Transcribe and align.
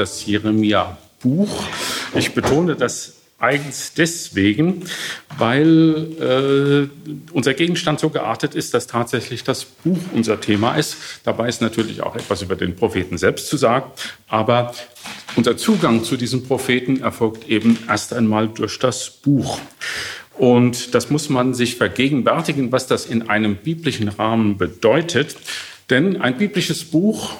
das 0.00 0.24
Jeremia-Buch. 0.24 1.62
Ich 2.14 2.32
betone 2.32 2.74
das 2.74 3.16
eigens 3.38 3.94
deswegen, 3.94 4.84
weil 5.38 6.90
äh, 6.90 7.32
unser 7.32 7.54
Gegenstand 7.54 8.00
so 8.00 8.10
geartet 8.10 8.54
ist, 8.54 8.74
dass 8.74 8.86
tatsächlich 8.86 9.44
das 9.44 9.64
Buch 9.64 9.98
unser 10.14 10.40
Thema 10.40 10.76
ist. 10.76 10.96
Dabei 11.24 11.48
ist 11.48 11.62
natürlich 11.62 12.02
auch 12.02 12.16
etwas 12.16 12.42
über 12.42 12.56
den 12.56 12.76
Propheten 12.76 13.16
selbst 13.16 13.48
zu 13.48 13.56
sagen, 13.56 13.90
aber 14.28 14.74
unser 15.36 15.56
Zugang 15.56 16.04
zu 16.04 16.16
diesem 16.16 16.44
Propheten 16.44 17.00
erfolgt 17.00 17.48
eben 17.48 17.78
erst 17.88 18.12
einmal 18.12 18.48
durch 18.48 18.78
das 18.78 19.10
Buch. 19.10 19.58
Und 20.36 20.94
das 20.94 21.10
muss 21.10 21.28
man 21.28 21.54
sich 21.54 21.76
vergegenwärtigen, 21.76 22.72
was 22.72 22.86
das 22.86 23.06
in 23.06 23.28
einem 23.28 23.56
biblischen 23.56 24.08
Rahmen 24.08 24.56
bedeutet. 24.56 25.36
Denn 25.88 26.20
ein 26.20 26.38
biblisches 26.38 26.84
Buch 26.84 27.36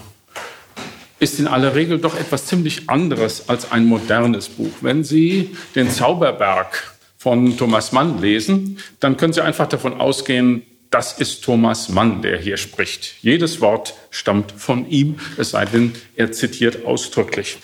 ist 1.20 1.38
in 1.38 1.46
aller 1.46 1.74
Regel 1.74 1.98
doch 1.98 2.18
etwas 2.18 2.46
ziemlich 2.46 2.88
anderes 2.88 3.48
als 3.48 3.70
ein 3.70 3.84
modernes 3.84 4.48
Buch. 4.48 4.72
Wenn 4.80 5.04
Sie 5.04 5.54
den 5.74 5.90
Zauberberg 5.90 6.96
von 7.18 7.56
Thomas 7.56 7.92
Mann 7.92 8.20
lesen, 8.20 8.78
dann 8.98 9.16
können 9.16 9.34
Sie 9.34 9.42
einfach 9.42 9.68
davon 9.68 10.00
ausgehen, 10.00 10.62
das 10.90 11.20
ist 11.20 11.44
Thomas 11.44 11.88
Mann, 11.88 12.20
der 12.22 12.38
hier 12.38 12.56
spricht. 12.56 13.14
Jedes 13.22 13.60
Wort 13.60 13.94
stammt 14.10 14.50
von 14.50 14.88
ihm, 14.90 15.20
es 15.36 15.50
sei 15.50 15.64
denn, 15.64 15.92
er 16.16 16.32
zitiert 16.32 16.84
ausdrücklich. 16.84 17.58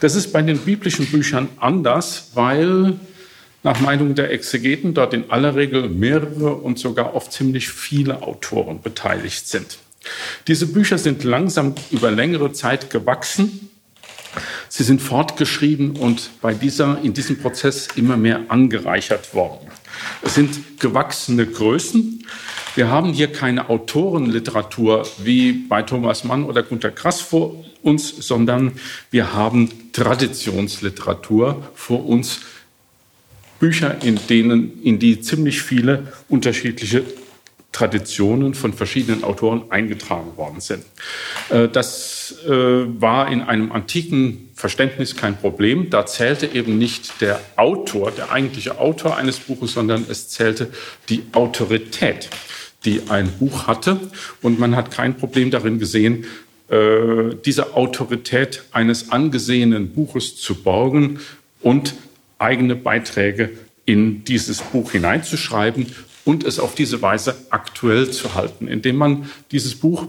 Das 0.00 0.14
ist 0.14 0.32
bei 0.32 0.42
den 0.42 0.58
biblischen 0.58 1.06
Büchern 1.06 1.48
anders, 1.58 2.32
weil 2.34 2.98
nach 3.62 3.80
Meinung 3.80 4.14
der 4.14 4.30
Exegeten 4.30 4.92
dort 4.92 5.14
in 5.14 5.30
aller 5.30 5.56
Regel 5.56 5.88
mehrere 5.88 6.54
und 6.54 6.78
sogar 6.78 7.14
oft 7.14 7.32
ziemlich 7.32 7.70
viele 7.70 8.22
Autoren 8.22 8.82
beteiligt 8.82 9.48
sind. 9.48 9.78
Diese 10.46 10.66
Bücher 10.66 10.98
sind 10.98 11.24
langsam 11.24 11.74
über 11.90 12.10
längere 12.10 12.52
Zeit 12.52 12.90
gewachsen. 12.90 13.70
Sie 14.68 14.84
sind 14.84 15.00
fortgeschrieben 15.00 15.96
und 15.96 16.30
bei 16.42 16.52
dieser, 16.54 16.98
in 17.02 17.14
diesem 17.14 17.38
Prozess 17.38 17.88
immer 17.96 18.16
mehr 18.16 18.42
angereichert 18.48 19.34
worden. 19.34 19.68
Es 20.22 20.34
sind 20.34 20.78
gewachsene 20.78 21.46
Größen. 21.46 22.24
Wir 22.74 22.88
haben 22.88 23.14
hier 23.14 23.32
keine 23.32 23.70
Autorenliteratur 23.70 25.08
wie 25.18 25.52
bei 25.52 25.82
Thomas 25.82 26.24
Mann 26.24 26.44
oder 26.44 26.62
Günter 26.62 26.90
Grass 26.90 27.22
vor 27.22 27.64
uns, 27.82 28.08
sondern 28.08 28.72
wir 29.10 29.32
haben 29.32 29.70
Traditionsliteratur 29.92 31.66
vor 31.74 32.04
uns. 32.06 32.40
Bücher, 33.58 34.02
in 34.02 34.18
denen, 34.28 34.82
in 34.82 34.98
die 34.98 35.22
ziemlich 35.22 35.62
viele 35.62 36.12
unterschiedliche 36.28 37.04
Traditionen 37.76 38.54
von 38.54 38.72
verschiedenen 38.72 39.22
Autoren 39.22 39.64
eingetragen 39.70 40.38
worden 40.38 40.60
sind. 40.60 40.82
Äh, 41.50 41.68
das 41.68 42.34
äh, 42.46 42.50
war 42.50 43.30
in 43.30 43.42
einem 43.42 43.70
antiken 43.70 44.48
Verständnis 44.54 45.14
kein 45.14 45.36
Problem. 45.36 45.90
Da 45.90 46.06
zählte 46.06 46.46
eben 46.46 46.78
nicht 46.78 47.20
der 47.20 47.38
Autor, 47.56 48.12
der 48.12 48.32
eigentliche 48.32 48.78
Autor 48.78 49.18
eines 49.18 49.40
Buches, 49.40 49.72
sondern 49.72 50.06
es 50.08 50.30
zählte 50.30 50.68
die 51.10 51.24
Autorität, 51.32 52.30
die 52.86 53.02
ein 53.10 53.30
Buch 53.38 53.66
hatte. 53.66 54.00
Und 54.40 54.58
man 54.58 54.74
hat 54.74 54.90
kein 54.90 55.18
Problem 55.18 55.50
darin 55.50 55.78
gesehen, 55.78 56.24
äh, 56.70 57.34
diese 57.44 57.74
Autorität 57.74 58.62
eines 58.72 59.10
angesehenen 59.12 59.90
Buches 59.90 60.36
zu 60.36 60.54
borgen 60.54 61.20
und 61.60 61.94
eigene 62.38 62.74
Beiträge 62.74 63.50
in 63.84 64.24
dieses 64.24 64.62
Buch 64.62 64.92
hineinzuschreiben 64.92 65.94
und 66.26 66.44
es 66.44 66.58
auf 66.58 66.74
diese 66.74 67.00
Weise 67.00 67.36
aktuell 67.48 68.10
zu 68.10 68.34
halten, 68.34 68.68
indem 68.68 68.96
man 68.96 69.30
dieses 69.52 69.76
Buch 69.76 70.08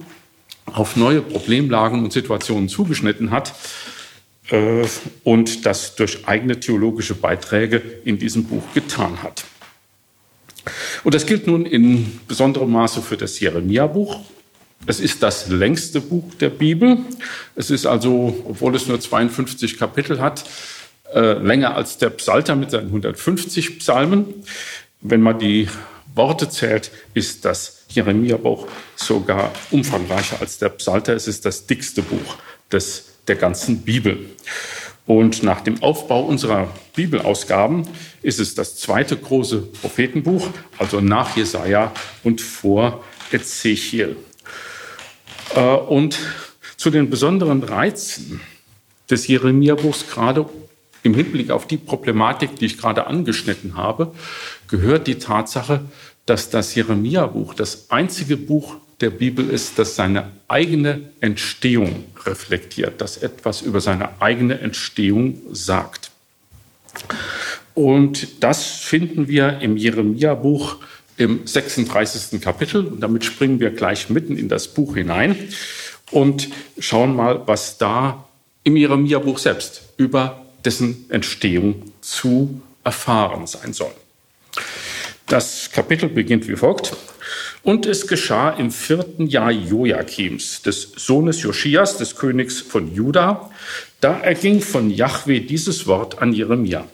auf 0.65 0.97
neue 0.97 1.21
Problemlagen 1.21 2.03
und 2.03 2.11
Situationen 2.11 2.67
zugeschnitten 2.67 3.31
hat 3.31 3.53
äh, 4.49 4.85
und 5.23 5.65
das 5.65 5.95
durch 5.95 6.27
eigene 6.27 6.59
theologische 6.59 7.13
Beiträge 7.13 7.81
in 8.03 8.17
diesem 8.17 8.43
Buch 8.43 8.63
getan 8.73 9.21
hat. 9.23 9.45
Und 11.03 11.13
das 11.13 11.25
gilt 11.25 11.47
nun 11.47 11.65
in 11.65 12.19
besonderem 12.27 12.71
Maße 12.71 13.01
für 13.01 13.15
das 13.15 13.39
Jeremia-Buch. 13.39 14.19
Es 14.85 14.99
ist 14.99 15.23
das 15.23 15.47
längste 15.49 16.01
Buch 16.01 16.33
der 16.35 16.49
Bibel. 16.49 16.97
Es 17.55 17.69
ist 17.69 17.85
also, 17.85 18.43
obwohl 18.45 18.75
es 18.75 18.87
nur 18.87 18.99
52 18.99 19.77
Kapitel 19.77 20.19
hat, 20.19 20.43
äh, 21.13 21.33
länger 21.33 21.75
als 21.75 21.99
der 21.99 22.09
Psalter 22.09 22.55
mit 22.55 22.71
seinen 22.71 22.87
150 22.87 23.79
Psalmen. 23.79 24.25
Wenn 24.99 25.21
man 25.21 25.39
die 25.39 25.69
Worte 26.17 26.49
zählt, 26.49 26.91
ist 27.13 27.45
das 27.45 27.85
Jeremia-Buch 27.89 28.67
sogar 28.95 29.51
umfangreicher 29.71 30.37
als 30.41 30.57
der 30.57 30.69
Psalter. 30.69 31.13
Es 31.13 31.27
ist 31.27 31.45
das 31.45 31.67
dickste 31.67 32.01
Buch 32.01 32.35
des, 32.71 33.05
der 33.27 33.35
ganzen 33.35 33.83
Bibel. 33.83 34.25
Und 35.05 35.41
nach 35.41 35.61
dem 35.61 35.81
Aufbau 35.81 36.23
unserer 36.23 36.67
Bibelausgaben 36.93 37.87
ist 38.21 38.39
es 38.39 38.55
das 38.55 38.75
zweite 38.75 39.15
große 39.15 39.61
Prophetenbuch, 39.61 40.49
also 40.77 40.99
nach 40.99 41.37
Jesaja 41.37 41.93
und 42.23 42.41
vor 42.41 43.05
Ezechiel. 43.31 44.17
Äh, 45.55 45.61
und 45.61 46.19
zu 46.75 46.89
den 46.89 47.09
besonderen 47.09 47.63
Reizen 47.63 48.41
des 49.09 49.27
Jeremia-Buchs, 49.27 50.07
gerade 50.09 50.45
im 51.03 51.13
Hinblick 51.13 51.51
auf 51.51 51.67
die 51.67 51.77
Problematik, 51.77 52.57
die 52.57 52.65
ich 52.65 52.77
gerade 52.77 53.07
angeschnitten 53.07 53.77
habe, 53.77 54.13
gehört 54.67 55.07
die 55.07 55.15
Tatsache, 55.15 55.85
dass 56.27 56.51
das 56.51 56.75
Jeremia-Buch 56.75 57.55
das 57.55 57.89
einzige 57.89 58.37
Buch 58.37 58.75
der 59.01 59.09
Bibel 59.09 59.49
ist, 59.49 59.79
das 59.79 59.95
seine 59.95 60.31
eigene 60.47 61.09
Entstehung 61.21 62.05
reflektiert, 62.25 63.01
das 63.01 63.17
etwas 63.17 63.61
über 63.61 63.81
seine 63.81 64.21
eigene 64.21 64.59
Entstehung 64.59 65.41
sagt. 65.51 66.11
Und 67.73 68.43
das 68.43 68.65
finden 68.65 69.27
wir 69.27 69.59
im 69.59 69.77
Jeremia-Buch 69.77 70.77
im 71.17 71.45
36. 71.45 72.41
Kapitel. 72.41 72.85
Und 72.85 73.01
damit 73.01 73.23
springen 73.23 73.59
wir 73.59 73.71
gleich 73.71 74.09
mitten 74.09 74.37
in 74.37 74.49
das 74.49 74.67
Buch 74.67 74.95
hinein 74.95 75.35
und 76.11 76.49
schauen 76.79 77.15
mal, 77.15 77.47
was 77.47 77.77
da 77.77 78.27
im 78.63 78.75
Jeremia-Buch 78.75 79.37
selbst 79.37 79.83
über 79.97 80.45
dessen 80.65 81.05
Entstehung 81.09 81.91
zu 82.01 82.61
erfahren 82.83 83.47
sein 83.47 83.73
soll. 83.73 83.93
Das 85.27 85.71
Kapitel 85.73 86.07
beginnt 86.07 86.47
wie 86.47 86.55
folgt. 86.55 86.95
Und 87.61 87.85
es 87.85 88.07
geschah 88.07 88.51
im 88.51 88.71
vierten 88.71 89.27
Jahr 89.27 89.51
Joachims, 89.51 90.61
des 90.61 90.93
Sohnes 90.95 91.43
Joschias, 91.43 91.97
des 91.97 92.15
Königs 92.15 92.61
von 92.61 92.95
Juda, 92.95 93.51
da 93.99 94.17
erging 94.19 94.61
von 94.61 94.89
Jahwe 94.89 95.41
dieses 95.41 95.85
Wort 95.85 96.21
an 96.21 96.31
Jeremia. 96.31 96.85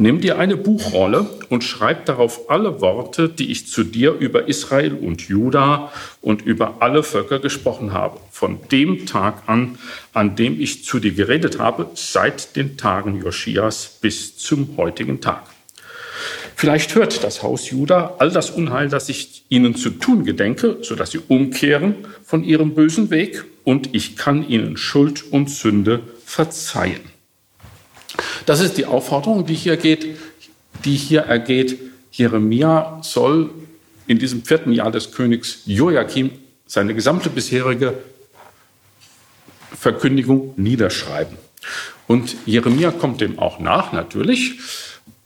Nimm 0.00 0.20
dir 0.20 0.38
eine 0.38 0.56
Buchrolle 0.56 1.28
und 1.48 1.64
schreib 1.64 2.06
darauf 2.06 2.50
alle 2.50 2.80
Worte, 2.80 3.28
die 3.28 3.50
ich 3.50 3.66
zu 3.66 3.82
dir 3.82 4.12
über 4.12 4.46
Israel 4.46 4.94
und 4.94 5.22
Juda 5.22 5.92
und 6.20 6.42
über 6.42 6.76
alle 6.78 7.02
Völker 7.02 7.40
gesprochen 7.40 7.92
habe, 7.92 8.20
von 8.30 8.60
dem 8.70 9.06
Tag 9.06 9.42
an, 9.46 9.76
an 10.12 10.36
dem 10.36 10.60
ich 10.60 10.84
zu 10.84 11.00
dir 11.00 11.12
geredet 11.12 11.58
habe, 11.58 11.90
seit 11.94 12.54
den 12.54 12.76
Tagen 12.76 13.20
Joschias 13.20 13.98
bis 14.00 14.36
zum 14.38 14.76
heutigen 14.76 15.20
Tag. 15.20 15.57
Vielleicht 16.58 16.96
hört 16.96 17.22
das 17.22 17.44
Haus 17.44 17.70
Juda 17.70 18.16
all 18.18 18.32
das 18.32 18.50
Unheil, 18.50 18.88
das 18.88 19.08
ich 19.08 19.44
ihnen 19.48 19.76
zu 19.76 19.90
tun 19.90 20.24
gedenke, 20.24 20.78
so 20.82 20.96
dass 20.96 21.12
sie 21.12 21.20
umkehren 21.28 21.94
von 22.24 22.42
ihrem 22.42 22.74
bösen 22.74 23.10
Weg 23.10 23.44
und 23.62 23.94
ich 23.94 24.16
kann 24.16 24.44
ihnen 24.48 24.76
Schuld 24.76 25.22
und 25.30 25.50
Sünde 25.50 26.00
verzeihen. 26.24 26.98
Das 28.44 28.58
ist 28.58 28.76
die 28.76 28.86
Aufforderung, 28.86 29.46
die 29.46 29.54
hier 29.54 29.76
geht, 29.76 30.16
die 30.84 30.96
hier 30.96 31.20
ergeht. 31.20 31.78
Jeremia 32.10 32.98
soll 33.04 33.50
in 34.08 34.18
diesem 34.18 34.42
vierten 34.42 34.72
Jahr 34.72 34.90
des 34.90 35.12
Königs 35.12 35.60
Joachim 35.64 36.32
seine 36.66 36.92
gesamte 36.92 37.30
bisherige 37.30 37.94
Verkündigung 39.78 40.54
niederschreiben. 40.56 41.38
Und 42.08 42.34
Jeremia 42.46 42.90
kommt 42.90 43.20
dem 43.20 43.38
auch 43.38 43.60
nach, 43.60 43.92
natürlich. 43.92 44.58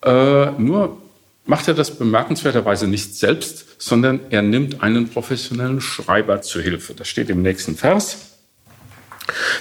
Äh, 0.04 0.50
nur 0.58 0.98
macht 1.44 1.68
er 1.68 1.74
das 1.74 1.96
bemerkenswerterweise 1.96 2.86
nicht 2.86 3.16
selbst, 3.16 3.66
sondern 3.78 4.20
er 4.30 4.42
nimmt 4.42 4.82
einen 4.82 5.08
professionellen 5.08 5.80
Schreiber 5.80 6.42
zu 6.42 6.60
Hilfe. 6.60 6.94
Das 6.94 7.08
steht 7.08 7.30
im 7.30 7.42
nächsten 7.42 7.76
Vers. 7.76 8.38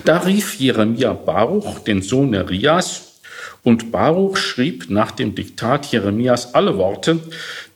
Da 0.06 0.20
rief 0.20 0.56
Jeremia 0.56 1.14
Baruch, 1.14 1.80
den 1.80 2.02
Sohn 2.02 2.32
Nerias, 2.32 3.08
und 3.64 3.92
Baruch 3.92 4.38
schrieb 4.38 4.90
nach 4.90 5.12
dem 5.12 5.36
Diktat 5.36 5.92
Jeremias 5.92 6.56
alle 6.56 6.78
Worte, 6.78 7.20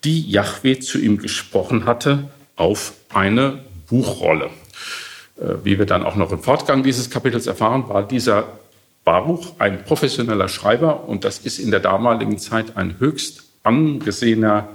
die 0.03 0.29
Jahwe 0.29 0.79
zu 0.79 0.97
ihm 0.97 1.17
gesprochen 1.17 1.85
hatte, 1.85 2.29
auf 2.55 2.93
eine 3.13 3.59
Buchrolle. 3.87 4.49
Äh, 5.37 5.63
wie 5.63 5.77
wir 5.77 5.85
dann 5.85 6.03
auch 6.03 6.15
noch 6.15 6.31
im 6.31 6.41
Fortgang 6.41 6.81
dieses 6.81 7.09
Kapitels 7.09 7.45
erfahren, 7.45 7.87
war 7.87 8.07
dieser 8.07 8.47
Baruch 9.03 9.53
ein 9.59 9.83
professioneller 9.83 10.47
Schreiber 10.47 11.07
und 11.07 11.23
das 11.23 11.39
ist 11.39 11.59
in 11.59 11.69
der 11.69 11.79
damaligen 11.79 12.39
Zeit 12.39 12.77
ein 12.77 12.99
höchst 12.99 13.43
angesehener, 13.65 14.69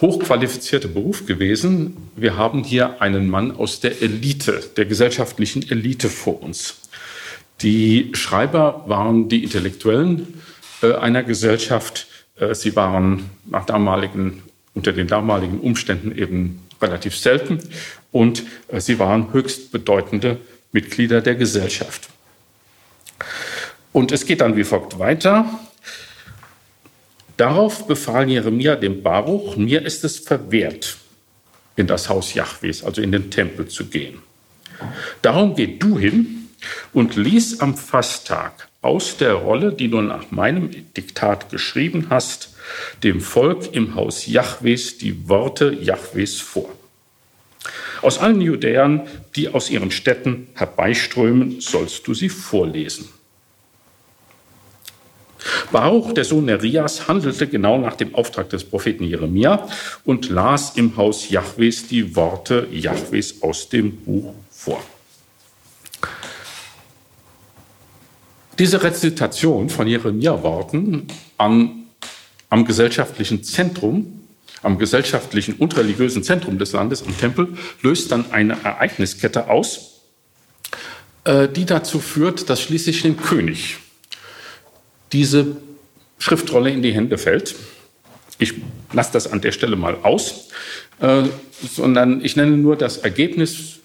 hochqualifizierter 0.00 0.88
Beruf 0.88 1.26
gewesen. 1.26 1.96
Wir 2.16 2.36
haben 2.36 2.64
hier 2.64 3.00
einen 3.00 3.28
Mann 3.28 3.56
aus 3.56 3.80
der 3.80 4.02
Elite, 4.02 4.62
der 4.76 4.84
gesellschaftlichen 4.84 5.68
Elite 5.70 6.08
vor 6.08 6.42
uns. 6.42 6.76
Die 7.62 8.10
Schreiber 8.12 8.84
waren 8.86 9.28
die 9.28 9.42
Intellektuellen 9.42 10.40
äh, 10.82 10.92
einer 10.92 11.22
Gesellschaft. 11.22 12.06
Äh, 12.38 12.54
sie 12.54 12.76
waren 12.76 13.30
nach 13.46 13.64
damaligen, 13.64 14.42
unter 14.74 14.92
den 14.92 15.06
damaligen 15.06 15.60
Umständen 15.60 16.16
eben 16.16 16.60
relativ 16.82 17.16
selten 17.16 17.60
und 18.12 18.42
äh, 18.68 18.80
sie 18.80 18.98
waren 18.98 19.32
höchst 19.32 19.72
bedeutende 19.72 20.38
Mitglieder 20.72 21.22
der 21.22 21.34
Gesellschaft. 21.34 22.10
Und 23.92 24.12
es 24.12 24.26
geht 24.26 24.42
dann 24.42 24.56
wie 24.56 24.64
folgt 24.64 24.98
weiter. 24.98 25.46
Darauf 27.36 27.86
befahl 27.86 28.28
Jeremia 28.28 28.76
dem 28.76 29.02
Baruch, 29.02 29.56
mir 29.56 29.82
ist 29.82 30.04
es 30.04 30.18
verwehrt, 30.18 30.96
in 31.76 31.86
das 31.86 32.08
Haus 32.08 32.34
Jahwes, 32.34 32.82
also 32.82 33.02
in 33.02 33.12
den 33.12 33.30
Tempel 33.30 33.68
zu 33.68 33.86
gehen. 33.86 34.20
Darum 35.22 35.54
geh 35.54 35.66
du 35.66 35.98
hin 35.98 36.48
und 36.92 37.16
lies 37.16 37.60
am 37.60 37.76
Fasttag 37.76 38.68
aus 38.80 39.16
der 39.16 39.34
Rolle, 39.34 39.72
die 39.72 39.88
du 39.88 40.00
nach 40.00 40.30
meinem 40.30 40.70
Diktat 40.96 41.50
geschrieben 41.50 42.06
hast, 42.08 42.54
dem 43.02 43.20
Volk 43.20 43.74
im 43.74 43.94
Haus 43.94 44.26
Jahwes 44.26 44.98
die 44.98 45.28
Worte 45.28 45.72
Jahwes 45.72 46.40
vor. 46.40 46.72
Aus 48.02 48.18
allen 48.18 48.40
Judäern, 48.40 49.08
die 49.34 49.48
aus 49.48 49.70
ihren 49.70 49.90
Städten 49.90 50.48
herbeiströmen, 50.54 51.60
sollst 51.60 52.06
du 52.06 52.14
sie 52.14 52.28
vorlesen. 52.28 53.08
Baruch, 55.72 56.12
der 56.12 56.24
Sohn 56.24 56.46
Nerias, 56.46 57.08
handelte 57.08 57.46
genau 57.46 57.78
nach 57.78 57.96
dem 57.96 58.14
Auftrag 58.14 58.50
des 58.50 58.64
Propheten 58.64 59.04
Jeremia 59.04 59.68
und 60.04 60.28
las 60.28 60.76
im 60.76 60.96
Haus 60.96 61.30
Jahwes 61.30 61.88
die 61.88 62.16
Worte 62.16 62.68
Jahwes 62.72 63.42
aus 63.42 63.68
dem 63.68 63.96
Buch 63.96 64.34
vor. 64.50 64.82
Diese 68.58 68.82
Rezitation 68.82 69.68
von 69.68 69.86
Jeremia-Worten 69.86 71.08
am, 71.36 71.84
am 72.48 72.64
gesellschaftlichen 72.64 73.44
Zentrum, 73.44 74.22
am 74.62 74.78
gesellschaftlichen 74.78 75.56
und 75.56 75.76
religiösen 75.76 76.22
Zentrum 76.22 76.58
des 76.58 76.72
Landes, 76.72 77.02
am 77.02 77.16
Tempel, 77.18 77.48
löst 77.82 78.12
dann 78.12 78.30
eine 78.32 78.56
Ereigniskette 78.64 79.50
aus, 79.50 80.00
äh, 81.24 81.48
die 81.48 81.66
dazu 81.66 82.00
führt, 82.00 82.48
dass 82.48 82.62
schließlich 82.62 83.02
dem 83.02 83.18
König 83.18 83.76
diese 85.16 85.56
Schriftrolle 86.18 86.70
in 86.70 86.82
die 86.82 86.92
Hände 86.92 87.16
fällt. 87.16 87.54
Ich 88.38 88.52
lasse 88.92 89.14
das 89.14 89.32
an 89.32 89.40
der 89.40 89.52
Stelle 89.52 89.74
mal 89.74 89.96
aus, 90.02 90.50
äh, 91.00 91.22
sondern 91.62 92.22
ich 92.22 92.36
nenne 92.36 92.58
nur 92.58 92.76
das 92.76 92.98
Ergebnis 92.98 93.78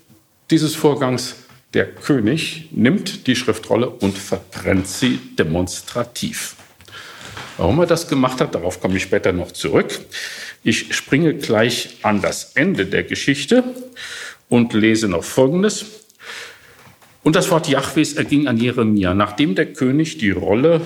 dieses 0.50 0.75
Vorgangs. 0.75 1.36
Der 1.74 1.86
König 1.86 2.68
nimmt 2.72 3.28
die 3.28 3.38
Schriftrolle 3.38 3.89
und 3.89 4.18
verbrennt 4.18 4.89
sie 4.89 5.22
demonstrativ. 5.39 6.57
Warum 7.56 7.80
er 7.80 7.86
das 7.86 8.10
gemacht 8.10 8.42
hat, 8.42 8.54
darauf 8.54 8.81
komme 8.81 8.98
ich 8.98 9.04
später 9.04 9.31
noch 9.31 9.54
zurück. 9.54 10.01
Ich 10.66 10.94
springe 10.94 11.36
gleich 11.36 12.00
an 12.01 12.22
das 12.22 12.51
Ende 12.56 12.88
der 12.88 13.04
Geschichte 13.04 13.63
und 14.50 14.74
lese 14.74 15.07
noch 15.07 15.24
Folgendes. 15.24 15.86
Und 17.24 17.38
das 17.38 17.50
Wort 17.51 17.69
Jahwes 17.69 18.13
erging 18.13 18.48
an 18.48 18.57
Jeremia, 18.57 19.13
nachdem 19.13 19.56
der 19.56 19.72
König 19.72 20.18
die 20.18 20.31
Rolle 20.31 20.81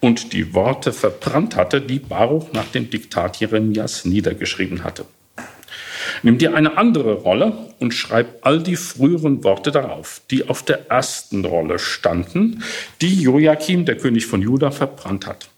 und 0.00 0.32
die 0.32 0.54
Worte 0.54 0.92
verbrannt 0.92 1.56
hatte, 1.56 1.80
die 1.80 1.98
Baruch 1.98 2.52
nach 2.52 2.66
dem 2.66 2.90
Diktat 2.90 3.38
Jeremias 3.38 4.04
niedergeschrieben 4.04 4.84
hatte. 4.84 5.06
Nimm 6.22 6.38
dir 6.38 6.54
eine 6.54 6.78
andere 6.78 7.14
Rolle 7.14 7.74
und 7.78 7.92
schreib 7.92 8.46
all 8.46 8.62
die 8.62 8.76
früheren 8.76 9.44
Worte 9.44 9.70
darauf, 9.70 10.22
die 10.30 10.48
auf 10.48 10.62
der 10.62 10.90
ersten 10.90 11.44
Rolle 11.44 11.78
standen, 11.78 12.62
die 13.00 13.20
Joachim, 13.20 13.84
der 13.84 13.96
König 13.96 14.26
von 14.26 14.42
Juda, 14.42 14.70
verbrannt 14.70 15.26
hat. 15.26 15.48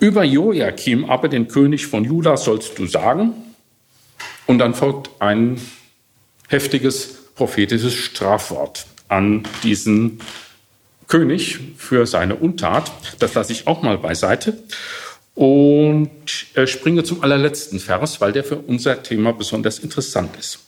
Über 0.00 0.22
Joachim, 0.22 1.06
aber 1.06 1.28
den 1.28 1.48
König 1.48 1.86
von 1.86 2.04
Juda, 2.04 2.36
sollst 2.36 2.78
du 2.78 2.86
sagen, 2.86 3.32
und 4.46 4.58
dann 4.58 4.74
folgt 4.74 5.10
ein 5.20 5.60
heftiges 6.48 7.32
prophetisches 7.34 7.94
Strafwort 7.94 8.86
an 9.08 9.42
diesen 9.62 10.20
König 11.08 11.58
für 11.76 12.06
seine 12.06 12.36
Untat. 12.36 12.92
Das 13.18 13.34
lasse 13.34 13.52
ich 13.52 13.66
auch 13.66 13.82
mal 13.82 13.98
beiseite. 13.98 14.58
Und 15.34 16.10
äh, 16.54 16.66
springe 16.66 17.04
zum 17.04 17.22
allerletzten 17.22 17.80
Vers, 17.80 18.20
weil 18.20 18.32
der 18.32 18.44
für 18.44 18.56
unser 18.56 19.02
Thema 19.02 19.32
besonders 19.32 19.78
interessant 19.78 20.36
ist. 20.38 20.60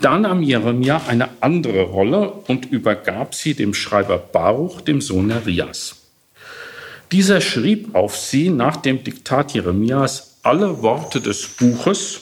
Da 0.00 0.18
nahm 0.18 0.42
Jeremia 0.42 1.02
eine 1.08 1.30
andere 1.40 1.82
Rolle 1.82 2.30
und 2.46 2.66
übergab 2.66 3.34
sie 3.34 3.54
dem 3.54 3.74
Schreiber 3.74 4.18
Baruch, 4.18 4.80
dem 4.80 5.00
Sohn 5.00 5.26
Nerias. 5.26 5.96
Dieser 7.10 7.40
schrieb 7.40 7.94
auf 7.94 8.16
sie 8.16 8.50
nach 8.50 8.76
dem 8.76 9.02
Diktat 9.02 9.52
Jeremias 9.52 10.36
alle 10.42 10.82
Worte 10.82 11.20
des 11.20 11.48
Buches, 11.48 12.20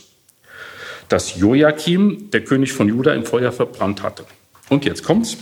das 1.08 1.36
Joachim, 1.36 2.30
der 2.30 2.42
König 2.44 2.72
von 2.72 2.88
Juda, 2.88 3.12
im 3.14 3.24
Feuer 3.24 3.52
verbrannt 3.52 4.02
hatte. 4.02 4.24
Und 4.68 4.84
jetzt 4.84 5.04
kommt's. 5.04 5.36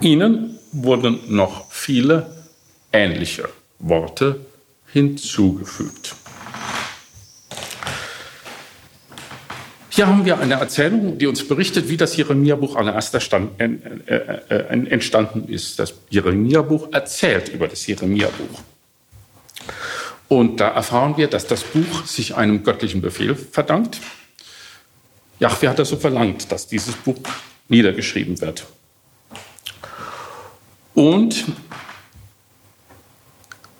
Ihnen 0.00 0.59
wurden 0.72 1.20
noch 1.28 1.70
viele 1.70 2.34
ähnliche 2.92 3.48
Worte 3.78 4.40
hinzugefügt. 4.92 6.14
Hier 9.92 10.06
haben 10.06 10.24
wir 10.24 10.38
eine 10.38 10.54
Erzählung, 10.54 11.18
die 11.18 11.26
uns 11.26 11.46
berichtet, 11.46 11.88
wie 11.88 11.96
das 11.96 12.16
Jeremia-Buch 12.16 12.76
an 12.76 12.86
erster 12.86 13.20
Stand, 13.20 13.60
äh, 13.60 13.64
äh, 13.66 14.40
äh, 14.48 14.86
entstanden 14.88 15.48
ist. 15.48 15.78
Das 15.78 15.94
Jeremia-Buch 16.08 16.88
erzählt 16.92 17.48
über 17.48 17.68
das 17.68 17.86
Jeremia-Buch. 17.86 18.62
Und 20.28 20.60
da 20.60 20.68
erfahren 20.68 21.16
wir, 21.16 21.26
dass 21.26 21.48
das 21.48 21.64
Buch 21.64 22.06
sich 22.06 22.36
einem 22.36 22.62
göttlichen 22.62 23.00
Befehl 23.00 23.34
verdankt. 23.34 24.00
Jahwe 25.40 25.68
hat 25.68 25.80
das 25.80 25.88
so 25.88 25.96
verlangt, 25.96 26.52
dass 26.52 26.68
dieses 26.68 26.94
Buch 26.94 27.18
niedergeschrieben 27.68 28.40
wird. 28.40 28.66
Und 31.00 31.46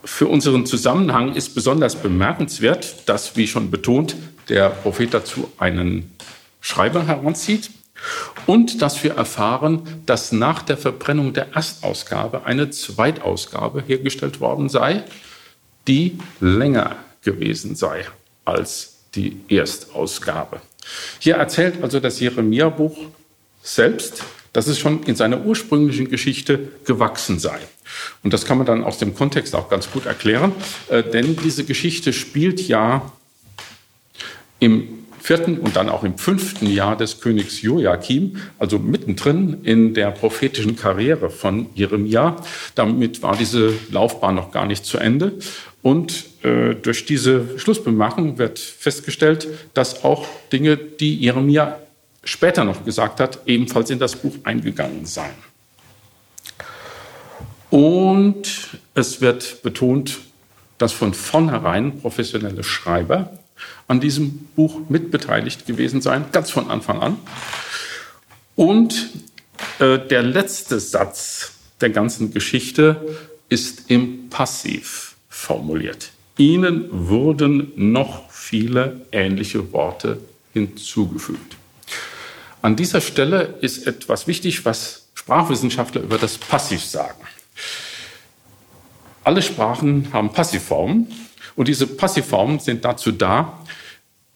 für 0.02 0.26
unseren 0.26 0.64
Zusammenhang 0.64 1.34
ist 1.34 1.55
besonders 1.55 1.96
bemerkenswert, 1.96 3.06
dass, 3.11 3.37
wie 3.37 3.46
schon 3.46 3.70
betont, 3.70 4.17
der 4.49 4.70
Prophet 4.70 5.12
dazu 5.12 5.52
einen 5.58 6.17
Schreiber 6.62 7.06
heranzieht 7.06 7.73
und 8.47 8.80
dass 8.80 9.04
wir 9.04 9.16
erfahren, 9.16 10.02
dass 10.06 10.33
nach 10.33 10.62
der 10.62 10.78
Verbrennung 10.78 11.35
der 11.35 11.52
Erstausgabe 11.52 12.47
eine 12.47 12.71
Zweitausgabe 12.71 13.83
hergestellt 13.87 14.40
worden 14.40 14.71
sei, 14.71 15.04
die 15.87 16.18
länger 16.40 16.97
gewesen 17.23 17.76
sei 17.76 18.06
als 18.47 18.95
die 19.14 19.40
Erstausgabe. 19.50 20.62
Hier 21.18 21.35
erzählt 21.35 21.83
also 21.83 22.00
das 22.00 22.18
Jeremia-Buch 22.18 22.97
selbst 23.62 24.25
dass 24.52 24.66
es 24.66 24.78
schon 24.78 25.02
in 25.04 25.16
seiner 25.16 25.45
ursprünglichen 25.45 26.09
Geschichte 26.09 26.69
gewachsen 26.85 27.38
sei. 27.38 27.59
Und 28.23 28.33
das 28.33 28.45
kann 28.45 28.59
man 28.59 28.66
dann 28.66 28.85
aus 28.85 28.99
dem 28.99 29.14
Kontext 29.14 29.54
auch 29.54 29.69
ganz 29.69 29.90
gut 29.90 30.07
erklären, 30.07 30.52
äh, 30.88 31.02
denn 31.02 31.37
diese 31.37 31.64
Geschichte 31.64 32.12
spielt 32.12 32.66
ja 32.66 33.12
im 34.59 35.00
vierten 35.21 35.59
und 35.59 35.76
dann 35.76 35.88
auch 35.88 36.02
im 36.02 36.16
fünften 36.19 36.66
Jahr 36.66 36.97
des 36.97 37.21
Königs 37.21 37.62
Joachim, 37.62 38.37
also 38.59 38.78
mittendrin 38.78 39.59
in 39.64 39.95
der 39.95 40.11
prophetischen 40.11 40.76
Karriere 40.76 41.30
von 41.30 41.66
Jeremia. 41.75 42.37
Damit 42.75 43.23
war 43.23 43.37
diese 43.37 43.73
Laufbahn 43.90 44.35
noch 44.35 44.50
gar 44.50 44.66
nicht 44.66 44.85
zu 44.85 44.99
Ende. 44.99 45.35
Und 45.83 46.26
äh, 46.42 46.75
durch 46.75 47.07
diese 47.07 47.59
Schlussbemerkung 47.59 48.38
wird 48.38 48.59
festgestellt, 48.59 49.49
dass 49.75 50.04
auch 50.04 50.26
Dinge, 50.52 50.76
die 50.76 51.16
Jeremia 51.16 51.78
später 52.25 52.65
noch 52.65 52.85
gesagt 52.85 53.21
hat, 53.21 53.41
ebenfalls 53.47 53.91
in 53.91 53.99
das 53.99 54.17
Buch 54.17 54.35
eingegangen 54.45 55.07
sein. 55.07 55.35
Und 57.71 58.79
es 58.95 59.21
wird 59.21 59.62
betont, 59.62 60.19
dass 60.79 60.93
von 60.93 61.15
vornherein 61.15 62.00
professionelle 62.00 62.65
Schreiber 62.65 63.39
an 63.87 64.00
diesem 64.00 64.49
Buch 64.57 64.81
mitbeteiligt 64.89 65.67
gewesen 65.67 66.00
seien, 66.00 66.25
ganz 66.33 66.50
von 66.50 66.71
Anfang 66.71 67.00
an. 67.00 67.17
Und 68.57 69.11
äh, 69.79 69.99
der 69.99 70.23
letzte 70.23 70.81
Satz 70.81 71.53
der 71.81 71.91
ganzen 71.91 72.33
Geschichte 72.33 73.19
ist 73.49 73.91
im 73.91 74.29
Passiv 74.31 75.17
formuliert. 75.29 76.11
Ihnen 76.39 76.87
wurden 76.91 77.73
noch 77.77 78.31
viele 78.31 79.03
ähnliche 79.12 79.73
Worte 79.73 80.19
hinzugefügt. 80.53 81.57
An 82.62 82.76
dieser 82.76 83.00
Stelle 83.00 83.54
ist 83.61 83.87
etwas 83.87 84.26
wichtig, 84.26 84.64
was 84.64 85.09
Sprachwissenschaftler 85.14 86.02
über 86.02 86.18
das 86.18 86.38
Passiv 86.38 86.85
sagen. 86.85 87.20
Alle 89.25 89.42
Sprachen 89.42 90.09
haben 90.12 90.32
Passivformen 90.32 91.06
und 91.56 91.68
diese 91.68 91.87
Passivformen 91.87 92.59
sind 92.59 92.85
dazu 92.85 93.12
da, 93.12 93.64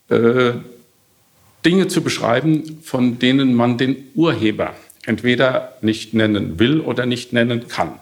äh, 0.09 0.53
Dinge 1.65 1.87
zu 1.87 2.01
beschreiben, 2.01 2.79
von 2.83 3.17
denen 3.17 3.55
man 3.55 3.77
den 3.77 4.09
Urheber 4.13 4.75
entweder 5.05 5.73
nicht 5.81 6.13
nennen 6.13 6.59
will 6.59 6.79
oder 6.79 7.05
nicht 7.05 7.33
nennen 7.33 7.67
kann. 7.67 7.99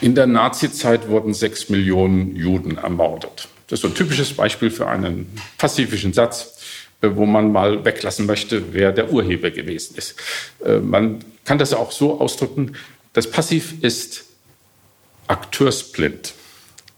In 0.00 0.14
der 0.14 0.26
Nazizeit 0.26 1.08
wurden 1.08 1.32
sechs 1.32 1.68
Millionen 1.68 2.36
Juden 2.36 2.76
ermordet. 2.76 3.48
Das 3.68 3.80
ist 3.80 3.86
ein 3.86 3.94
typisches 3.94 4.34
Beispiel 4.34 4.70
für 4.70 4.86
einen 4.88 5.32
pazifischen 5.56 6.12
Satz, 6.12 6.53
wo 7.02 7.26
man 7.26 7.52
mal 7.52 7.84
weglassen 7.84 8.26
möchte, 8.26 8.72
wer 8.72 8.92
der 8.92 9.12
Urheber 9.12 9.50
gewesen 9.50 9.96
ist. 9.96 10.14
Äh, 10.64 10.78
man 10.78 11.24
kann 11.44 11.58
das 11.58 11.74
auch 11.74 11.92
so 11.92 12.20
ausdrücken, 12.20 12.76
das 13.12 13.30
Passiv 13.30 13.82
ist 13.82 14.24
akteursblind. 15.28 16.34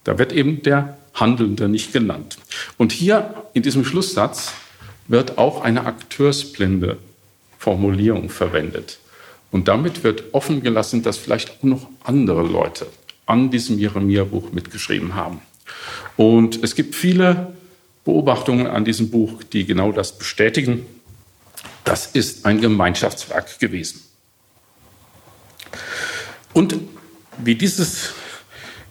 Da 0.05 0.19
wird 0.19 0.33
eben 0.33 0.63
der 0.63 0.97
Handelnde 1.15 1.69
nicht 1.69 1.93
genannt. 1.93 2.39
Und 2.79 2.93
hier 2.93 3.47
in 3.55 3.63
diesem 3.63 3.85
Schlusssatz 3.85 4.53
wird 5.09 5.39
auch 5.39 5.63
eine 5.63 5.85
akteursblinde 5.85 6.99
Formulierung 7.59 8.29
verwendet. 8.29 8.99
Und 9.51 9.69
damit 9.69 10.05
wird 10.05 10.25
offen 10.33 10.63
gelassen, 10.63 11.03
dass 11.03 11.17
vielleicht 11.17 11.51
auch 11.51 11.63
noch 11.63 11.89
andere 12.05 12.43
Leute 12.43 12.87
an 13.27 13.51
diesem 13.51 13.79
Jeremia-Buch 13.79 14.53
mitgeschrieben 14.53 15.15
haben. 15.15 15.41
Und 16.17 16.63
es 16.63 16.75
gibt 16.75 16.95
viele 16.95 17.56
Beobachtungen 18.07 18.67
an 18.69 18.85
diesem 18.85 19.11
Buch, 19.11 19.43
die 19.43 19.67
genau 19.67 19.93
das 19.93 20.17
bestätigen. 20.17 20.87
Das 21.85 22.07
ist 22.07 22.47
ein 22.47 22.61
Gemeinschaftswerk 22.61 23.59
gewesen. 23.59 24.01
Und 26.55 26.77
wie 27.39 27.57
dieses 27.57 28.15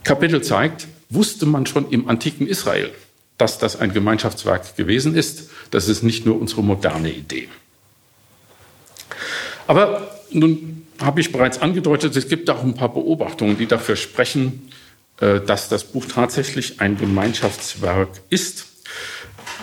Kapitel 0.03 0.43
zeigt, 0.43 0.87
wusste 1.09 1.45
man 1.45 1.65
schon 1.65 1.89
im 1.89 2.07
antiken 2.09 2.45
Israel, 2.45 2.91
dass 3.37 3.57
das 3.57 3.79
ein 3.79 3.93
Gemeinschaftswerk 3.93 4.75
gewesen 4.75 5.15
ist. 5.15 5.49
Das 5.71 5.87
ist 5.87 6.03
nicht 6.03 6.25
nur 6.25 6.39
unsere 6.39 6.61
moderne 6.61 7.11
Idee. 7.11 7.47
Aber 9.65 10.11
nun 10.31 10.85
habe 10.99 11.21
ich 11.21 11.31
bereits 11.31 11.59
angedeutet, 11.59 12.15
es 12.15 12.27
gibt 12.27 12.49
auch 12.49 12.63
ein 12.63 12.75
paar 12.75 12.93
Beobachtungen, 12.93 13.57
die 13.57 13.65
dafür 13.65 13.95
sprechen, 13.95 14.69
äh, 15.21 15.39
dass 15.39 15.69
das 15.69 15.85
Buch 15.85 16.05
tatsächlich 16.05 16.81
ein 16.81 16.97
Gemeinschaftswerk 16.97 18.09
ist. 18.29 18.74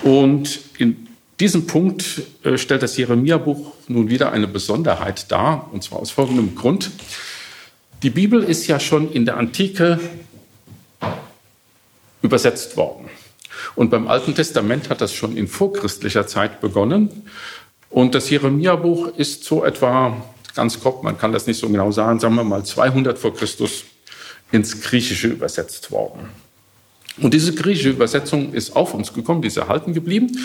Und 0.03 0.61
in 0.79 1.09
diesem 1.41 1.67
Punkt 1.67 2.23
äh, 2.45 2.59
stellt 2.59 2.83
das 2.83 2.97
Jeremia-Buch 2.97 3.73
nun 3.89 4.11
wieder 4.11 4.33
eine 4.33 4.49
Besonderheit 4.49 5.31
dar, 5.31 5.69
und 5.73 5.83
zwar 5.83 6.01
aus 6.01 6.11
folgendem 6.11 6.55
Grund. 6.55 6.91
Die 8.03 8.11
Bibel 8.11 8.43
ist 8.43 8.67
ja 8.67 8.81
schon 8.81 9.13
in 9.13 9.25
der 9.25 9.37
Antike 9.37 10.01
übersetzt 12.21 12.77
worden. 12.77 13.09
Und 13.75 13.91
beim 13.91 14.09
Alten 14.09 14.35
Testament 14.35 14.91
hat 14.91 15.01
das 15.01 15.13
schon 15.13 15.37
in 15.37 15.49
vorchristlicher 15.49 16.27
Zeit 16.27 16.61
begonnen. 16.61 17.25
Und 17.91 18.15
das 18.15 18.31
Jeremia-Buch 18.31 19.17
ist 19.17 19.45
so 19.45 19.65
etwa, 19.65 20.17
ganz 20.55 20.81
grob, 20.81 21.03
man 21.03 21.19
kann 21.19 21.33
das 21.33 21.47
nicht 21.47 21.59
so 21.59 21.69
genau 21.69 21.91
sagen, 21.93 22.21
sagen 22.21 22.35
wir 22.35 22.45
mal 22.45 22.65
200 22.65 23.19
vor 23.19 23.35
Christus 23.35 23.85
ins 24.51 24.81
Griechische 24.81 25.29
übersetzt 25.29 25.91
worden. 25.91 26.29
Und 27.19 27.35
diese 27.35 27.55
griechische 27.55 27.91
Übersetzung 27.91 28.55
ist 28.55 28.75
auf 28.75 28.95
uns 28.95 29.13
gekommen, 29.13 29.43
die 29.43 29.49
ist 29.49 29.59
erhalten 29.59 29.93
geblieben. 29.93 30.39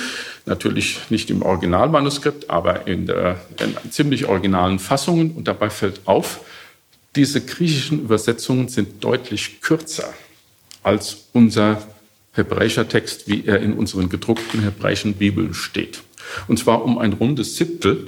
Natürlich 0.46 1.00
nicht 1.10 1.30
im 1.30 1.42
Originalmanuskript, 1.42 2.50
aber 2.50 2.88
in, 2.88 3.06
der, 3.06 3.40
in 3.60 3.92
ziemlich 3.92 4.26
originalen 4.26 4.80
Fassungen. 4.80 5.32
Und 5.32 5.48
dabei 5.48 5.70
fällt 5.70 6.02
auf, 6.06 6.42
diese 7.16 7.42
griechischen 7.42 8.02
Übersetzungen 8.02 8.68
sind 8.68 9.04
deutlich 9.04 9.62
kürzer 9.62 10.14
als 10.84 11.18
unser 11.34 11.82
hebräischer 12.34 12.88
Text, 12.88 13.28
wie 13.28 13.46
er 13.46 13.60
in 13.62 13.74
unseren 13.74 14.10
gedruckten 14.10 14.62
hebräischen 14.62 15.14
Bibeln 15.14 15.54
steht. 15.54 16.04
Und 16.48 16.60
zwar 16.60 16.84
um 16.84 16.98
ein 16.98 17.14
rundes 17.14 17.56
Siebtel. 17.56 18.08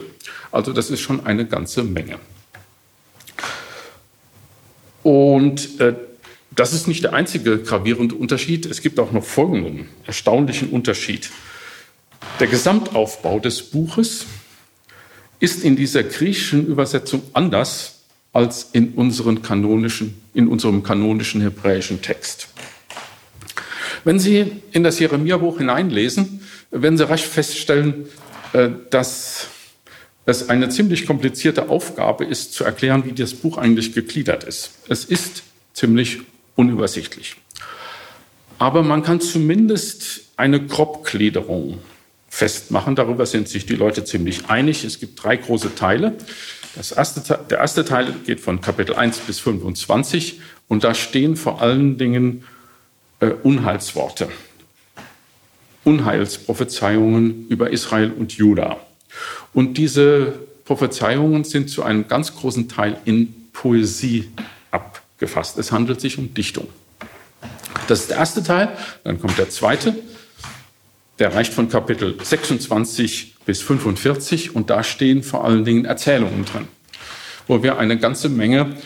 Also 0.52 0.74
das 0.74 0.90
ist 0.90 1.00
schon 1.00 1.26
eine 1.26 1.46
ganze 1.46 1.84
Menge. 1.84 2.20
Und 5.04 5.80
äh, 5.80 5.96
das 6.52 6.74
ist 6.74 6.88
nicht 6.88 7.04
der 7.04 7.14
einzige 7.14 7.60
gravierende 7.60 8.16
Unterschied. 8.16 8.66
Es 8.66 8.82
gibt 8.82 9.00
auch 9.00 9.12
noch 9.12 9.24
folgenden 9.24 9.88
erstaunlichen 10.06 10.70
Unterschied. 10.70 11.30
Der 12.40 12.48
Gesamtaufbau 12.48 13.40
des 13.40 13.62
Buches 13.64 14.26
ist 15.40 15.64
in 15.64 15.76
dieser 15.76 16.04
griechischen 16.04 16.68
Übersetzung 16.68 17.22
anders 17.34 18.02
als 18.34 18.70
in, 18.74 18.94
unseren 18.94 19.42
kanonischen, 19.42 20.22
in 20.34 20.48
unserem 20.48 20.84
kanonischen 20.84 21.42
hebräischen 21.42 22.02
Text. 22.02 22.50
Wenn 24.04 24.20
Sie 24.20 24.52
in 24.72 24.84
das 24.84 25.00
Jeremia-Buch 25.00 25.58
hineinlesen, 25.58 26.42
werden 26.72 26.98
Sie 26.98 27.08
rasch 27.08 27.24
feststellen, 27.26 28.06
äh, 28.54 28.70
dass 28.90 29.48
es 30.26 30.50
eine 30.50 30.70
ziemlich 30.70 31.06
komplizierte 31.06 31.70
Aufgabe 31.70 32.24
ist, 32.24 32.54
zu 32.54 32.64
erklären, 32.64 33.04
wie 33.06 33.14
das 33.14 33.34
Buch 33.34 33.58
eigentlich 33.58 33.94
gegliedert 33.94 34.44
ist. 34.44 34.72
Es 34.88 35.06
ist 35.06 35.44
ziemlich 35.74 36.20
unübersichtlich. 36.60 37.38
Aber 38.58 38.84
man 38.84 39.02
kann 39.02 39.22
zumindest 39.22 40.34
eine 40.36 40.62
Grobgliederung 40.66 41.80
festmachen. 42.28 42.98
Darüber 42.98 43.26
sind 43.26 43.48
sich 43.48 43.66
die 43.66 43.76
Leute 43.76 44.04
ziemlich 44.04 44.50
einig. 44.50 44.84
Es 44.84 45.00
gibt 45.00 45.24
drei 45.24 45.38
große 45.38 45.76
Teile. 45.76 46.18
Erste, 46.76 47.40
der 47.50 47.60
erste 47.60 47.86
Teil 47.86 48.14
geht 48.26 48.42
von 48.42 48.60
Kapitel 48.60 48.94
1 48.96 49.20
bis 49.20 49.40
25 49.40 50.42
und 50.68 50.84
da 50.84 50.94
stehen 50.94 51.38
vor 51.38 51.62
allen 51.62 51.98
Dingen 51.98 52.44
äh, 53.22 53.28
Unheilsworte, 53.28 54.28
Unheilsprophezeiungen 55.86 57.48
über 57.48 57.72
Israel 57.72 58.12
und 58.12 58.34
Juda. 58.34 58.78
Und 59.54 59.78
diese 59.78 60.34
Prophezeiungen 60.66 61.46
sind 61.46 61.70
zu 61.70 61.84
einem 61.84 62.08
ganz 62.08 62.36
großen 62.36 62.68
Teil 62.68 62.98
in 63.06 63.34
Poesie 63.54 64.30
abgefasst. 65.20 65.58
Es 65.58 65.74
handelt 65.74 66.00
sich 66.00 66.18
um 66.18 66.34
Dichtung. 66.34 66.70
Das 67.88 68.02
ist 68.02 68.10
der 68.10 68.18
erste 68.18 68.42
Teil. 68.42 68.70
Dann 69.04 69.20
kommt 69.20 69.38
der 69.38 69.50
zweite. 69.50 69.94
Der 71.20 71.36
reicht 71.36 71.54
von 71.54 71.68
Kapitel 71.68 72.18
26 72.24 73.36
bis 73.46 73.62
45 73.62 74.56
und 74.56 74.70
da 74.70 74.82
stehen 74.82 75.22
vor 75.22 75.44
allen 75.44 75.66
Dingen 75.66 75.84
Erzählungen 75.84 76.46
drin, 76.46 76.70
wo 77.48 77.62
wir 77.64 77.78
eine 77.78 77.98
ganze 77.98 78.30
Menge 78.30 78.78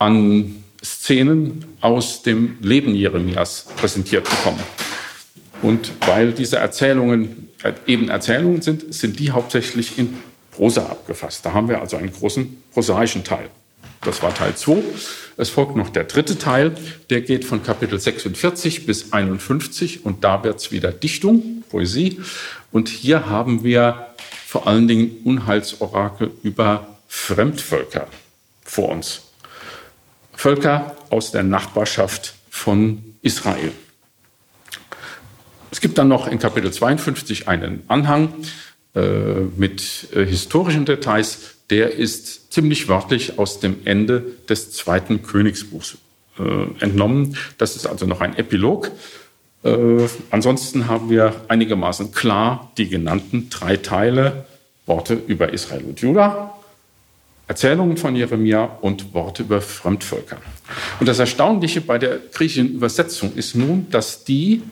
an 0.00 0.64
Szenen 0.84 1.64
aus 1.80 2.22
dem 2.22 2.58
Leben 2.60 2.92
Jeremias 2.92 3.68
präsentiert 3.76 4.24
bekommen. 4.24 4.60
Und 5.62 5.92
weil 6.08 6.32
diese 6.32 6.56
Erzählungen 6.56 7.50
äh, 7.62 7.72
eben 7.86 8.08
Erzählungen 8.08 8.62
sind, 8.62 8.92
sind 8.92 9.20
die 9.20 9.30
hauptsächlich 9.30 9.96
in 9.96 10.18
Prosa 10.50 10.86
abgefasst. 10.86 11.46
Da 11.46 11.52
haben 11.52 11.68
wir 11.68 11.80
also 11.80 11.96
einen 11.96 12.12
großen 12.12 12.62
prosaischen 12.72 13.22
Teil. 13.22 13.48
Das 14.02 14.22
war 14.22 14.34
Teil 14.34 14.54
2. 14.54 14.82
Es 15.36 15.50
folgt 15.50 15.76
noch 15.76 15.90
der 15.90 16.04
dritte 16.04 16.38
Teil, 16.38 16.74
der 17.10 17.20
geht 17.20 17.44
von 17.44 17.62
Kapitel 17.62 17.98
46 17.98 18.86
bis 18.86 19.12
51 19.12 20.04
und 20.04 20.24
da 20.24 20.42
wird 20.44 20.60
es 20.60 20.72
wieder 20.72 20.92
Dichtung, 20.92 21.64
Poesie. 21.68 22.20
Und 22.72 22.88
hier 22.88 23.28
haben 23.28 23.64
wir 23.64 24.06
vor 24.46 24.66
allen 24.66 24.88
Dingen 24.88 25.18
Unheilsorakel 25.24 26.30
über 26.42 26.96
Fremdvölker 27.08 28.06
vor 28.64 28.90
uns. 28.90 29.22
Völker 30.32 30.96
aus 31.10 31.32
der 31.32 31.42
Nachbarschaft 31.42 32.34
von 32.50 33.16
Israel. 33.22 33.72
Es 35.70 35.80
gibt 35.80 35.98
dann 35.98 36.08
noch 36.08 36.26
in 36.26 36.38
Kapitel 36.38 36.72
52 36.72 37.48
einen 37.48 37.82
Anhang 37.88 38.32
äh, 38.94 39.00
mit 39.56 40.08
äh, 40.14 40.24
historischen 40.24 40.86
Details. 40.86 41.55
Der 41.70 41.92
ist 41.92 42.52
ziemlich 42.52 42.88
wörtlich 42.88 43.38
aus 43.38 43.60
dem 43.60 43.78
Ende 43.84 44.22
des 44.48 44.72
zweiten 44.72 45.22
Königsbuchs 45.22 45.98
äh, 46.38 46.82
entnommen. 46.84 47.36
Das 47.58 47.76
ist 47.76 47.86
also 47.86 48.06
noch 48.06 48.20
ein 48.20 48.36
Epilog. 48.36 48.92
Äh, 49.64 50.06
ansonsten 50.30 50.86
haben 50.86 51.10
wir 51.10 51.34
einigermaßen 51.48 52.12
klar 52.12 52.70
die 52.78 52.88
genannten 52.88 53.50
drei 53.50 53.76
Teile, 53.76 54.46
Worte 54.86 55.14
über 55.14 55.52
Israel 55.52 55.84
und 55.84 56.00
Juda, 56.00 56.54
Erzählungen 57.48 57.96
von 57.96 58.14
Jeremia 58.14 58.64
und 58.80 59.14
Worte 59.14 59.42
über 59.42 59.60
Fremdvölker. 59.60 60.38
Und 61.00 61.08
das 61.08 61.18
Erstaunliche 61.18 61.80
bei 61.80 61.98
der 61.98 62.18
griechischen 62.32 62.74
Übersetzung 62.74 63.34
ist 63.34 63.54
nun, 63.54 63.88
dass 63.90 64.24
die 64.24 64.62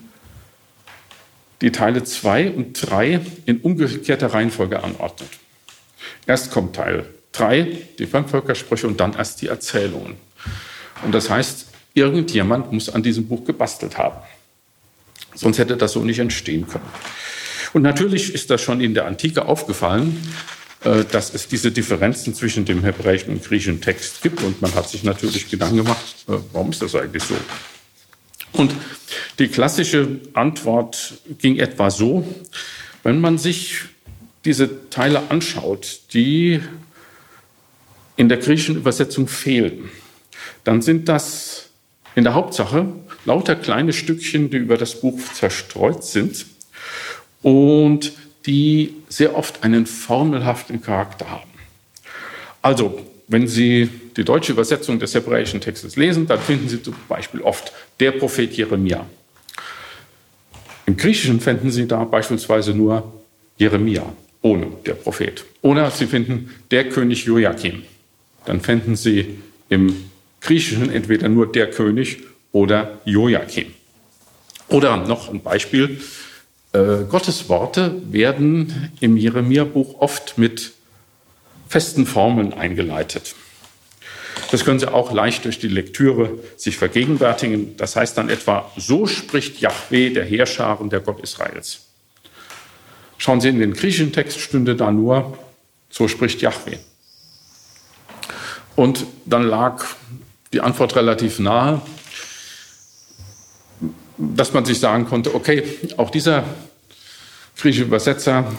die 1.61 1.73
Teile 1.73 2.05
2 2.05 2.51
und 2.51 2.73
3 2.75 3.21
in 3.47 3.61
umgekehrter 3.61 4.35
Reihenfolge 4.35 4.83
anordnet. 4.83 5.31
Erst 6.27 6.51
kommt 6.51 6.77
Teil 6.77 7.07
3, 7.33 7.79
die 7.99 8.07
Fremdvölkersprüche, 8.07 8.87
und 8.87 9.01
dann 9.01 9.15
erst 9.15 9.43
die 9.43 9.49
Erzählungen. 9.49 10.17
Und 11.05 11.13
das 11.13 11.29
heißt, 11.29 11.67
irgendjemand 11.95 12.73
muss 12.73 12.89
an 12.89 13.03
diesem 13.03 13.27
Buch 13.27 13.45
gebastelt 13.45 13.99
haben. 13.99 14.19
Sonst 15.35 15.59
hätte 15.59 15.77
das 15.77 15.93
so 15.93 16.05
nicht 16.05 16.19
entstehen 16.19 16.67
können. 16.69 16.89
Und 17.73 17.83
natürlich 17.83 18.33
ist 18.33 18.51
das 18.51 18.63
schon 18.63 18.81
in 18.81 18.95
der 18.95 19.07
Antike 19.07 19.47
aufgefallen, 19.47 20.17
äh, 20.85 21.05
dass 21.05 21.35
es 21.35 21.49
diese 21.49 21.73
Differenzen 21.73 22.35
zwischen 22.35 22.65
dem 22.65 22.83
hebräischen 22.85 23.33
und 23.33 23.45
griechischen 23.45 23.81
Text 23.81 24.23
gibt. 24.23 24.43
Und 24.43 24.63
man 24.63 24.75
hat 24.75 24.89
sich 24.89 25.03
natürlich 25.03 25.51
Gedanken 25.51 25.79
gemacht, 25.79 26.05
äh, 26.29 26.35
warum 26.53 26.71
ist 26.71 26.83
das 26.83 26.95
eigentlich 26.95 27.25
so? 27.25 27.35
Und 28.53 28.73
die 29.41 29.49
klassische 29.49 30.21
Antwort 30.35 31.15
ging 31.39 31.57
etwa 31.59 31.91
so, 31.91 32.25
wenn 33.03 33.21
man 33.21 33.39
sich 33.39 33.81
diese 34.45 34.91
Teile 34.91 35.31
anschaut, 35.31 36.01
die 36.13 36.61
in 38.17 38.29
der 38.29 38.39
griechischen 38.39 38.77
Übersetzung 38.77 39.27
fehlen, 39.27 39.91
dann 40.65 40.83
sind 40.83 41.09
das 41.09 41.71
in 42.15 42.25
der 42.25 42.35
Hauptsache 42.35 42.87
lauter 43.25 43.57
kleine 43.57 43.93
Stückchen, 43.93 44.51
die 44.51 44.59
über 44.59 44.77
das 44.77 45.01
Buch 45.01 45.19
zerstreut 45.33 46.05
sind 46.05 46.47
und 47.43 48.13
die 48.47 48.95
sehr 49.09 49.37
oft 49.37 49.65
einen 49.65 49.87
formelhaften 49.87 50.83
Charakter 50.83 51.31
haben. 51.31 51.51
Also, 52.63 53.01
wenn 53.27 53.49
Sie 53.49 53.89
die 54.17 54.25
deutsche 54.25 54.53
Übersetzung 54.53 54.99
des 54.99 55.15
hebräischen 55.15 55.61
Textes 55.61 55.97
lesen, 55.97 56.27
dann 56.27 56.41
finden 56.41 56.69
Sie 56.69 56.83
zum 56.83 56.95
Beispiel 57.09 57.41
oft 57.41 57.73
der 58.01 58.13
Prophet 58.13 58.53
Jeremia. 58.53 59.07
Im 60.87 60.97
Griechischen 60.97 61.41
finden 61.41 61.71
Sie 61.71 61.89
da 61.89 62.05
beispielsweise 62.05 62.75
nur 62.75 63.13
Jeremia 63.57 64.05
ohne 64.45 64.67
der 64.85 64.95
Prophet. 64.95 65.45
Oder 65.63 65.91
Sie 65.91 66.07
finden 66.07 66.51
der 66.71 66.89
König 66.91 67.25
Joachim. 67.25 67.83
Dann 68.45 68.61
finden 68.61 68.95
Sie 68.95 69.39
im 69.71 70.11
Griechischen 70.43 70.93
entweder 70.93 71.31
nur 71.31 71.51
der 71.51 71.71
König 71.71 72.19
oder 72.53 73.01
Joachim. 73.07 73.73
Oder 74.69 74.99
noch 74.99 75.31
ein 75.33 75.41
Beispiel. 75.41 75.99
Äh, 76.73 77.05
Gottes 77.09 77.49
Worte 77.49 77.95
werden 78.11 78.91
im 79.01 79.17
Jeremia-Buch 79.17 80.01
oft 80.01 80.37
mit 80.37 80.73
festen 81.67 82.05
Formeln 82.05 82.53
eingeleitet. 82.53 83.35
Das 84.51 84.67
können 84.67 84.79
Sie 84.79 84.93
auch 84.93 85.11
leicht 85.11 85.47
durch 85.47 85.59
die 85.59 85.69
Lektüre 85.69 86.39
sich 86.59 86.77
vergegenwärtigen. 86.77 87.79
Das 87.79 87.97
heißt 87.97 88.19
dann 88.19 88.29
etwa, 88.29 88.71
so 88.77 89.07
spricht 89.07 89.63
Yahweh, 89.63 90.11
der 90.11 90.25
Heerscharen, 90.25 90.91
der 90.91 91.01
Gott 91.01 91.21
Israels. 91.21 91.87
Schauen 93.19 93.41
Sie 93.41 93.49
in 93.49 93.59
den 93.59 93.73
griechischen 93.75 94.13
Text, 94.13 94.41
stünde 94.41 94.77
da 94.77 94.91
nur, 94.91 95.39
so 95.89 96.09
spricht 96.09 96.43
Yahweh. 96.43 96.79
Und 98.77 99.07
dann 99.25 99.45
lag 99.45 99.85
die 100.53 100.61
Antwort 100.61 100.97
relativ 100.97 101.39
nahe, 101.39 101.81
dass 104.19 104.53
man 104.53 104.65
sich 104.65 104.79
sagen 104.79 105.07
konnte, 105.07 105.35
okay, 105.35 105.65
auch 105.97 106.11
dieser 106.11 106.45
griechische 107.57 107.85
Übersetzer 107.85 108.53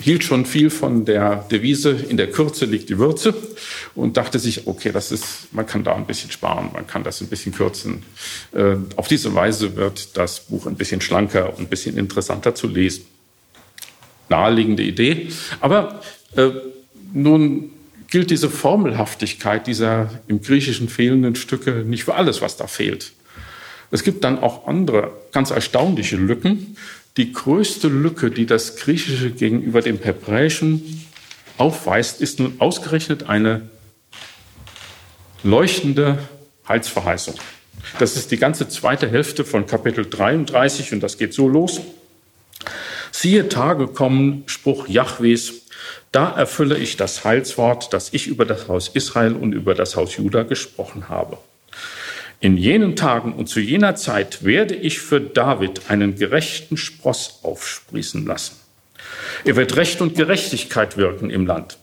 hielt 0.00 0.22
schon 0.22 0.46
viel 0.46 0.70
von 0.70 1.04
der 1.04 1.46
Devise, 1.50 1.90
in 1.90 2.16
der 2.16 2.30
Kürze 2.30 2.64
liegt 2.66 2.88
die 2.88 2.98
Würze 2.98 3.34
und 3.94 4.16
dachte 4.16 4.38
sich, 4.38 4.66
okay, 4.66 4.92
das 4.92 5.10
ist, 5.10 5.52
man 5.52 5.66
kann 5.66 5.82
da 5.82 5.94
ein 5.94 6.06
bisschen 6.06 6.30
sparen, 6.30 6.70
man 6.72 6.86
kann 6.86 7.02
das 7.02 7.20
ein 7.20 7.26
bisschen 7.26 7.52
kürzen. 7.52 8.04
Äh, 8.54 8.76
auf 8.96 9.08
diese 9.08 9.34
Weise 9.34 9.76
wird 9.76 10.16
das 10.16 10.40
Buch 10.40 10.66
ein 10.66 10.76
bisschen 10.76 11.00
schlanker 11.00 11.50
und 11.50 11.60
ein 11.60 11.68
bisschen 11.68 11.98
interessanter 11.98 12.54
zu 12.54 12.68
lesen. 12.68 13.06
Naheliegende 14.28 14.82
Idee. 14.82 15.28
Aber 15.60 16.02
äh, 16.36 16.50
nun 17.12 17.70
gilt 18.08 18.30
diese 18.30 18.48
Formelhaftigkeit 18.48 19.66
dieser 19.66 20.10
im 20.28 20.40
Griechischen 20.40 20.88
fehlenden 20.88 21.36
Stücke 21.36 21.84
nicht 21.86 22.04
für 22.04 22.14
alles, 22.14 22.40
was 22.40 22.56
da 22.56 22.66
fehlt. 22.66 23.12
Es 23.90 24.02
gibt 24.02 24.24
dann 24.24 24.38
auch 24.38 24.66
andere 24.66 25.12
ganz 25.32 25.50
erstaunliche 25.50 26.16
Lücken, 26.16 26.76
die 27.16 27.32
größte 27.32 27.88
Lücke, 27.88 28.30
die 28.30 28.46
das 28.46 28.76
Griechische 28.76 29.30
gegenüber 29.30 29.82
dem 29.82 29.98
Hebräischen 29.98 31.04
aufweist, 31.56 32.20
ist 32.20 32.38
nun 32.38 32.54
ausgerechnet 32.60 33.28
eine 33.28 33.68
leuchtende 35.42 36.18
Heilsverheißung. 36.68 37.34
Das 37.98 38.16
ist 38.16 38.30
die 38.30 38.36
ganze 38.36 38.68
zweite 38.68 39.10
Hälfte 39.10 39.44
von 39.44 39.66
Kapitel 39.66 40.08
33 40.08 40.92
und 40.92 41.00
das 41.00 41.18
geht 41.18 41.34
so 41.34 41.48
los. 41.48 41.80
Siehe 43.20 43.48
Tage 43.48 43.88
kommen, 43.88 44.44
Spruch 44.46 44.86
Jahwes, 44.86 45.62
da 46.12 46.30
erfülle 46.30 46.78
ich 46.78 46.96
das 46.96 47.24
Heilswort, 47.24 47.92
das 47.92 48.12
ich 48.12 48.28
über 48.28 48.44
das 48.44 48.68
Haus 48.68 48.86
Israel 48.94 49.32
und 49.32 49.54
über 49.54 49.74
das 49.74 49.96
Haus 49.96 50.16
Juda 50.16 50.44
gesprochen 50.44 51.08
habe. 51.08 51.36
In 52.38 52.56
jenen 52.56 52.94
Tagen 52.94 53.32
und 53.32 53.48
zu 53.48 53.58
jener 53.58 53.96
Zeit 53.96 54.44
werde 54.44 54.76
ich 54.76 55.00
für 55.00 55.20
David 55.20 55.90
einen 55.90 56.14
gerechten 56.14 56.76
Spross 56.76 57.40
aufsprießen 57.42 58.24
lassen. 58.24 58.54
Er 59.44 59.56
wird 59.56 59.74
Recht 59.74 60.00
und 60.00 60.14
Gerechtigkeit 60.14 60.96
wirken 60.96 61.30
im 61.30 61.44
Land. 61.44 61.76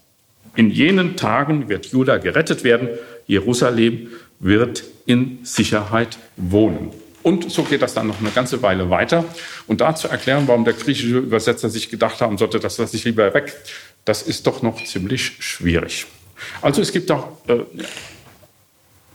In 0.56 0.72
jenen 0.72 1.18
Tagen 1.18 1.68
wird 1.68 1.88
Juda 1.88 2.16
gerettet 2.16 2.64
werden, 2.64 2.88
Jerusalem 3.28 4.08
wird 4.40 4.86
in 5.06 5.40
Sicherheit 5.44 6.18
wohnen. 6.38 6.92
Und 7.26 7.52
so 7.52 7.64
geht 7.64 7.82
das 7.82 7.96
dann 7.96 8.06
noch 8.06 8.20
eine 8.20 8.30
ganze 8.30 8.62
Weile 8.62 8.92
weiter. 8.92 9.26
Und 9.66 9.82
da 9.82 9.96
zu 9.96 10.08
erklären, 10.08 10.48
warum 10.48 10.64
der 10.64 10.76
griechische 10.76 11.18
Übersetzer 11.18 11.72
sich 11.72 11.90
gedacht 11.90 12.22
haben 12.22 12.38
sollte, 12.38 12.60
das 12.60 12.78
lasse 12.78 12.96
ich 12.96 13.04
lieber 13.04 13.34
weg, 13.34 13.52
das 14.06 14.22
ist 14.22 14.46
doch 14.46 14.62
noch 14.62 14.84
ziemlich 14.84 15.32
schwierig. 15.40 16.06
Also 16.62 16.84
es 16.84 16.92
gibt 16.92 17.10
auch 17.10 17.30
äh, 17.48 17.62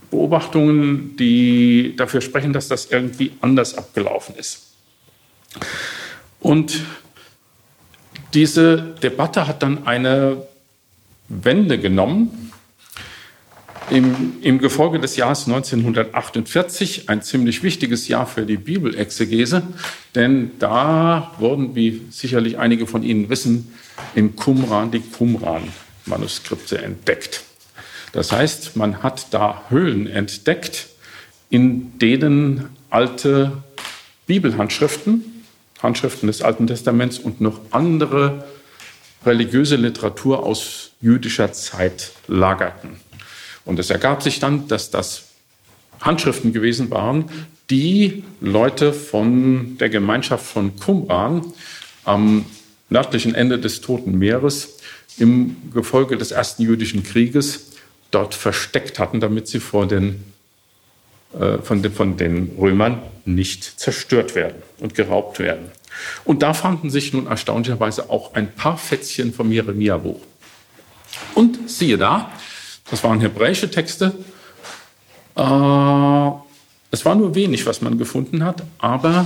Beobachtungen, 0.09 1.15
die 1.15 1.93
dafür 1.95 2.19
sprechen, 2.19 2.51
dass 2.51 2.67
das 2.67 2.87
irgendwie 2.91 3.31
anders 3.39 3.77
abgelaufen 3.77 4.35
ist. 4.35 4.73
Und 6.41 6.81
diese 8.33 8.93
Debatte 9.01 9.47
hat 9.47 9.63
dann 9.63 9.87
eine 9.87 10.45
Wende 11.29 11.79
genommen. 11.79 12.50
Im, 13.91 14.35
Im 14.41 14.59
Gefolge 14.59 14.99
des 14.99 15.17
Jahres 15.17 15.47
1948, 15.47 17.09
ein 17.09 17.21
ziemlich 17.21 17.61
wichtiges 17.61 18.07
Jahr 18.07 18.25
für 18.25 18.45
die 18.45 18.55
Bibelexegese, 18.55 19.63
denn 20.15 20.51
da 20.59 21.35
wurden, 21.39 21.75
wie 21.75 22.03
sicherlich 22.09 22.57
einige 22.57 22.87
von 22.87 23.03
Ihnen 23.03 23.29
wissen, 23.29 23.73
in 24.15 24.37
Qumran 24.37 24.91
die 24.91 25.01
Qumran-Manuskripte 25.01 26.81
entdeckt. 26.81 27.43
Das 28.13 28.31
heißt, 28.31 28.77
man 28.77 29.03
hat 29.03 29.33
da 29.33 29.63
Höhlen 29.67 30.07
entdeckt, 30.07 30.87
in 31.49 31.99
denen 31.99 32.69
alte 32.89 33.51
Bibelhandschriften, 34.25 35.43
Handschriften 35.83 36.27
des 36.27 36.41
Alten 36.41 36.65
Testaments 36.65 37.19
und 37.19 37.41
noch 37.41 37.59
andere 37.71 38.45
religiöse 39.25 39.75
Literatur 39.75 40.45
aus 40.45 40.91
jüdischer 41.01 41.51
Zeit 41.51 42.13
lagerten. 42.29 43.10
Und 43.65 43.79
es 43.79 43.89
ergab 43.89 44.23
sich 44.23 44.39
dann, 44.39 44.67
dass 44.67 44.91
das 44.91 45.23
Handschriften 46.01 46.51
gewesen 46.53 46.89
waren, 46.89 47.29
die 47.69 48.23
Leute 48.41 48.91
von 48.91 49.77
der 49.77 49.89
Gemeinschaft 49.89 50.45
von 50.45 50.75
Qumran 50.77 51.53
am 52.03 52.45
nördlichen 52.89 53.33
Ende 53.35 53.59
des 53.59 53.81
Toten 53.81 54.17
Meeres 54.17 54.77
im 55.17 55.55
Gefolge 55.73 56.17
des 56.17 56.31
ersten 56.31 56.63
jüdischen 56.63 57.03
Krieges 57.03 57.71
dort 58.11 58.33
versteckt 58.33 58.99
hatten, 58.99 59.19
damit 59.19 59.47
sie 59.47 59.59
vor 59.59 59.87
den, 59.87 60.23
äh, 61.39 61.59
von, 61.59 61.81
den, 61.81 61.93
von 61.93 62.17
den 62.17 62.51
Römern 62.59 63.01
nicht 63.23 63.79
zerstört 63.79 64.35
werden 64.35 64.61
und 64.79 64.95
geraubt 64.95 65.39
werden. 65.39 65.71
Und 66.25 66.41
da 66.41 66.53
fanden 66.53 66.89
sich 66.89 67.13
nun 67.13 67.27
erstaunlicherweise 67.27 68.09
auch 68.09 68.33
ein 68.33 68.53
paar 68.53 68.77
Fätzchen 68.77 69.33
vom 69.33 69.51
Jeremia-Buch. 69.51 70.19
Und 71.35 71.69
siehe 71.69 71.97
da, 71.97 72.31
das 72.91 73.03
waren 73.03 73.21
hebräische 73.21 73.71
Texte. 73.71 74.13
Äh, 75.35 76.31
es 76.91 77.05
war 77.05 77.15
nur 77.15 77.33
wenig, 77.33 77.65
was 77.65 77.81
man 77.81 77.97
gefunden 77.97 78.43
hat, 78.43 78.63
aber 78.77 79.25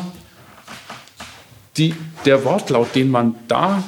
die, 1.75 1.95
der 2.25 2.45
Wortlaut, 2.45 2.95
den 2.95 3.09
man 3.09 3.35
da 3.47 3.83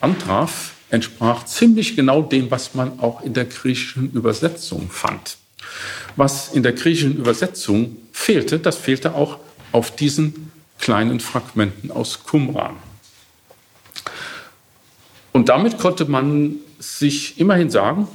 antraf, 0.00 0.74
entsprach 0.90 1.46
ziemlich 1.46 1.96
genau 1.96 2.22
dem, 2.22 2.50
was 2.50 2.74
man 2.74 3.00
auch 3.00 3.22
in 3.22 3.32
der 3.32 3.46
griechischen 3.46 4.12
Übersetzung 4.12 4.90
fand. 4.90 5.38
Was 6.16 6.50
in 6.52 6.62
der 6.62 6.72
griechischen 6.72 7.16
Übersetzung 7.16 7.96
fehlte, 8.12 8.58
das 8.58 8.76
fehlte 8.76 9.14
auch 9.14 9.38
auf 9.72 9.96
diesen 9.96 10.52
kleinen 10.78 11.20
Fragmenten 11.20 11.90
aus 11.90 12.24
Qumran. 12.24 12.76
Und 15.32 15.48
damit 15.48 15.78
konnte 15.78 16.04
man 16.04 16.56
sich 16.78 17.40
immerhin 17.40 17.70
sagen, 17.70 18.06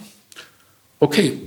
okay, 1.00 1.40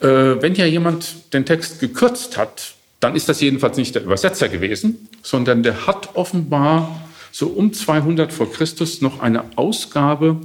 äh, 0.00 0.06
wenn 0.06 0.54
ja 0.54 0.66
jemand 0.66 1.32
den 1.32 1.44
Text 1.44 1.80
gekürzt 1.80 2.36
hat, 2.36 2.74
dann 3.00 3.14
ist 3.14 3.28
das 3.28 3.40
jedenfalls 3.40 3.76
nicht 3.76 3.94
der 3.94 4.02
Übersetzer 4.02 4.48
gewesen, 4.48 5.08
sondern 5.22 5.62
der 5.62 5.86
hat 5.86 6.14
offenbar 6.14 7.02
so 7.32 7.48
um 7.48 7.72
200 7.72 8.32
vor 8.32 8.50
Christus 8.50 9.02
noch 9.02 9.20
eine 9.20 9.44
Ausgabe 9.56 10.40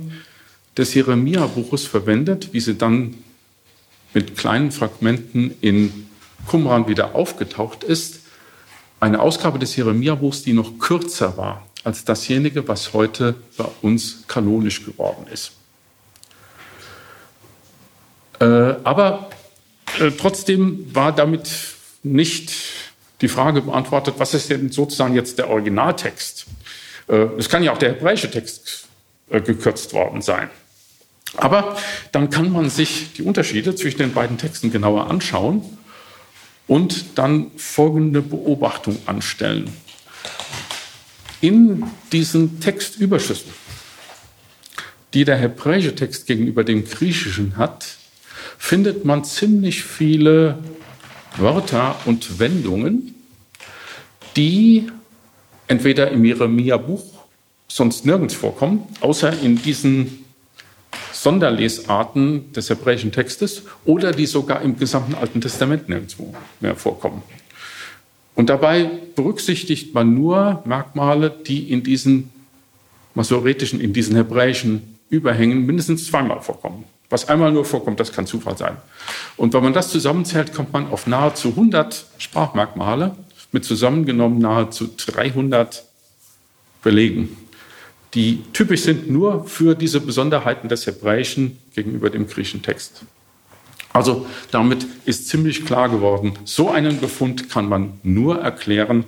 des 0.78 0.94
Jeremia-Buches 0.94 1.86
verwendet, 1.86 2.50
wie 2.52 2.60
sie 2.60 2.76
dann 2.76 3.16
mit 4.14 4.38
kleinen 4.38 4.72
Fragmenten 4.72 5.56
in 5.62 6.08
Qumran 6.48 6.88
wieder 6.88 7.16
aufgetaucht 7.16 7.84
ist. 7.84 8.22
Eine 9.00 9.22
Ausgabe 9.22 9.58
des 9.58 9.76
Jeremia-Buchs, 9.76 10.44
die 10.44 10.54
noch 10.54 10.80
kürzer 10.80 11.38
war 11.38 11.66
als 11.84 12.06
dasjenige, 12.06 12.68
was 12.68 12.94
heute 12.94 13.36
bei 13.58 13.66
uns 13.82 14.24
kanonisch 14.28 14.86
geworden 14.86 15.26
ist. 15.32 15.54
Äh, 18.42 18.76
aber 18.84 19.30
äh, 20.00 20.10
trotzdem 20.12 20.94
war 20.96 21.16
damit 21.16 21.50
nicht 22.02 22.52
die 23.22 23.28
Frage 23.28 23.62
beantwortet, 23.62 24.16
was 24.18 24.34
ist 24.34 24.50
denn 24.50 24.72
sozusagen 24.72 25.14
jetzt 25.14 25.38
der 25.38 25.50
Originaltext? 25.50 26.48
Äh, 27.08 27.16
es 27.38 27.50
kann 27.50 27.62
ja 27.62 27.72
auch 27.72 27.78
der 27.78 27.90
hebräische 27.90 28.30
Text 28.30 28.88
gekürzt 29.30 29.94
worden 29.94 30.22
sein. 30.22 30.50
Aber 31.38 31.78
dann 32.12 32.30
kann 32.30 32.52
man 32.52 32.70
sich 32.70 33.14
die 33.14 33.22
Unterschiede 33.22 33.74
zwischen 33.76 34.00
den 34.00 34.12
beiden 34.12 34.38
Texten 34.38 34.74
genauer 34.74 35.10
anschauen 35.10 35.64
und 36.68 37.18
dann 37.18 37.52
folgende 37.56 38.22
Beobachtung 38.22 38.98
anstellen. 39.06 39.72
In 41.40 41.86
diesen 42.12 42.60
Textüberschüssen, 42.60 43.54
die 45.14 45.24
der 45.24 45.38
hebräische 45.38 45.96
Text 45.96 46.26
gegenüber 46.26 46.66
dem 46.66 46.84
griechischen 46.84 47.56
hat, 47.56 48.01
findet 48.62 49.04
man 49.06 49.26
ziemlich 49.26 49.84
viele 49.84 50.60
Wörter 51.36 51.96
und 52.06 52.40
Wendungen, 52.40 53.16
die 54.38 54.88
entweder 55.68 56.12
im 56.12 56.24
Jeremia-Buch 56.24 57.04
sonst 57.68 58.06
nirgends 58.06 58.36
vorkommen, 58.36 58.84
außer 59.02 59.42
in 59.42 59.62
diesen 59.62 60.24
Sonderlesarten 61.12 62.54
des 62.54 62.70
hebräischen 62.70 63.12
Textes 63.12 63.64
oder 63.84 64.12
die 64.12 64.28
sogar 64.28 64.62
im 64.62 64.78
gesamten 64.78 65.16
Alten 65.16 65.42
Testament 65.42 65.90
nirgendwo 65.90 66.34
mehr 66.62 66.76
vorkommen. 66.76 67.24
Und 68.36 68.50
dabei 68.50 68.90
berücksichtigt 69.16 69.94
man 69.96 70.14
nur 70.14 70.62
Merkmale, 70.66 71.32
die 71.32 71.72
in 71.72 71.84
diesen 71.84 72.30
masoretischen, 73.16 73.82
in 73.82 73.92
diesen 73.92 74.16
hebräischen 74.16 74.98
Überhängen 75.10 75.66
mindestens 75.66 76.06
zweimal 76.06 76.42
vorkommen. 76.42 76.86
Was 77.12 77.30
einmal 77.30 77.52
nur 77.52 77.66
vorkommt, 77.66 78.00
das 78.00 78.12
kann 78.12 78.26
Zufall 78.26 78.58
sein. 78.58 78.78
Und 79.38 79.54
wenn 79.54 79.64
man 79.64 79.74
das 79.74 79.90
zusammenzählt, 79.90 80.54
kommt 80.54 80.74
man 80.74 80.90
auf 80.90 81.06
nahezu 81.06 81.50
100 81.50 82.06
Sprachmerkmale 82.18 83.16
mit 83.52 83.66
zusammengenommen 83.66 84.40
nahezu 84.40 84.90
300 84.98 85.84
Belegen 86.82 87.38
die 88.14 88.44
typisch 88.54 88.82
sind 88.82 89.10
nur 89.10 89.46
für 89.46 89.76
diese 89.76 90.02
Besonderheiten 90.02 90.68
des 90.68 90.86
Hebräischen 90.86 91.58
gegenüber 91.74 92.10
dem 92.10 92.28
griechischen 92.28 92.62
Text. 92.62 93.04
Also 93.94 94.26
damit 94.52 94.86
ist 95.06 95.28
ziemlich 95.28 95.66
klar 95.66 95.90
geworden, 95.90 96.34
so 96.46 96.70
einen 96.70 97.00
Befund 97.00 97.50
kann 97.50 97.68
man 97.68 97.94
nur 98.04 98.40
erklären, 98.40 99.04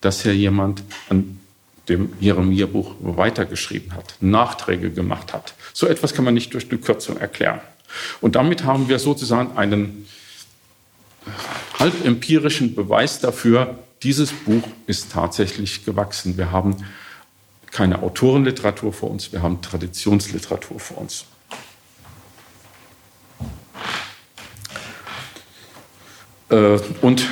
dass 0.00 0.22
hier 0.22 0.34
jemand 0.34 0.82
an 1.08 1.37
dem 1.88 2.12
Jeremia-Buch 2.20 2.96
weitergeschrieben 3.00 3.94
hat, 3.94 4.14
Nachträge 4.20 4.90
gemacht 4.90 5.32
hat. 5.32 5.54
So 5.72 5.86
etwas 5.86 6.14
kann 6.14 6.24
man 6.24 6.34
nicht 6.34 6.52
durch 6.54 6.70
eine 6.70 6.78
Kürzung 6.78 7.16
erklären. 7.16 7.60
Und 8.20 8.36
damit 8.36 8.64
haben 8.64 8.88
wir 8.88 8.98
sozusagen 8.98 9.56
einen 9.56 10.06
halb 11.78 12.04
empirischen 12.04 12.74
Beweis 12.74 13.20
dafür, 13.20 13.78
dieses 14.02 14.32
Buch 14.32 14.62
ist 14.86 15.12
tatsächlich 15.12 15.84
gewachsen. 15.84 16.36
Wir 16.36 16.52
haben 16.52 16.76
keine 17.70 18.02
Autorenliteratur 18.02 18.92
vor 18.92 19.10
uns, 19.10 19.32
wir 19.32 19.42
haben 19.42 19.60
Traditionsliteratur 19.60 20.78
vor 20.78 20.98
uns. 20.98 21.24
Äh, 26.50 26.78
und 27.02 27.26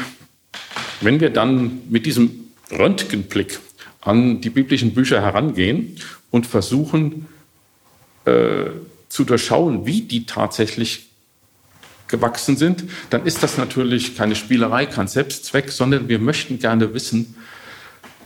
wenn 1.01 1.21
wir 1.21 1.31
dann 1.31 1.83
mit 1.89 2.07
diesem 2.07 2.49
Röntgenblick 2.71 3.61
an 4.07 4.41
die 4.41 4.51
biblischen 4.51 4.95
Bücher 4.95 5.21
herangehen 5.21 5.97
und 6.31 6.47
versuchen 6.47 7.27
äh, 8.25 8.67
zu 9.09 9.25
durchschauen, 9.25 9.87
wie 9.87 10.03
die 10.03 10.27
tatsächlich 10.27 11.07
gewachsen 12.09 12.57
sind, 12.57 12.85
dann 13.11 13.27
ist 13.27 13.43
das 13.43 13.59
natürlich 13.59 14.17
keine 14.17 14.37
Spielerei, 14.37 14.87
kein 14.87 15.09
Selbstzweck, 15.09 15.71
sondern 15.71 16.09
wir 16.09 16.19
möchten 16.19 16.59
gerne 16.59 16.95
wissen, 16.95 17.35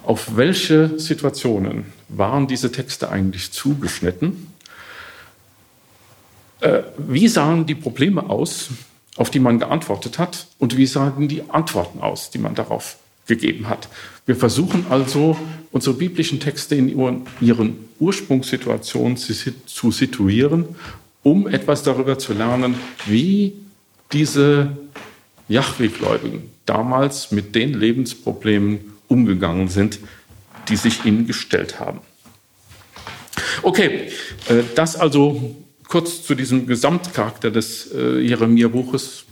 auf 0.04 0.36
welche 0.36 0.98
Situationen 0.98 1.86
waren 2.08 2.46
diese 2.46 2.72
Texte 2.72 3.10
eigentlich 3.10 3.52
zugeschnitten? 3.52 4.52
Äh, 6.60 6.82
wie 6.96 7.28
sahen 7.28 7.66
die 7.66 7.74
Probleme 7.74 8.28
aus, 8.28 8.70
auf 9.16 9.30
die 9.30 9.40
man 9.40 9.58
geantwortet 9.58 10.18
hat? 10.18 10.46
Und 10.58 10.76
wie 10.76 10.86
sahen 10.86 11.28
die 11.28 11.48
Antworten 11.50 12.00
aus, 12.00 12.30
die 12.30 12.38
man 12.38 12.54
darauf 12.54 12.96
gegeben 13.26 13.68
hat? 13.68 13.88
Wir 14.30 14.36
versuchen 14.36 14.86
also, 14.90 15.36
unsere 15.72 15.96
biblischen 15.96 16.38
Texte 16.38 16.76
in 16.76 16.88
ihren 17.40 17.88
Ursprungssituationen 17.98 19.16
zu 19.16 19.90
situieren, 19.90 20.66
um 21.24 21.48
etwas 21.48 21.82
darüber 21.82 22.16
zu 22.16 22.32
lernen, 22.32 22.76
wie 23.06 23.54
diese 24.12 24.70
Yahweh-Gläubigen 25.48 26.48
damals 26.64 27.32
mit 27.32 27.56
den 27.56 27.74
Lebensproblemen 27.74 28.78
umgegangen 29.08 29.66
sind, 29.66 29.98
die 30.68 30.76
sich 30.76 31.04
ihnen 31.04 31.26
gestellt 31.26 31.80
haben. 31.80 31.98
Okay, 33.62 34.12
äh, 34.48 34.62
das 34.76 34.94
also 34.94 35.56
kurz 35.88 36.22
zu 36.22 36.36
diesem 36.36 36.68
Gesamtcharakter 36.68 37.50
des 37.50 37.92
äh, 37.92 38.20
Jeremia-Buches. 38.20 39.24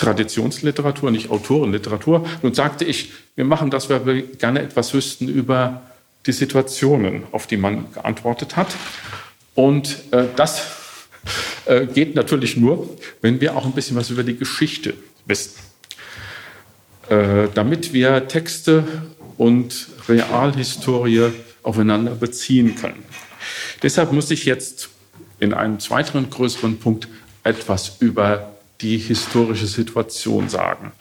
Traditionsliteratur, 0.00 1.10
nicht 1.10 1.30
Autorenliteratur. 1.30 2.26
Nun 2.42 2.54
sagte 2.54 2.86
ich, 2.86 3.12
wir 3.36 3.44
machen 3.44 3.70
das, 3.70 3.90
weil 3.90 4.06
wir 4.06 4.22
gerne 4.22 4.62
etwas 4.62 4.94
wüssten 4.94 5.28
über 5.28 5.82
die 6.26 6.32
Situationen, 6.32 7.24
auf 7.32 7.46
die 7.46 7.58
man 7.58 7.92
geantwortet 7.92 8.56
hat. 8.56 8.68
Und 9.54 9.96
äh, 10.10 10.24
das 10.36 10.62
äh, 11.66 11.84
geht 11.86 12.14
natürlich 12.14 12.56
nur, 12.56 12.96
wenn 13.20 13.42
wir 13.42 13.56
auch 13.56 13.66
ein 13.66 13.72
bisschen 13.72 13.96
was 13.96 14.08
über 14.08 14.22
die 14.22 14.36
Geschichte 14.36 14.94
wissen. 15.26 15.52
Äh, 17.10 17.48
damit 17.54 17.92
wir 17.92 18.26
Texte 18.26 18.84
und 19.36 19.88
Realhistorie 20.08 21.32
aufeinander 21.62 22.14
beziehen 22.14 22.74
können. 22.74 23.02
Deshalb 23.82 24.12
muss 24.12 24.30
ich 24.30 24.46
jetzt 24.46 24.88
in 25.40 25.52
einem 25.52 25.78
zweiten 25.78 26.30
größeren 26.30 26.78
Punkt 26.78 27.08
etwas 27.44 27.96
über 28.00 28.59
die 28.80 28.98
historische 28.98 29.66
Situation 29.66 30.48
sagen, 30.48 30.92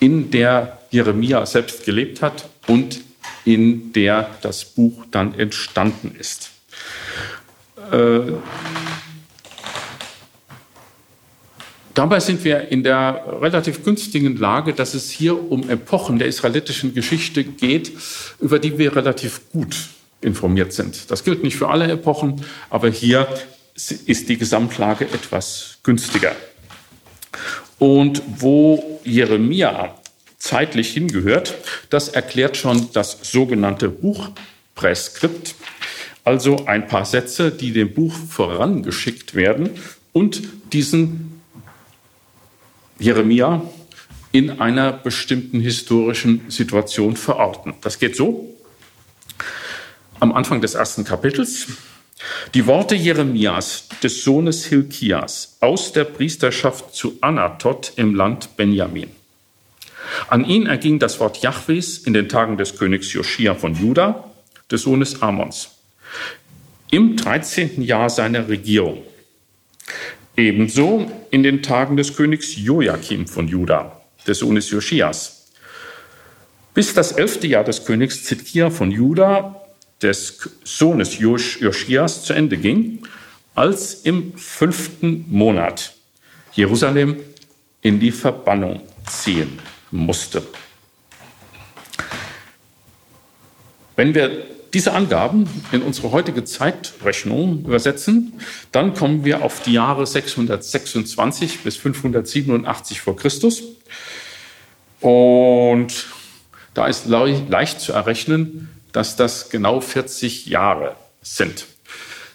in 0.00 0.30
der 0.30 0.78
Jeremia 0.90 1.46
selbst 1.46 1.84
gelebt 1.84 2.22
hat 2.22 2.48
und 2.66 3.00
in 3.44 3.92
der 3.92 4.30
das 4.42 4.64
Buch 4.64 5.04
dann 5.10 5.38
entstanden 5.38 6.14
ist. 6.18 6.50
Äh, 7.90 8.32
Dabei 11.94 12.20
sind 12.20 12.42
wir 12.44 12.68
in 12.68 12.82
der 12.82 13.22
relativ 13.42 13.84
günstigen 13.84 14.36
Lage, 14.36 14.72
dass 14.72 14.94
es 14.94 15.10
hier 15.10 15.50
um 15.50 15.68
Epochen 15.68 16.18
der 16.18 16.26
israelitischen 16.26 16.94
Geschichte 16.94 17.44
geht, 17.44 17.92
über 18.40 18.58
die 18.58 18.78
wir 18.78 18.96
relativ 18.96 19.50
gut 19.50 19.76
informiert 20.22 20.72
sind. 20.72 21.10
Das 21.10 21.22
gilt 21.22 21.42
nicht 21.42 21.56
für 21.56 21.68
alle 21.68 21.90
Epochen, 21.90 22.44
aber 22.70 22.88
hier 22.88 23.28
ist 23.74 24.28
die 24.28 24.38
Gesamtlage 24.38 25.04
etwas 25.04 25.78
günstiger. 25.82 26.34
Und 27.78 28.22
wo 28.38 29.00
Jeremia 29.04 29.94
zeitlich 30.38 30.92
hingehört, 30.92 31.54
das 31.90 32.08
erklärt 32.08 32.56
schon 32.56 32.88
das 32.92 33.18
sogenannte 33.22 33.88
Buchpräskript, 33.88 35.54
also 36.24 36.66
ein 36.66 36.86
paar 36.86 37.04
Sätze, 37.04 37.50
die 37.50 37.72
dem 37.72 37.94
Buch 37.94 38.14
vorangeschickt 38.14 39.34
werden 39.34 39.70
und 40.12 40.42
diesen 40.72 41.40
Jeremia 42.98 43.62
in 44.32 44.60
einer 44.60 44.92
bestimmten 44.92 45.60
historischen 45.60 46.50
Situation 46.50 47.16
verorten. 47.16 47.74
Das 47.82 47.98
geht 47.98 48.16
so. 48.16 48.48
Am 50.20 50.32
Anfang 50.32 50.60
des 50.60 50.74
ersten 50.74 51.04
Kapitels. 51.04 51.66
Die 52.54 52.66
Worte 52.66 52.94
Jeremias, 52.94 53.88
des 54.02 54.24
Sohnes 54.24 54.64
Hilkias, 54.66 55.56
aus 55.60 55.92
der 55.92 56.04
Priesterschaft 56.04 56.94
zu 56.94 57.18
Anatot 57.20 57.92
im 57.96 58.14
Land 58.14 58.56
Benjamin. 58.56 59.10
An 60.28 60.44
ihn 60.44 60.66
erging 60.66 60.98
das 60.98 61.20
Wort 61.20 61.38
Jahwes 61.38 61.98
in 61.98 62.12
den 62.12 62.28
Tagen 62.28 62.56
des 62.56 62.76
Königs 62.76 63.12
Joschia 63.12 63.54
von 63.54 63.74
Juda, 63.74 64.24
des 64.70 64.82
Sohnes 64.82 65.22
Amons, 65.22 65.70
im 66.90 67.16
13. 67.16 67.82
Jahr 67.82 68.10
seiner 68.10 68.48
Regierung. 68.48 69.02
Ebenso 70.36 71.10
in 71.30 71.42
den 71.42 71.62
Tagen 71.62 71.96
des 71.96 72.16
Königs 72.16 72.56
Joachim 72.56 73.26
von 73.26 73.48
Juda, 73.48 74.00
des 74.26 74.38
Sohnes 74.38 74.70
Joschias. 74.70 75.50
Bis 76.74 76.94
das 76.94 77.12
elfte 77.12 77.46
Jahr 77.46 77.64
des 77.64 77.84
Königs 77.84 78.24
Zidkia 78.24 78.70
von 78.70 78.90
Juda, 78.90 79.61
des 80.02 80.50
Sohnes 80.64 81.18
Joschias, 81.18 82.24
zu 82.24 82.32
Ende 82.32 82.56
ging, 82.56 83.06
als 83.54 83.94
im 83.94 84.36
fünften 84.36 85.26
Monat 85.28 85.94
Jerusalem 86.52 87.16
in 87.80 88.00
die 88.00 88.12
Verbannung 88.12 88.82
ziehen 89.06 89.58
musste. 89.90 90.42
Wenn 93.96 94.14
wir 94.14 94.46
diese 94.72 94.92
Angaben 94.92 95.48
in 95.70 95.82
unsere 95.82 96.12
heutige 96.12 96.44
Zeitrechnung 96.44 97.64
übersetzen, 97.66 98.40
dann 98.72 98.94
kommen 98.94 99.24
wir 99.24 99.44
auf 99.44 99.62
die 99.62 99.74
Jahre 99.74 100.06
626 100.06 101.60
bis 101.60 101.76
587 101.76 103.00
vor 103.00 103.16
Christus. 103.16 103.62
Und 105.00 106.06
da 106.72 106.86
ist 106.86 107.06
leicht 107.06 107.80
zu 107.80 107.92
errechnen, 107.92 108.70
dass 108.92 109.16
das 109.16 109.50
genau 109.50 109.80
40 109.80 110.46
Jahre 110.46 110.96
sind. 111.22 111.66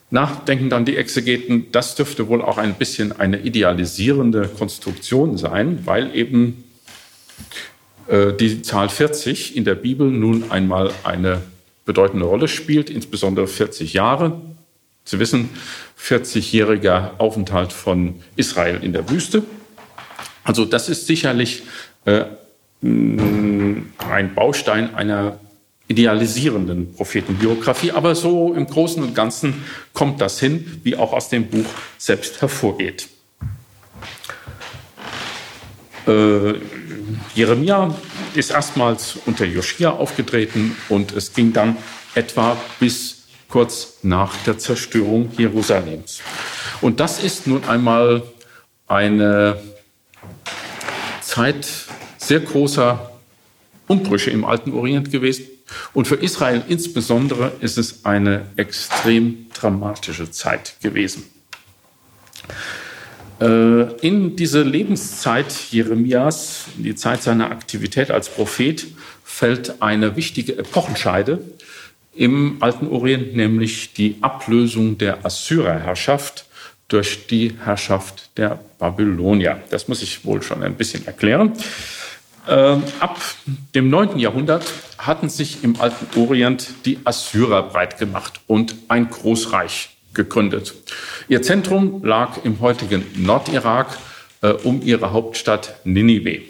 Nachdenken 0.10 0.70
dann 0.70 0.86
die 0.86 0.96
Exegeten, 0.96 1.72
das 1.72 1.96
dürfte 1.96 2.28
wohl 2.28 2.42
auch 2.42 2.58
ein 2.58 2.76
bisschen 2.76 3.18
eine 3.20 3.40
idealisierende 3.40 4.48
Konstruktion 4.48 5.38
sein, 5.38 5.80
weil 5.86 6.16
eben 6.16 6.64
äh, 8.08 8.32
die 8.34 8.62
Zahl 8.62 8.90
40 8.90 9.58
in 9.58 9.66
der 9.66 9.76
Bibel 9.76 10.10
nun 10.10 10.50
einmal 10.50 10.92
eine 11.04 11.42
bedeutende 11.86 12.26
Rolle 12.26 12.48
spielt, 12.48 12.90
insbesondere 12.90 13.48
40 13.48 13.94
Jahre. 13.94 14.42
Sie 15.04 15.20
wissen, 15.20 15.50
40-jähriger 16.00 17.18
Aufenthalt 17.18 17.74
von 17.74 18.16
Israel 18.36 18.84
in 18.84 18.94
der 18.94 19.10
Wüste. 19.10 19.44
Also 20.44 20.64
das 20.64 20.90
ist 20.90 21.08
sicherlich 21.08 21.64
äh, 22.06 22.26
ein 22.82 24.32
Baustein 24.36 24.96
einer 24.96 25.40
idealisierenden 25.88 26.94
Prophetenbiografie, 26.94 27.92
aber 27.92 28.16
so 28.16 28.54
im 28.54 28.68
Großen 28.68 29.02
und 29.02 29.16
Ganzen 29.16 29.66
kommt 29.94 30.20
das 30.22 30.40
hin, 30.40 30.82
wie 30.84 30.96
auch 30.96 31.14
aus 31.14 31.30
dem 31.30 31.48
Buch 31.48 31.66
selbst 31.98 32.42
hervorgeht. 32.42 33.08
Äh, 36.08 36.54
Jeremia 37.36 37.96
ist 38.34 38.52
erstmals 38.52 39.18
unter 39.26 39.46
Joschia 39.46 39.92
aufgetreten 39.92 40.76
und 40.90 41.14
es 41.14 41.34
ging 41.34 41.54
dann 41.54 41.78
etwa 42.16 42.58
bis 42.80 43.28
kurz 43.50 44.00
nach 44.04 44.36
der 44.46 44.58
Zerstörung 44.58 45.32
Jerusalems. 45.38 46.22
Und 46.82 47.00
das 47.00 47.24
ist 47.24 47.48
nun 47.48 47.64
einmal 47.64 48.24
eine 48.88 49.60
Zeit 51.22 51.68
sehr 52.18 52.40
großer 52.42 53.12
Umbrüche 53.88 54.32
im 54.32 54.44
Alten 54.44 54.74
Orient 54.74 55.12
gewesen. 55.12 55.46
Und 55.94 56.08
für 56.08 56.16
Israel 56.16 56.64
insbesondere 56.68 57.54
ist 57.60 57.78
es 57.78 58.06
eine 58.06 58.48
extrem 58.56 59.48
dramatische 59.54 60.32
Zeit 60.32 60.76
gewesen. 60.82 61.26
Äh, 63.40 63.94
in 64.06 64.36
diese 64.36 64.64
Lebenszeit 64.64 65.54
Jeremias, 65.72 66.66
in 66.78 66.84
die 66.84 66.96
Zeit 66.96 67.22
seiner 67.22 67.52
Aktivität 67.52 68.12
als 68.12 68.30
Prophet, 68.30 68.88
fällt 69.24 69.82
eine 69.82 70.16
wichtige 70.16 70.58
Epochenscheide 70.58 71.40
im 72.16 72.58
Alten 72.62 72.88
Orient, 72.88 73.36
nämlich 73.36 73.94
die 73.94 74.16
Ablösung 74.22 74.98
der 74.98 75.24
Assyrerherrschaft 75.24 76.46
durch 76.88 77.28
die 77.28 77.54
Herrschaft 77.64 78.32
der 78.38 78.60
Babylonier. 78.80 79.62
Das 79.70 79.88
muss 79.88 80.02
ich 80.02 80.26
wohl 80.26 80.42
schon 80.42 80.64
ein 80.64 80.76
bisschen 80.76 81.06
erklären. 81.06 81.54
Ähm, 82.50 82.84
ab 83.00 83.20
dem 83.76 83.90
9. 83.90 84.20
Jahrhundert 84.20 84.64
hatten 84.98 85.30
sich 85.30 85.64
im 85.64 85.80
Alten 85.82 86.20
Orient 86.20 86.86
die 86.86 87.00
Assyrer 87.04 87.64
breit 87.64 88.00
gemacht 88.00 88.40
und 88.48 88.76
ein 88.88 89.10
Großreich 89.10 89.90
gegründet. 90.14 90.74
Ihr 91.28 91.42
Zentrum 91.42 92.04
lag 92.06 92.44
im 92.44 92.62
heutigen 92.62 93.06
Nordirak 93.16 93.98
äh, 94.42 94.50
um 94.50 94.82
ihre 94.82 95.12
Hauptstadt 95.12 95.76
Ninive. 95.84 96.42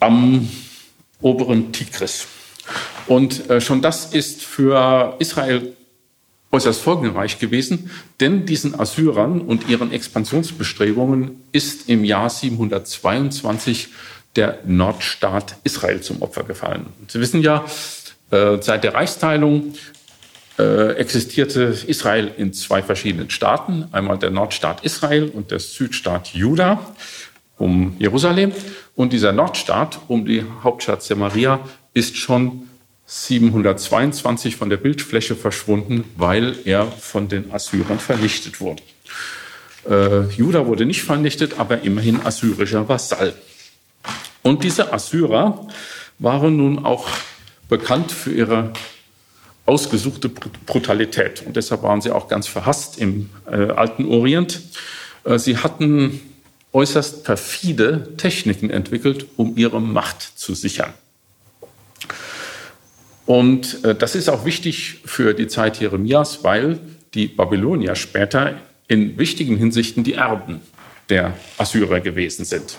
Am 0.00 0.48
oberen 1.20 1.72
Tigris. 1.72 2.26
Und 3.06 3.50
äh, 3.50 3.60
schon 3.60 3.82
das 3.82 4.14
ist 4.14 4.42
für 4.42 5.16
Israel 5.18 5.74
äußerst 6.50 6.80
folgenreich 6.80 7.38
gewesen, 7.38 7.90
denn 8.20 8.46
diesen 8.46 8.78
Assyrern 8.78 9.40
und 9.40 9.68
ihren 9.68 9.92
Expansionsbestrebungen 9.92 11.42
ist 11.52 11.88
im 11.88 12.04
Jahr 12.04 12.30
722 12.30 13.88
der 14.36 14.58
Nordstaat 14.66 15.56
Israel 15.64 16.00
zum 16.00 16.22
Opfer 16.22 16.44
gefallen. 16.44 16.86
Sie 17.08 17.20
wissen 17.20 17.42
ja, 17.42 17.64
äh, 18.30 18.58
seit 18.60 18.84
der 18.84 18.94
Reichsteilung 18.94 19.74
äh, 20.58 20.92
existierte 20.94 21.76
Israel 21.86 22.32
in 22.36 22.52
zwei 22.52 22.82
verschiedenen 22.82 23.30
Staaten, 23.30 23.86
einmal 23.92 24.18
der 24.18 24.30
Nordstaat 24.30 24.84
Israel 24.84 25.28
und 25.28 25.50
der 25.50 25.60
Südstaat 25.60 26.28
Juda 26.34 26.80
um 27.58 27.96
Jerusalem. 27.98 28.52
Und 28.94 29.12
dieser 29.12 29.32
Nordstaat 29.32 30.00
um 30.08 30.24
die 30.24 30.44
Hauptstadt 30.62 31.02
Samaria 31.02 31.60
ist 31.94 32.16
schon 32.16 32.68
722 33.10 34.56
von 34.56 34.68
der 34.68 34.76
Bildfläche 34.76 35.34
verschwunden, 35.34 36.04
weil 36.16 36.56
er 36.66 36.86
von 36.86 37.28
den 37.28 37.50
Assyrern 37.50 37.98
vernichtet 37.98 38.60
wurde. 38.60 38.82
Äh, 39.88 40.28
Juda 40.34 40.66
wurde 40.66 40.84
nicht 40.84 41.02
vernichtet, 41.02 41.58
aber 41.58 41.80
immerhin 41.80 42.20
assyrischer 42.20 42.86
Vasall. 42.86 43.32
Und 44.42 44.62
diese 44.62 44.92
Assyrer 44.92 45.66
waren 46.18 46.58
nun 46.58 46.84
auch 46.84 47.08
bekannt 47.70 48.12
für 48.12 48.30
ihre 48.30 48.74
ausgesuchte 49.64 50.28
Brutalität. 50.28 51.42
Und 51.46 51.56
deshalb 51.56 51.82
waren 51.82 52.02
sie 52.02 52.10
auch 52.10 52.28
ganz 52.28 52.46
verhasst 52.46 52.98
im 52.98 53.30
äh, 53.50 53.70
alten 53.70 54.04
Orient. 54.04 54.60
Äh, 55.24 55.38
sie 55.38 55.56
hatten 55.56 56.20
äußerst 56.74 57.24
perfide 57.24 58.14
Techniken 58.18 58.68
entwickelt, 58.68 59.26
um 59.36 59.56
ihre 59.56 59.80
Macht 59.80 60.20
zu 60.20 60.52
sichern. 60.52 60.92
Und 63.28 63.84
äh, 63.84 63.94
das 63.94 64.14
ist 64.14 64.30
auch 64.30 64.46
wichtig 64.46 65.02
für 65.04 65.34
die 65.34 65.48
Zeit 65.48 65.78
Jeremias, 65.78 66.44
weil 66.44 66.78
die 67.12 67.26
Babylonier 67.26 67.94
später 67.94 68.54
in 68.88 69.18
wichtigen 69.18 69.58
Hinsichten 69.58 70.02
die 70.02 70.14
Erben 70.14 70.62
der 71.10 71.34
Assyrer 71.58 72.00
gewesen 72.00 72.46
sind. 72.46 72.78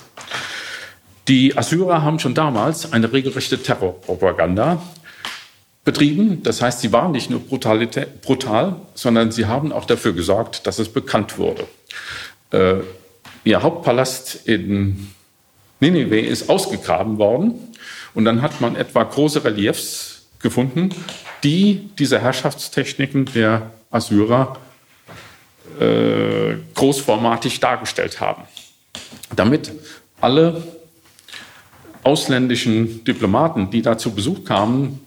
Die 1.27 1.55
Assyrer 1.55 2.01
haben 2.01 2.17
schon 2.17 2.33
damals 2.33 2.91
eine 2.91 3.13
regelrechte 3.13 3.61
Terrorpropaganda 3.61 4.81
betrieben. 5.83 6.41
Das 6.41 6.63
heißt, 6.63 6.79
sie 6.79 6.91
waren 6.91 7.11
nicht 7.11 7.29
nur 7.29 7.41
brutal, 7.41 8.75
sondern 8.95 9.31
sie 9.31 9.45
haben 9.45 9.71
auch 9.71 9.85
dafür 9.85 10.13
gesorgt, 10.13 10.65
dass 10.65 10.79
es 10.79 10.89
bekannt 10.89 11.37
wurde. 11.37 11.67
Äh, 12.49 12.77
ihr 13.43 13.61
Hauptpalast 13.61 14.47
in 14.47 15.11
Nineveh 15.79 16.21
ist 16.21 16.49
ausgegraben 16.49 17.19
worden 17.19 17.53
und 18.15 18.25
dann 18.25 18.41
hat 18.41 18.61
man 18.61 18.75
etwa 18.75 19.03
große 19.03 19.43
Reliefs 19.43 20.08
gefunden, 20.39 20.89
die 21.43 21.89
diese 21.97 22.19
Herrschaftstechniken 22.19 23.25
der 23.25 23.71
Assyrer 23.91 24.57
äh, 25.79 26.55
großformatig 26.75 27.59
dargestellt 27.59 28.19
haben. 28.19 28.43
Damit 29.35 29.71
alle 30.21 30.63
ausländischen 32.03 33.03
Diplomaten, 33.03 33.69
die 33.71 33.81
da 33.81 33.97
zu 33.97 34.11
Besuch 34.11 34.43
kamen, 34.45 34.99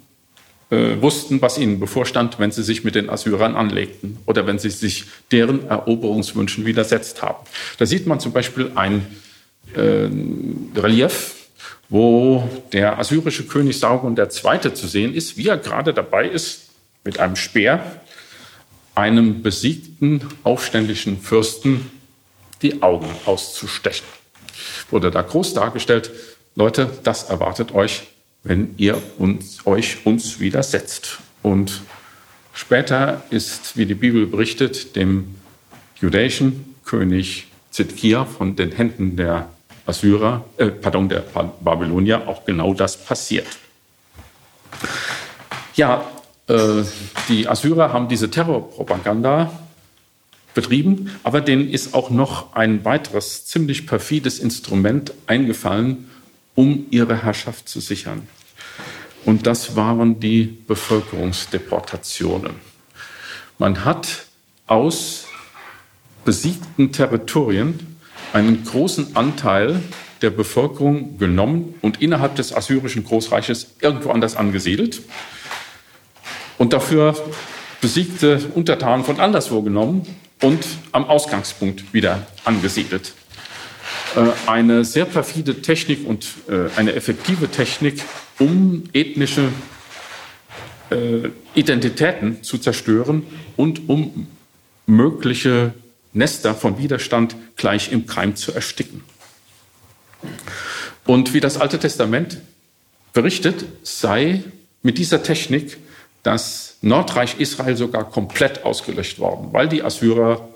äh, 0.70 1.00
wussten, 1.02 1.42
was 1.42 1.58
ihnen 1.58 1.80
bevorstand, 1.80 2.38
wenn 2.38 2.50
sie 2.50 2.62
sich 2.62 2.84
mit 2.84 2.94
den 2.94 3.10
Assyrern 3.10 3.56
anlegten 3.56 4.18
oder 4.26 4.46
wenn 4.46 4.58
sie 4.58 4.70
sich 4.70 5.04
deren 5.30 5.68
Eroberungswünschen 5.68 6.64
widersetzt 6.64 7.22
haben. 7.22 7.44
Da 7.78 7.86
sieht 7.86 8.06
man 8.06 8.20
zum 8.20 8.32
Beispiel 8.32 8.72
ein 8.74 9.06
äh, 9.74 10.08
Relief 10.78 11.41
wo 11.92 12.48
der 12.72 12.98
assyrische 12.98 13.44
König 13.44 13.78
Sargon 13.78 14.16
II. 14.16 14.72
zu 14.72 14.88
sehen 14.88 15.14
ist, 15.14 15.36
wie 15.36 15.48
er 15.48 15.58
gerade 15.58 15.92
dabei 15.92 16.26
ist, 16.26 16.70
mit 17.04 17.20
einem 17.20 17.36
Speer 17.36 18.00
einem 18.94 19.42
besiegten 19.42 20.22
aufständischen 20.42 21.20
Fürsten 21.20 21.90
die 22.62 22.82
Augen 22.82 23.10
auszustechen. 23.26 24.06
Wurde 24.90 25.10
da 25.10 25.20
groß 25.20 25.52
dargestellt, 25.52 26.10
Leute, 26.54 26.90
das 27.02 27.24
erwartet 27.24 27.74
euch, 27.74 28.04
wenn 28.42 28.74
ihr 28.78 28.96
uns, 29.18 29.66
euch 29.66 30.06
uns 30.06 30.40
widersetzt. 30.40 31.18
Und 31.42 31.82
später 32.54 33.22
ist, 33.28 33.76
wie 33.76 33.84
die 33.84 33.94
Bibel 33.94 34.26
berichtet, 34.26 34.96
dem 34.96 35.34
jüdischen 36.00 36.74
König 36.86 37.48
Zidkia 37.70 38.24
von 38.24 38.56
den 38.56 38.72
Händen 38.72 39.16
der 39.16 39.51
Assyrer, 39.86 40.44
äh, 40.56 40.66
pardon, 40.66 41.08
der 41.08 41.24
Babylonier 41.60 42.28
auch 42.28 42.44
genau 42.44 42.74
das 42.74 42.96
passiert. 42.96 43.46
Ja, 45.74 46.04
äh, 46.48 46.82
die 47.28 47.48
Assyrer 47.48 47.92
haben 47.92 48.08
diese 48.08 48.30
Terrorpropaganda 48.30 49.50
betrieben, 50.54 51.10
aber 51.22 51.40
denen 51.40 51.70
ist 51.70 51.94
auch 51.94 52.10
noch 52.10 52.54
ein 52.54 52.84
weiteres 52.84 53.46
ziemlich 53.46 53.86
perfides 53.86 54.38
Instrument 54.38 55.12
eingefallen, 55.26 56.10
um 56.54 56.86
ihre 56.90 57.22
Herrschaft 57.22 57.68
zu 57.68 57.80
sichern. 57.80 58.28
Und 59.24 59.46
das 59.46 59.76
waren 59.76 60.20
die 60.20 60.58
Bevölkerungsdeportationen. 60.66 62.52
Man 63.58 63.84
hat 63.84 64.26
aus 64.66 65.26
besiegten 66.24 66.92
Territorien 66.92 67.91
einen 68.32 68.64
großen 68.64 69.16
Anteil 69.16 69.80
der 70.22 70.30
Bevölkerung 70.30 71.18
genommen 71.18 71.74
und 71.82 72.00
innerhalb 72.00 72.36
des 72.36 72.54
assyrischen 72.54 73.04
Großreiches 73.04 73.74
irgendwo 73.80 74.10
anders 74.10 74.36
angesiedelt 74.36 75.02
und 76.58 76.72
dafür 76.72 77.14
besiegte 77.80 78.40
Untertanen 78.54 79.04
von 79.04 79.18
anderswo 79.18 79.62
genommen 79.62 80.06
und 80.40 80.64
am 80.92 81.04
Ausgangspunkt 81.04 81.92
wieder 81.92 82.26
angesiedelt. 82.44 83.14
äh, 84.14 84.20
eine 84.46 84.84
sehr 84.84 85.06
perfide 85.06 85.62
Technik 85.62 86.06
und 86.06 86.26
äh, 86.48 86.68
eine 86.76 86.94
effektive 86.94 87.48
Technik, 87.48 88.02
um 88.38 88.84
ethnische 88.92 89.48
äh, 90.90 91.30
Identitäten 91.54 92.42
zu 92.42 92.58
zerstören 92.58 93.24
und 93.56 93.88
um 93.88 94.26
mögliche 94.86 95.74
Nester 96.12 96.54
von 96.54 96.78
Widerstand 96.78 97.36
gleich 97.56 97.92
im 97.92 98.06
Keim 98.06 98.36
zu 98.36 98.52
ersticken. 98.52 99.02
Und 101.06 101.34
wie 101.34 101.40
das 101.40 101.60
Alte 101.60 101.78
Testament 101.78 102.38
berichtet, 103.12 103.64
sei 103.82 104.42
mit 104.82 104.98
dieser 104.98 105.22
Technik 105.22 105.78
das 106.22 106.76
Nordreich 106.82 107.40
Israel 107.40 107.76
sogar 107.76 108.08
komplett 108.10 108.64
ausgelöscht 108.64 109.18
worden, 109.18 109.48
weil 109.52 109.68
die 109.68 109.82
Assyrer 109.82 110.48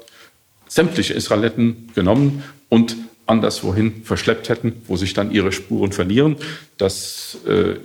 sämtliche 0.68 1.14
Israeliten 1.14 1.90
genommen 1.94 2.42
und 2.68 2.96
anderswohin 3.26 4.04
verschleppt 4.04 4.48
hätten, 4.48 4.82
wo 4.86 4.96
sich 4.96 5.14
dann 5.14 5.32
ihre 5.32 5.52
Spuren 5.52 5.92
verlieren. 5.92 6.36
Das 6.78 7.38
äh, 7.46 7.76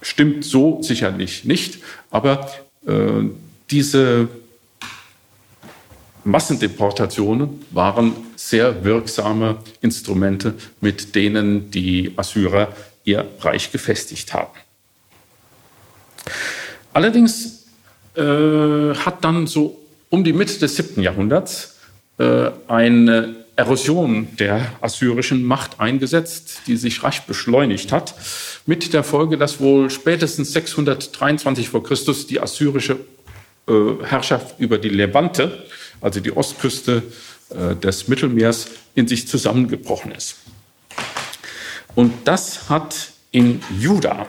stimmt 0.00 0.44
so 0.44 0.82
sicherlich 0.82 1.44
nicht, 1.44 1.78
aber 2.10 2.50
äh, 2.86 3.24
diese 3.70 4.28
Massendeportationen 6.24 7.64
waren 7.70 8.14
sehr 8.36 8.84
wirksame 8.84 9.58
Instrumente, 9.80 10.54
mit 10.80 11.14
denen 11.14 11.70
die 11.70 12.12
Assyrer 12.16 12.68
ihr 13.04 13.26
Reich 13.40 13.72
gefestigt 13.72 14.34
haben. 14.34 14.52
Allerdings 16.92 17.66
äh, 18.16 18.94
hat 18.94 19.24
dann 19.24 19.46
so 19.46 19.78
um 20.10 20.24
die 20.24 20.32
Mitte 20.32 20.58
des 20.58 20.76
7. 20.76 21.02
Jahrhunderts 21.02 21.78
äh, 22.18 22.50
eine 22.68 23.36
Erosion 23.56 24.28
der 24.38 24.72
assyrischen 24.80 25.44
Macht 25.44 25.80
eingesetzt, 25.80 26.62
die 26.66 26.76
sich 26.76 27.02
rasch 27.02 27.22
beschleunigt 27.22 27.92
hat, 27.92 28.14
mit 28.66 28.92
der 28.92 29.04
Folge, 29.04 29.36
dass 29.36 29.60
wohl 29.60 29.90
spätestens 29.90 30.52
623 30.52 31.68
vor 31.68 31.82
Christus 31.82 32.26
die 32.26 32.40
assyrische 32.40 32.96
äh, 33.68 33.72
Herrschaft 34.04 34.58
über 34.58 34.78
die 34.78 34.88
Levante, 34.88 35.64
also 36.00 36.20
die 36.20 36.36
Ostküste 36.36 37.02
äh, 37.50 37.76
des 37.76 38.08
Mittelmeers, 38.08 38.68
in 38.94 39.06
sich 39.08 39.28
zusammengebrochen 39.28 40.12
ist. 40.12 40.36
Und 41.94 42.12
das 42.24 42.68
hat 42.68 43.12
in 43.30 43.62
Juda 43.78 44.26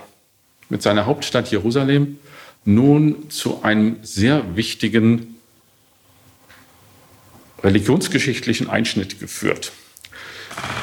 mit 0.69 0.81
seiner 0.81 1.05
Hauptstadt 1.05 1.51
Jerusalem 1.51 2.19
nun 2.63 3.29
zu 3.29 3.63
einem 3.63 3.97
sehr 4.03 4.55
wichtigen 4.55 5.36
religionsgeschichtlichen 7.63 8.69
Einschnitt 8.69 9.19
geführt. 9.19 9.71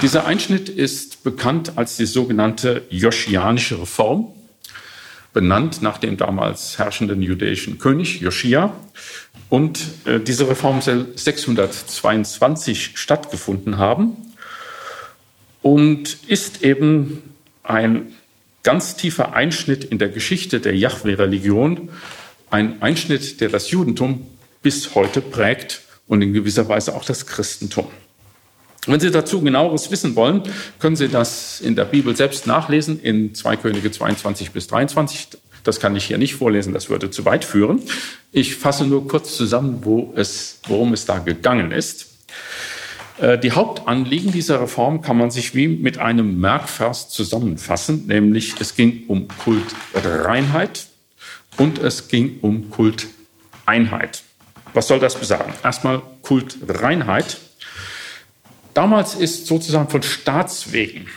Dieser 0.03 0.27
Einschnitt 0.27 0.69
ist 0.69 1.25
bekannt 1.25 1.73
als 1.77 1.97
die 1.97 2.07
sogenannte 2.07 2.87
Joschianische 2.91 3.81
Reform, 3.81 4.33
benannt 5.33 5.83
nach 5.83 5.99
dem 5.99 6.17
damals 6.17 6.79
herrschenden 6.79 7.23
jüdischen 7.23 7.79
König 7.79 8.21
Joschia. 8.21 8.73
Und 9.49 9.81
äh, 10.05 10.21
diese 10.21 10.49
Reform 10.49 10.81
soll 10.81 11.09
622 11.15 12.93
stattgefunden 12.95 13.79
haben 13.79 14.17
und 15.63 16.19
ist 16.27 16.63
eben 16.63 17.23
ein 17.63 18.13
ganz 18.63 18.97
tiefer 18.97 19.33
Einschnitt 19.33 19.85
in 19.85 19.99
der 19.99 20.09
Geschichte 20.09 20.61
der 20.61 20.77
Yahweh-Religion, 20.77 21.91
ein 22.51 22.83
Einschnitt, 22.83 23.41
der 23.41 23.49
das 23.49 23.71
Judentum 23.71 24.27
bis 24.63 24.95
heute 24.95 25.21
prägt 25.21 25.83
und 26.07 26.23
in 26.23 26.33
gewisser 26.33 26.69
Weise 26.69 26.95
auch 26.95 27.05
das 27.05 27.27
Christentum. 27.27 27.89
Wenn 28.89 29.01
Sie 29.01 29.11
dazu 29.11 29.43
genaueres 29.43 29.91
wissen 29.91 30.17
wollen, 30.17 30.43
können 30.79 30.97
Sie 30.97 31.09
das 31.09 31.61
in 31.61 31.77
der 31.77 31.85
Bibel 31.85 32.17
selbst 32.17 32.47
nachlesen, 32.47 33.01
in 33.01 33.35
2 33.35 33.57
Könige 33.57 33.91
22 33.91 34.51
bis 34.51 34.67
23. 34.67 35.29
Das 35.63 35.79
kann 35.79 35.95
ich 35.95 36.07
hier 36.07 36.17
nicht 36.17 36.35
vorlesen, 36.35 36.73
das 36.73 36.89
würde 36.89 37.11
zu 37.11 37.27
weit 37.27 37.45
führen. 37.45 37.83
Ich 38.33 38.57
fasse 38.57 38.87
nur 38.87 39.07
kurz 39.07 39.37
zusammen, 39.37 39.81
wo 39.83 40.15
es, 40.17 40.61
worum 40.67 40.95
es 40.95 41.05
da 41.05 41.19
gegangen 41.19 41.71
ist. 41.71 42.07
Äh, 43.19 43.39
die 43.39 43.53
Hauptanliegen 43.53 44.33
dieser 44.33 44.61
Reform 44.61 45.03
kann 45.03 45.19
man 45.19 45.31
sich 45.31 45.55
wie 45.55 45.69
mit 45.69 45.99
einem 45.99 46.41
Merkvers 46.41 47.11
zusammenfassen, 47.11 48.07
nämlich 48.07 48.55
es 48.61 48.75
ging 48.75 49.05
um 49.09 49.29
Kultreinheit 49.29 50.87
und 51.59 51.79
es 51.79 52.09
ging 52.09 52.39
um 52.41 52.71
Kulteinheit. 52.71 54.23
Was 54.73 54.89
soll 54.89 55.01
das 55.01 55.17
besagen? 55.17 55.53
Erstmal 55.63 56.03
Kultreinheit. 56.23 57.39
Damals 58.79 59.17
ist 59.17 59.49
sozusagen 59.49 59.89
von 59.89 60.05
Staatswegen 60.05 61.09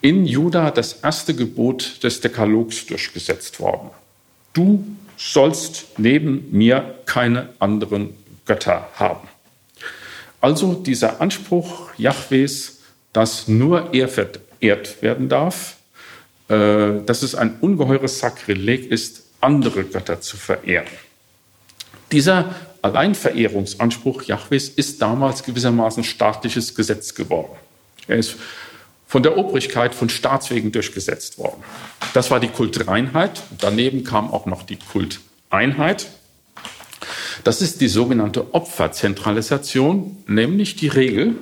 in 0.00 0.26
Juda 0.26 0.72
das 0.72 0.94
erste 0.94 1.36
Gebot 1.36 2.02
des 2.02 2.20
Dekalogs 2.20 2.84
durchgesetzt 2.84 3.60
worden. 3.60 3.90
Du 4.52 4.84
sollst 5.16 6.00
neben 6.00 6.50
mir 6.50 6.96
keine 7.06 7.50
anderen 7.60 8.14
Götter 8.44 8.88
haben. 8.96 9.28
Also 10.40 10.74
dieser 10.74 11.20
Anspruch 11.20 11.90
Jahwes, 11.96 12.80
dass 13.12 13.46
nur 13.46 13.94
er 13.94 14.08
verehrt 14.08 15.00
werden 15.00 15.28
darf, 15.28 15.76
äh, 16.48 17.04
dass 17.06 17.22
es 17.22 17.36
ein 17.36 17.60
ungeheures 17.60 18.18
Sakrileg 18.18 18.90
ist, 18.90 19.26
andere 19.40 19.84
Götter 19.84 20.20
zu 20.20 20.36
verehren. 20.36 20.88
Dieser 22.10 22.52
Alleinverehrungsanspruch 22.82 24.22
Jahwes 24.22 24.68
ist 24.68 25.00
damals 25.00 25.44
gewissermaßen 25.44 26.04
staatliches 26.04 26.74
Gesetz 26.74 27.14
geworden. 27.14 27.56
Er 28.08 28.16
ist 28.16 28.36
von 29.06 29.22
der 29.22 29.36
Obrigkeit 29.36 29.94
von 29.94 30.08
Staatswegen 30.08 30.72
durchgesetzt 30.72 31.38
worden. 31.38 31.62
Das 32.14 32.30
war 32.30 32.40
die 32.40 32.48
Kultreinheit. 32.48 33.42
Daneben 33.58 34.04
kam 34.04 34.32
auch 34.32 34.46
noch 34.46 34.62
die 34.62 34.78
Kulteinheit. 34.78 36.06
Das 37.44 37.60
ist 37.60 37.80
die 37.80 37.88
sogenannte 37.88 38.54
Opferzentralisation, 38.54 40.16
nämlich 40.26 40.76
die 40.76 40.88
Regel, 40.88 41.36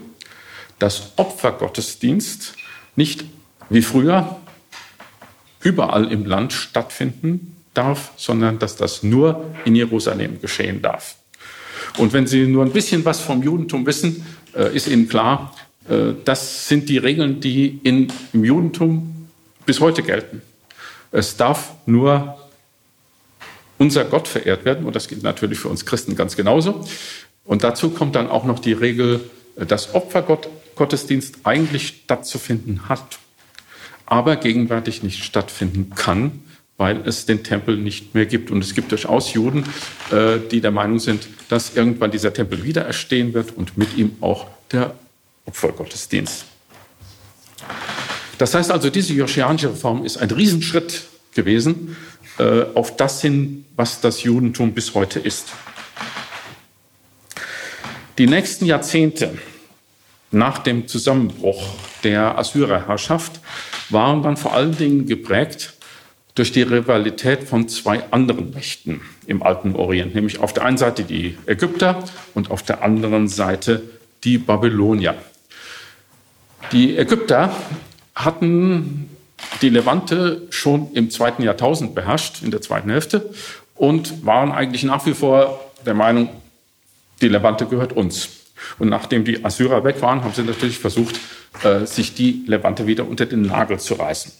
dass 0.79 1.12
Opfergottesdienst 1.16 2.55
nicht 2.96 3.24
wie 3.68 3.83
früher 3.83 4.37
überall 5.61 6.11
im 6.11 6.24
Land 6.24 6.53
stattfinden 6.53 7.57
darf, 7.74 8.12
sondern 8.16 8.59
dass 8.59 8.76
das 8.76 9.03
nur 9.03 9.44
in 9.64 9.76
Jerusalem 9.76 10.40
geschehen 10.40 10.83
darf. 10.83 11.16
Und 11.98 12.12
wenn 12.12 12.26
Sie 12.26 12.46
nur 12.46 12.64
ein 12.64 12.72
bisschen 12.72 13.04
was 13.04 13.20
vom 13.20 13.42
Judentum 13.42 13.86
wissen, 13.86 14.24
äh, 14.54 14.74
ist 14.74 14.88
Ihnen 14.88 15.08
klar, 15.08 15.54
äh, 15.88 16.12
das 16.24 16.68
sind 16.68 16.88
die 16.88 16.98
Regeln, 16.98 17.40
die 17.40 17.80
im 17.82 18.08
Judentum 18.32 19.28
bis 19.66 19.80
heute 19.80 20.02
gelten. 20.02 20.42
Es 21.12 21.36
darf 21.36 21.72
nur 21.86 22.36
unser 23.80 24.04
Gott 24.04 24.28
verehrt 24.28 24.64
werden. 24.64 24.84
Und 24.84 24.94
das 24.94 25.08
gilt 25.08 25.22
natürlich 25.22 25.58
für 25.58 25.68
uns 25.68 25.86
Christen 25.86 26.14
ganz 26.14 26.36
genauso. 26.36 26.84
Und 27.44 27.64
dazu 27.64 27.90
kommt 27.90 28.14
dann 28.14 28.28
auch 28.28 28.44
noch 28.44 28.58
die 28.58 28.74
Regel, 28.74 29.20
dass 29.56 29.94
Opfergottesdienst 29.94 31.38
eigentlich 31.44 32.02
stattzufinden 32.04 32.88
hat, 32.88 33.18
aber 34.04 34.36
gegenwärtig 34.36 35.02
nicht 35.02 35.24
stattfinden 35.24 35.90
kann, 35.94 36.44
weil 36.80 37.02
es 37.06 37.26
den 37.26 37.44
Tempel 37.44 37.76
nicht 37.76 38.14
mehr 38.14 38.24
gibt. 38.24 38.50
Und 38.50 38.64
es 38.64 38.74
gibt 38.74 38.90
durchaus 38.90 39.34
Juden, 39.34 39.64
äh, 40.10 40.38
die 40.50 40.62
der 40.62 40.70
Meinung 40.70 40.98
sind, 40.98 41.28
dass 41.50 41.76
irgendwann 41.76 42.10
dieser 42.10 42.32
Tempel 42.32 42.64
wieder 42.64 42.86
erstehen 42.86 43.34
wird 43.34 43.54
und 43.54 43.76
mit 43.76 43.98
ihm 43.98 44.16
auch 44.22 44.46
der 44.72 44.94
Opfergottesdienst. 45.44 46.46
Das 48.38 48.54
heißt 48.54 48.70
also, 48.70 48.88
diese 48.88 49.12
joschianische 49.12 49.68
Reform 49.68 50.06
ist 50.06 50.16
ein 50.16 50.30
Riesenschritt 50.30 51.02
gewesen 51.34 51.98
äh, 52.38 52.62
auf 52.74 52.96
das 52.96 53.20
hin, 53.20 53.66
was 53.76 54.00
das 54.00 54.22
Judentum 54.22 54.72
bis 54.72 54.94
heute 54.94 55.20
ist. 55.20 55.48
Die 58.16 58.26
nächsten 58.26 58.64
Jahrzehnte 58.64 59.36
nach 60.30 60.59
dem 60.61 60.88
Zusammenbruch 60.88 61.62
der 62.05 62.38
Assyrerherrschaft 62.38 63.40
waren 63.90 64.22
dann 64.22 64.38
vor 64.38 64.55
allen 64.55 64.78
Dingen 64.78 65.05
geprägt 65.05 65.74
durch 66.35 66.53
die 66.53 66.62
Rivalität 66.62 67.45
von 67.45 67.68
zwei 67.68 68.03
anderen 68.11 68.53
Mächten 68.53 69.01
im 69.26 69.43
alten 69.43 69.74
Orient, 69.76 70.14
nämlich 70.14 70.39
auf 70.39 70.53
der 70.53 70.64
einen 70.64 70.78
Seite 70.78 71.05
die 71.05 71.37
Ägypter 71.47 72.05
und 72.35 72.51
auf 72.51 72.62
der 72.62 72.83
anderen 72.83 73.28
Seite 73.28 73.83
die 74.24 74.39
Babylonier. 74.39 75.14
Die 76.72 76.97
Ägypter 76.97 77.55
hatten 78.14 79.09
die 79.62 79.70
Levante 79.70 80.43
schon 80.51 80.93
im 80.93 81.11
zweiten 81.11 81.43
Jahrtausend 81.43 81.95
beherrscht, 81.95 82.43
in 82.43 82.51
der 82.51 82.61
zweiten 82.61 82.91
Hälfte, 82.91 83.31
und 83.74 84.24
waren 84.24 84.53
eigentlich 84.53 84.83
nach 84.85 85.07
wie 85.07 85.14
vor 85.14 85.61
der 85.87 85.95
Meinung, 85.95 86.28
die 87.20 87.28
Levante 87.28 87.66
gehört 87.66 87.93
uns. 87.93 88.28
Und 88.78 88.89
nachdem 88.89 89.24
die 89.24 89.45
Assyrer 89.45 89.85
weg 89.85 90.03
waren, 90.03 90.22
haben 90.22 90.35
sie 90.35 90.43
natürlich 90.43 90.78
versucht, 90.78 91.18
äh, 91.62 91.87
sich 91.87 92.14
die 92.14 92.45
Levante 92.47 92.87
wieder 92.87 93.09
unter 93.09 93.26
den 93.26 93.43
Nagel 93.43 93.81
zu 93.81 93.95
reißen. 93.95 94.33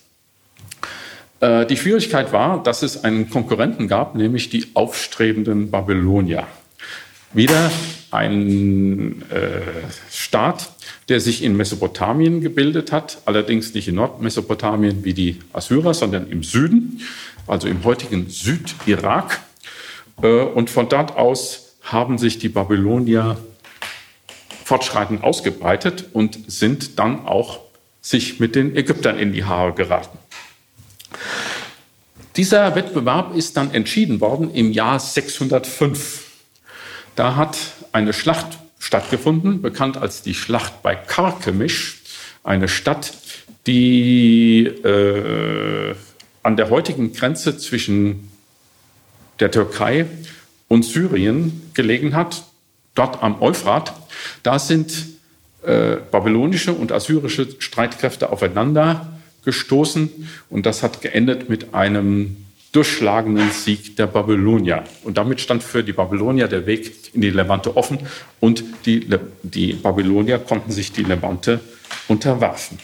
Äh, 1.41 1.67
die 1.67 1.77
Schwierigkeit 1.77 2.33
war, 2.33 2.63
dass 2.63 2.83
es 2.83 3.03
einen 3.03 3.31
Konkurrenten 3.31 3.89
gab, 3.89 4.15
nämlich 4.15 4.51
die 4.51 4.67
aufstrebenden 4.75 5.71
Babylonier. 5.71 6.47
Wieder 7.33 7.71
ein 8.11 9.23
äh, 9.31 9.61
Staat, 10.11 10.73
der 11.09 11.21
sich 11.21 11.43
in 11.43 11.57
Mesopotamien 11.57 12.41
gebildet 12.41 12.93
hat, 12.93 13.19
allerdings 13.25 13.75
nicht 13.75 13.89
in 13.89 13.95
Nordmesopotamien 13.97 15.05
wie 15.05 15.15
die 15.15 15.39
Assyrer, 15.53 15.95
sondern 15.95 16.31
im 16.31 16.43
Süden, 16.43 17.01
also 17.47 17.69
im 17.69 17.85
heutigen 17.85 18.29
Südirak. 18.29 19.41
Äh, 20.23 20.43
und 20.43 20.71
von 20.71 20.89
dort 20.89 21.17
aus 21.17 21.77
haben 21.83 22.19
sich 22.19 22.39
die 22.39 22.49
Babylonier 22.49 23.39
fortschreitend 24.65 25.25
ausgebreitet 25.25 26.07
und 26.13 26.39
sind 26.47 26.99
dann 26.99 27.27
auch 27.27 27.61
sich 28.03 28.39
mit 28.39 28.55
den 28.55 28.77
Ägyptern 28.77 29.19
in 29.19 29.33
die 29.33 29.45
Haare 29.45 29.73
geraten. 29.73 30.20
Dieser 32.37 32.75
Wettbewerb 32.75 33.35
ist 33.35 33.57
dann 33.57 33.75
entschieden 33.75 34.21
worden 34.21 34.55
im 34.55 34.73
Jahr 34.73 35.01
605. 35.01 36.25
Da 37.17 37.37
hat 37.37 37.59
eine 37.93 38.13
Schlacht 38.13 38.59
stattgefunden, 38.79 39.63
bekannt 39.63 39.97
als 39.97 40.23
die 40.23 40.35
Schlacht 40.35 40.83
bei 40.83 40.95
Karkemisch, 40.95 42.01
eine 42.45 42.69
Stadt, 42.69 43.13
die 43.67 44.65
äh, 44.65 45.95
an 46.43 46.57
der 46.57 46.71
heutigen 46.71 47.13
Grenze 47.13 47.59
zwischen 47.59 48.31
der 49.41 49.51
Türkei 49.51 50.07
und 50.69 50.85
Syrien 50.85 51.71
gelegen 51.75 52.15
hat, 52.15 52.45
dort 52.95 53.23
am 53.23 53.43
Euphrat. 53.43 53.93
Da 54.43 54.59
sind 54.59 54.93
äh, 55.63 55.97
babylonische 56.11 56.73
und 56.73 56.93
assyrische 56.93 57.49
Streitkräfte 57.59 58.31
aufeinander 58.31 59.20
gestoßen 59.45 60.29
und 60.49 60.67
das 60.67 60.83
hat 60.83 61.01
geendet 61.03 61.49
mit 61.49 61.75
einem 61.75 62.37
durchschlagenden 62.73 63.51
Sieg 63.51 63.97
der 63.97 64.07
Babylonier. 64.07 64.85
Und 65.03 65.19
damit 65.19 65.41
stand 65.41 65.63
für 65.63 65.83
die 65.83 65.93
Babylonier 65.93 66.47
der 66.47 66.67
Weg 66.67 67.15
in 67.15 67.21
die 67.21 67.31
Levante 67.31 67.77
offen 67.77 67.99
und 68.39 68.63
die, 68.87 69.09
die 69.43 69.73
Babylonier 69.73 70.39
konnten 70.39 70.71
sich 70.71 70.93
die 70.93 71.03
Levante 71.03 71.61
unterwerfen. 72.07 72.79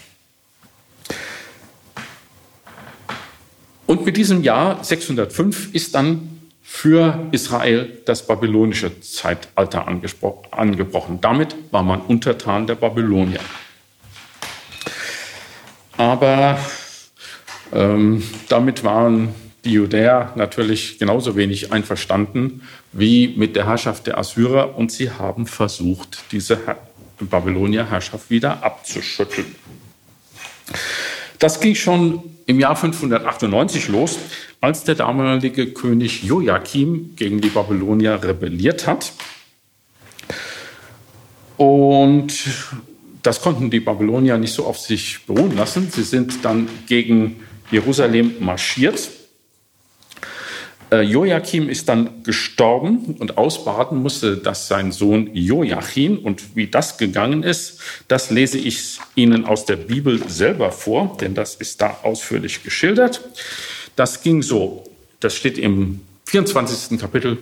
Und 3.86 4.04
mit 4.04 4.16
diesem 4.16 4.42
Jahr 4.42 4.82
605 4.82 5.72
ist 5.72 5.94
dann 5.94 6.36
für 6.62 7.28
Israel 7.30 8.02
das 8.04 8.26
babylonische 8.26 9.00
Zeitalter 9.00 9.86
angebrochen. 9.86 11.20
Damit 11.20 11.54
war 11.70 11.84
man 11.84 12.00
untertan 12.00 12.66
der 12.66 12.74
Babylonier. 12.74 13.40
Aber 15.96 16.58
ähm, 17.72 18.22
damit 18.48 18.84
waren 18.84 19.34
die 19.64 19.72
Judäer 19.72 20.32
natürlich 20.36 20.98
genauso 20.98 21.36
wenig 21.36 21.72
einverstanden 21.72 22.62
wie 22.92 23.34
mit 23.36 23.56
der 23.56 23.66
Herrschaft 23.66 24.06
der 24.06 24.18
Assyrer 24.18 24.76
und 24.76 24.92
sie 24.92 25.10
haben 25.10 25.46
versucht, 25.46 26.24
diese 26.30 26.58
Babylonier-Herrschaft 27.18 28.30
wieder 28.30 28.62
abzuschütteln. 28.62 29.54
Das 31.38 31.60
ging 31.60 31.74
schon 31.74 32.22
im 32.46 32.60
Jahr 32.60 32.76
598 32.76 33.88
los, 33.88 34.18
als 34.60 34.84
der 34.84 34.94
damalige 34.94 35.72
König 35.72 36.22
Joachim 36.22 37.14
gegen 37.16 37.40
die 37.40 37.48
Babylonier 37.48 38.22
rebelliert 38.22 38.86
hat. 38.86 39.12
Und 41.56 42.32
das 43.26 43.40
konnten 43.40 43.70
die 43.70 43.80
Babylonier 43.80 44.38
nicht 44.38 44.52
so 44.52 44.64
auf 44.64 44.78
sich 44.78 45.26
beruhen 45.26 45.56
lassen. 45.56 45.90
Sie 45.90 46.04
sind 46.04 46.44
dann 46.44 46.68
gegen 46.86 47.40
Jerusalem 47.72 48.36
marschiert. 48.38 49.10
Äh, 50.92 51.00
Joachim 51.00 51.68
ist 51.68 51.88
dann 51.88 52.22
gestorben 52.22 53.16
und 53.18 53.36
ausbaden 53.36 54.00
musste 54.00 54.36
das 54.36 54.68
sein 54.68 54.92
Sohn 54.92 55.30
Joachim. 55.34 56.18
Und 56.18 56.54
wie 56.54 56.68
das 56.68 56.98
gegangen 56.98 57.42
ist, 57.42 57.80
das 58.06 58.30
lese 58.30 58.58
ich 58.58 59.00
Ihnen 59.16 59.44
aus 59.44 59.64
der 59.64 59.76
Bibel 59.76 60.22
selber 60.28 60.70
vor, 60.70 61.16
denn 61.20 61.34
das 61.34 61.56
ist 61.56 61.80
da 61.82 61.98
ausführlich 62.04 62.62
geschildert. 62.62 63.22
Das 63.96 64.22
ging 64.22 64.42
so, 64.42 64.84
das 65.18 65.34
steht 65.34 65.58
im 65.58 66.00
24. 66.26 67.00
Kapitel 67.00 67.38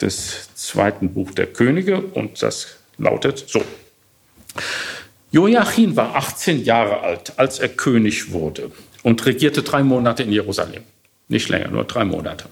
des 0.00 0.48
zweiten 0.54 1.14
Buch 1.14 1.30
der 1.30 1.46
Könige 1.46 2.00
und 2.00 2.42
das 2.42 2.78
lautet 2.98 3.44
so. 3.46 3.62
Joachim 5.32 5.96
war 5.96 6.16
18 6.16 6.64
Jahre 6.64 7.00
alt, 7.00 7.34
als 7.36 7.58
er 7.60 7.68
König 7.68 8.32
wurde 8.32 8.72
und 9.02 9.24
regierte 9.26 9.62
drei 9.62 9.82
Monate 9.82 10.24
in 10.24 10.32
Jerusalem. 10.32 10.82
Nicht 11.28 11.48
länger, 11.48 11.68
nur 11.68 11.84
drei 11.84 12.04
Monate. 12.04 12.46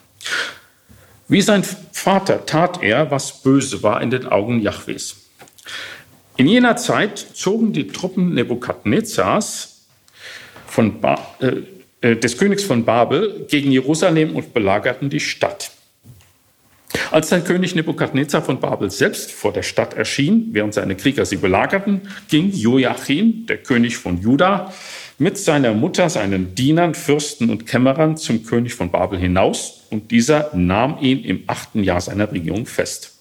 Wie 1.27 1.43
sein 1.43 1.65
Vater 1.65 2.47
tat 2.47 2.83
er, 2.83 3.11
was 3.11 3.43
böse 3.43 3.83
war 3.83 4.01
in 4.01 4.11
den 4.11 4.27
Augen 4.27 4.61
Jahwes. 4.61 5.17
In 6.37 6.47
jener 6.47 6.77
Zeit 6.77 7.19
zogen 7.19 7.73
die 7.73 7.89
Truppen 7.89 8.35
Nebukadnezars 8.35 9.87
äh, 10.77 11.49
äh 12.01 12.17
des 12.17 12.39
Königs 12.39 12.63
von 12.63 12.85
Babel 12.85 13.47
gegen 13.51 13.73
Jerusalem 13.73 14.37
und 14.37 14.55
belagerten 14.55 15.11
die 15.11 15.21
Stadt. 15.21 15.73
Als 17.11 17.29
der 17.29 17.41
König 17.43 17.75
Nebukadnezar 17.75 18.43
von 18.43 18.61
Babel 18.61 18.91
selbst 18.91 19.31
vor 19.31 19.53
der 19.53 19.63
Stadt 19.63 19.95
erschien, 19.95 20.49
während 20.53 20.75
seine 20.75 20.97
Krieger 20.97 21.27
sie 21.27 21.37
belagerten, 21.37 22.03
ging 22.29 22.51
Joachim, 22.51 23.47
der 23.47 23.59
König 23.59 23.97
von 23.97 24.21
Juda, 24.21 24.73
mit 25.19 25.37
seiner 25.37 25.75
Mutter, 25.75 26.09
seinen 26.09 26.55
Dienern, 26.55 26.95
Fürsten 26.95 27.51
und 27.51 27.67
Kämmerern 27.67 28.17
zum 28.17 28.45
König 28.45 28.75
von 28.75 28.91
Babel 28.91 29.19
hinaus 29.19 29.87
und 29.91 30.11
dieser 30.11 30.51
nahm 30.55 30.99
ihn 31.01 31.25
im 31.25 31.45
achten 31.47 31.83
Jahr 31.83 32.01
seiner 32.01 32.31
Regierung 32.31 32.67
fest. 32.67 33.17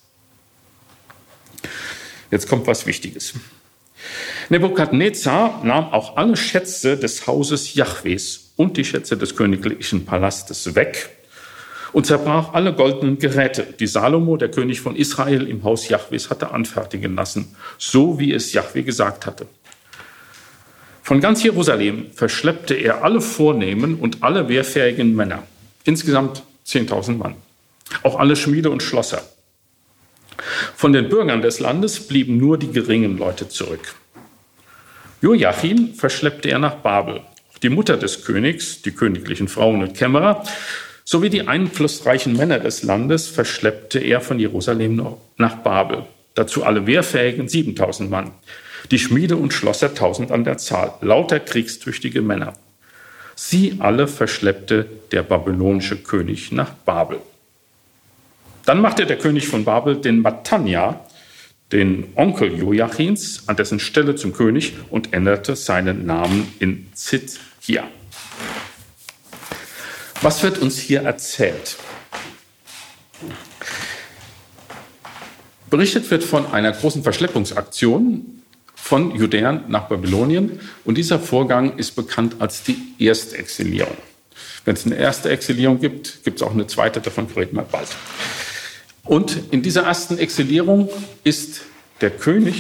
Jetzt 2.30 2.48
kommt 2.48 2.68
was 2.68 2.86
Wichtiges. 2.86 3.34
Nebukadnezar 4.50 5.64
nahm 5.64 5.92
auch 5.92 6.18
alle 6.18 6.38
Schätze 6.38 6.98
des 6.98 7.26
Hauses 7.26 7.74
Jahwes 7.74 8.54
und 8.56 8.78
die 8.78 8.86
Schätze 8.86 9.18
des 9.18 9.36
königlichen 9.36 10.06
Palastes 10.06 10.76
weg 10.76 11.17
und 11.94 12.06
zerbrach 12.06 12.54
alle 12.54 12.74
goldenen 12.74 13.20
Geräte, 13.20 13.66
die 13.80 13.88
Salomo, 13.88 14.38
der 14.38 14.50
König 14.50 14.82
von 14.82 14.96
Israel, 14.96 15.48
im 15.48 15.64
Haus 15.64 15.88
Jahwes 15.90 16.30
hatte 16.30 16.52
anfertigen 16.52 17.16
lassen, 17.16 17.56
so 17.78 18.20
wie 18.20 18.34
es 18.34 18.54
Jahwe 18.54 18.84
gesagt 18.84 19.26
hatte. 19.26 19.48
Von 21.04 21.22
ganz 21.22 21.42
Jerusalem 21.42 22.08
verschleppte 22.14 22.74
er 22.74 23.04
alle 23.04 23.22
Vornehmen 23.22 23.96
und 23.96 24.24
alle 24.24 24.50
wehrfähigen 24.50 25.16
Männer, 25.16 25.44
insgesamt 25.86 26.44
10.000 26.66 27.18
Mann, 27.18 27.36
auch 28.04 28.20
alle 28.20 28.36
Schmiede 28.36 28.70
und 28.70 28.84
Schlosser. 28.84 29.22
Von 30.76 30.94
den 30.94 31.10
Bürgern 31.10 31.42
des 31.42 31.60
Landes 31.60 32.08
blieben 32.08 32.38
nur 32.38 32.58
die 32.58 32.72
geringen 32.72 33.18
Leute 33.18 33.48
zurück. 33.48 33.96
Joachim 35.22 35.96
verschleppte 35.96 36.50
er 36.50 36.60
nach 36.60 36.76
Babel. 36.76 37.22
Die 37.64 37.70
Mutter 37.70 37.98
des 37.98 38.24
Königs, 38.24 38.84
die 38.84 38.92
königlichen 38.92 39.48
Frauen 39.48 39.82
und 39.82 39.96
Kämmerer 39.96 40.44
sowie 41.08 41.30
die 41.30 41.48
einflussreichen 41.48 42.34
Männer 42.34 42.60
des 42.60 42.84
Landes 42.84 43.30
verschleppte 43.30 43.98
er 43.98 44.20
von 44.20 44.40
Jerusalem 44.40 45.16
nach 45.38 45.56
Babel. 45.60 46.04
Dazu 46.36 46.66
alle 46.66 46.86
wehrfähigen 46.86 47.48
7000 47.48 48.12
Mann, 48.12 48.32
die 48.92 49.00
Schmiede 49.00 49.38
und 49.38 49.54
Schlosser 49.54 49.88
1000 49.88 50.32
an 50.32 50.44
der 50.44 50.58
Zahl, 50.58 50.92
lauter 51.00 51.40
kriegstüchtige 51.40 52.22
Männer. 52.22 52.56
Sie 53.36 53.78
alle 53.80 54.10
verschleppte 54.10 54.86
der 55.14 55.24
babylonische 55.24 55.96
König 55.96 56.52
nach 56.52 56.74
Babel. 56.74 57.20
Dann 58.66 58.82
machte 58.82 59.06
der 59.06 59.18
König 59.18 59.48
von 59.48 59.64
Babel 59.64 59.96
den 60.02 60.20
Matanja, 60.20 61.06
den 61.72 62.10
Onkel 62.16 62.60
Joachims, 62.60 63.44
an 63.48 63.56
dessen 63.56 63.80
Stelle 63.80 64.16
zum 64.16 64.34
König 64.34 64.74
und 64.90 65.14
änderte 65.14 65.56
seinen 65.56 66.06
Namen 66.06 66.52
in 66.60 66.88
Zidkia. 66.94 67.86
Was 70.22 70.42
wird 70.42 70.58
uns 70.58 70.80
hier 70.80 71.02
erzählt? 71.02 71.78
Berichtet 75.70 76.10
wird 76.10 76.24
von 76.24 76.52
einer 76.52 76.72
großen 76.72 77.04
Verschleppungsaktion 77.04 78.42
von 78.74 79.16
Judäern 79.16 79.66
nach 79.68 79.90
Babylonien 79.90 80.60
und 80.86 80.98
dieser 80.98 81.20
Vorgang 81.20 81.78
ist 81.78 81.96
bekannt 81.96 82.38
als 82.40 82.64
die 82.64 82.78
Erstexilierung. 82.98 83.98
Wenn 84.66 84.76
es 84.76 84.86
eine 84.86 84.96
erste 84.96 85.30
Exilierung 85.30 85.80
gibt, 85.80 86.24
gibt 86.24 86.42
es 86.42 86.48
auch 86.48 86.52
eine 86.52 86.68
zweite, 86.68 87.00
davon 87.00 87.28
reden 87.36 87.58
wir 87.58 87.64
bald. 87.64 87.90
Und 89.04 89.38
in 89.52 89.62
dieser 89.62 89.84
ersten 89.84 90.18
Exilierung 90.18 90.90
ist 91.24 91.62
der 92.02 92.10
König, 92.10 92.56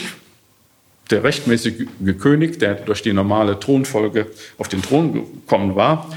der 1.10 1.24
rechtmäßige 1.24 1.88
König, 2.20 2.60
der 2.60 2.76
durch 2.76 3.02
die 3.02 3.14
normale 3.14 3.60
Thronfolge 3.60 4.28
auf 4.58 4.68
den 4.68 4.82
Thron 4.82 5.14
gekommen 5.14 5.76
war, 5.76 6.10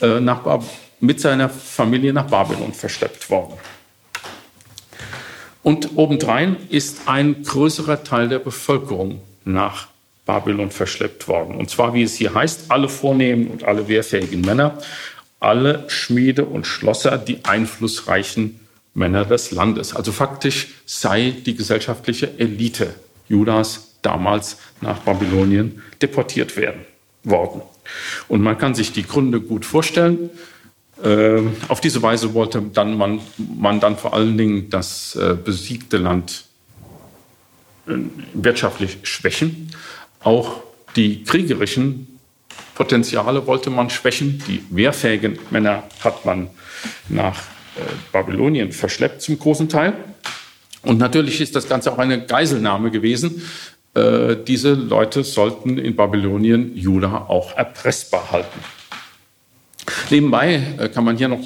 äh, 0.00 0.20
nach 0.20 0.62
mit 1.00 1.20
seiner 1.20 1.48
Familie 1.48 2.12
nach 2.12 2.26
Babylon 2.26 2.72
verschleppt 2.72 3.30
worden. 3.30 3.54
Und 5.62 5.96
obendrein 5.96 6.56
ist 6.70 7.02
ein 7.06 7.42
größerer 7.42 8.02
Teil 8.04 8.28
der 8.28 8.38
Bevölkerung 8.38 9.20
nach 9.44 9.88
Babylon 10.24 10.70
verschleppt 10.70 11.28
worden. 11.28 11.56
Und 11.56 11.70
zwar, 11.70 11.94
wie 11.94 12.02
es 12.02 12.16
hier 12.16 12.34
heißt, 12.34 12.70
alle 12.70 12.88
vornehmen 12.88 13.48
und 13.48 13.64
alle 13.64 13.88
wehrfähigen 13.88 14.40
Männer, 14.40 14.78
alle 15.40 15.84
Schmiede 15.88 16.44
und 16.44 16.66
Schlosser, 16.66 17.16
die 17.16 17.44
einflussreichen 17.44 18.60
Männer 18.94 19.24
des 19.24 19.50
Landes. 19.52 19.94
Also 19.94 20.12
faktisch 20.12 20.68
sei 20.84 21.32
die 21.46 21.54
gesellschaftliche 21.54 22.38
Elite 22.38 22.94
Judas 23.28 23.94
damals 24.02 24.58
nach 24.80 24.98
Babylonien 25.00 25.82
deportiert 26.02 26.56
werden 26.56 26.84
worden. 27.24 27.62
Und 28.28 28.42
man 28.42 28.58
kann 28.58 28.74
sich 28.74 28.92
die 28.92 29.04
Gründe 29.04 29.40
gut 29.40 29.64
vorstellen. 29.64 30.30
Äh, 31.02 31.42
auf 31.68 31.80
diese 31.80 32.02
Weise 32.02 32.34
wollte 32.34 32.60
dann 32.60 32.96
man, 32.96 33.20
man 33.36 33.78
dann 33.78 33.96
vor 33.96 34.14
allen 34.14 34.36
Dingen 34.36 34.68
das 34.70 35.14
äh, 35.14 35.34
besiegte 35.34 35.96
Land 35.96 36.44
äh, 37.86 37.94
wirtschaftlich 38.34 38.98
schwächen. 39.04 39.70
Auch 40.20 40.60
die 40.96 41.22
kriegerischen 41.22 42.18
Potenziale 42.74 43.46
wollte 43.46 43.70
man 43.70 43.90
schwächen. 43.90 44.42
Die 44.48 44.64
wehrfähigen 44.70 45.38
Männer 45.50 45.84
hat 46.00 46.24
man 46.24 46.50
nach 47.08 47.42
Babylonien 48.12 48.72
verschleppt 48.72 49.22
zum 49.22 49.38
großen 49.38 49.68
Teil. 49.68 49.94
Und 50.82 50.98
natürlich 50.98 51.40
ist 51.40 51.54
das 51.54 51.68
Ganze 51.68 51.92
auch 51.92 51.98
eine 51.98 52.24
Geiselnahme 52.26 52.90
gewesen. 52.90 53.42
Äh, 53.94 54.36
diese 54.46 54.74
Leute 54.74 55.24
sollten 55.24 55.78
in 55.78 55.96
Babylonien 55.96 56.76
Juda 56.76 57.26
auch 57.28 57.56
erpressbar 57.56 58.30
halten. 58.30 58.60
Nebenbei 60.10 60.62
äh, 60.78 60.88
kann 60.88 61.04
man 61.04 61.16
hier 61.16 61.28
noch 61.28 61.40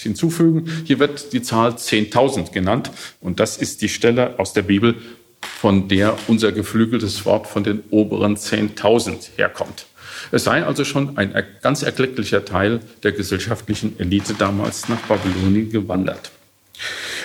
hinzufügen, 0.00 0.70
hier 0.84 0.98
wird 0.98 1.32
die 1.32 1.42
Zahl 1.42 1.72
10.000 1.72 2.52
genannt 2.52 2.90
und 3.20 3.40
das 3.40 3.56
ist 3.56 3.82
die 3.82 3.88
Stelle 3.88 4.38
aus 4.38 4.52
der 4.52 4.62
Bibel, 4.62 4.96
von 5.40 5.88
der 5.88 6.16
unser 6.26 6.52
geflügeltes 6.52 7.24
Wort 7.24 7.46
von 7.46 7.64
den 7.64 7.82
oberen 7.90 8.36
10.000 8.36 9.30
herkommt. 9.36 9.86
Es 10.30 10.44
sei 10.44 10.64
also 10.64 10.84
schon 10.84 11.16
ein 11.16 11.34
ganz 11.62 11.82
erklecklicher 11.82 12.44
Teil 12.44 12.80
der 13.02 13.12
gesellschaftlichen 13.12 13.98
Elite 13.98 14.34
damals 14.34 14.88
nach 14.88 15.00
Babylonien 15.02 15.70
gewandert. 15.70 16.30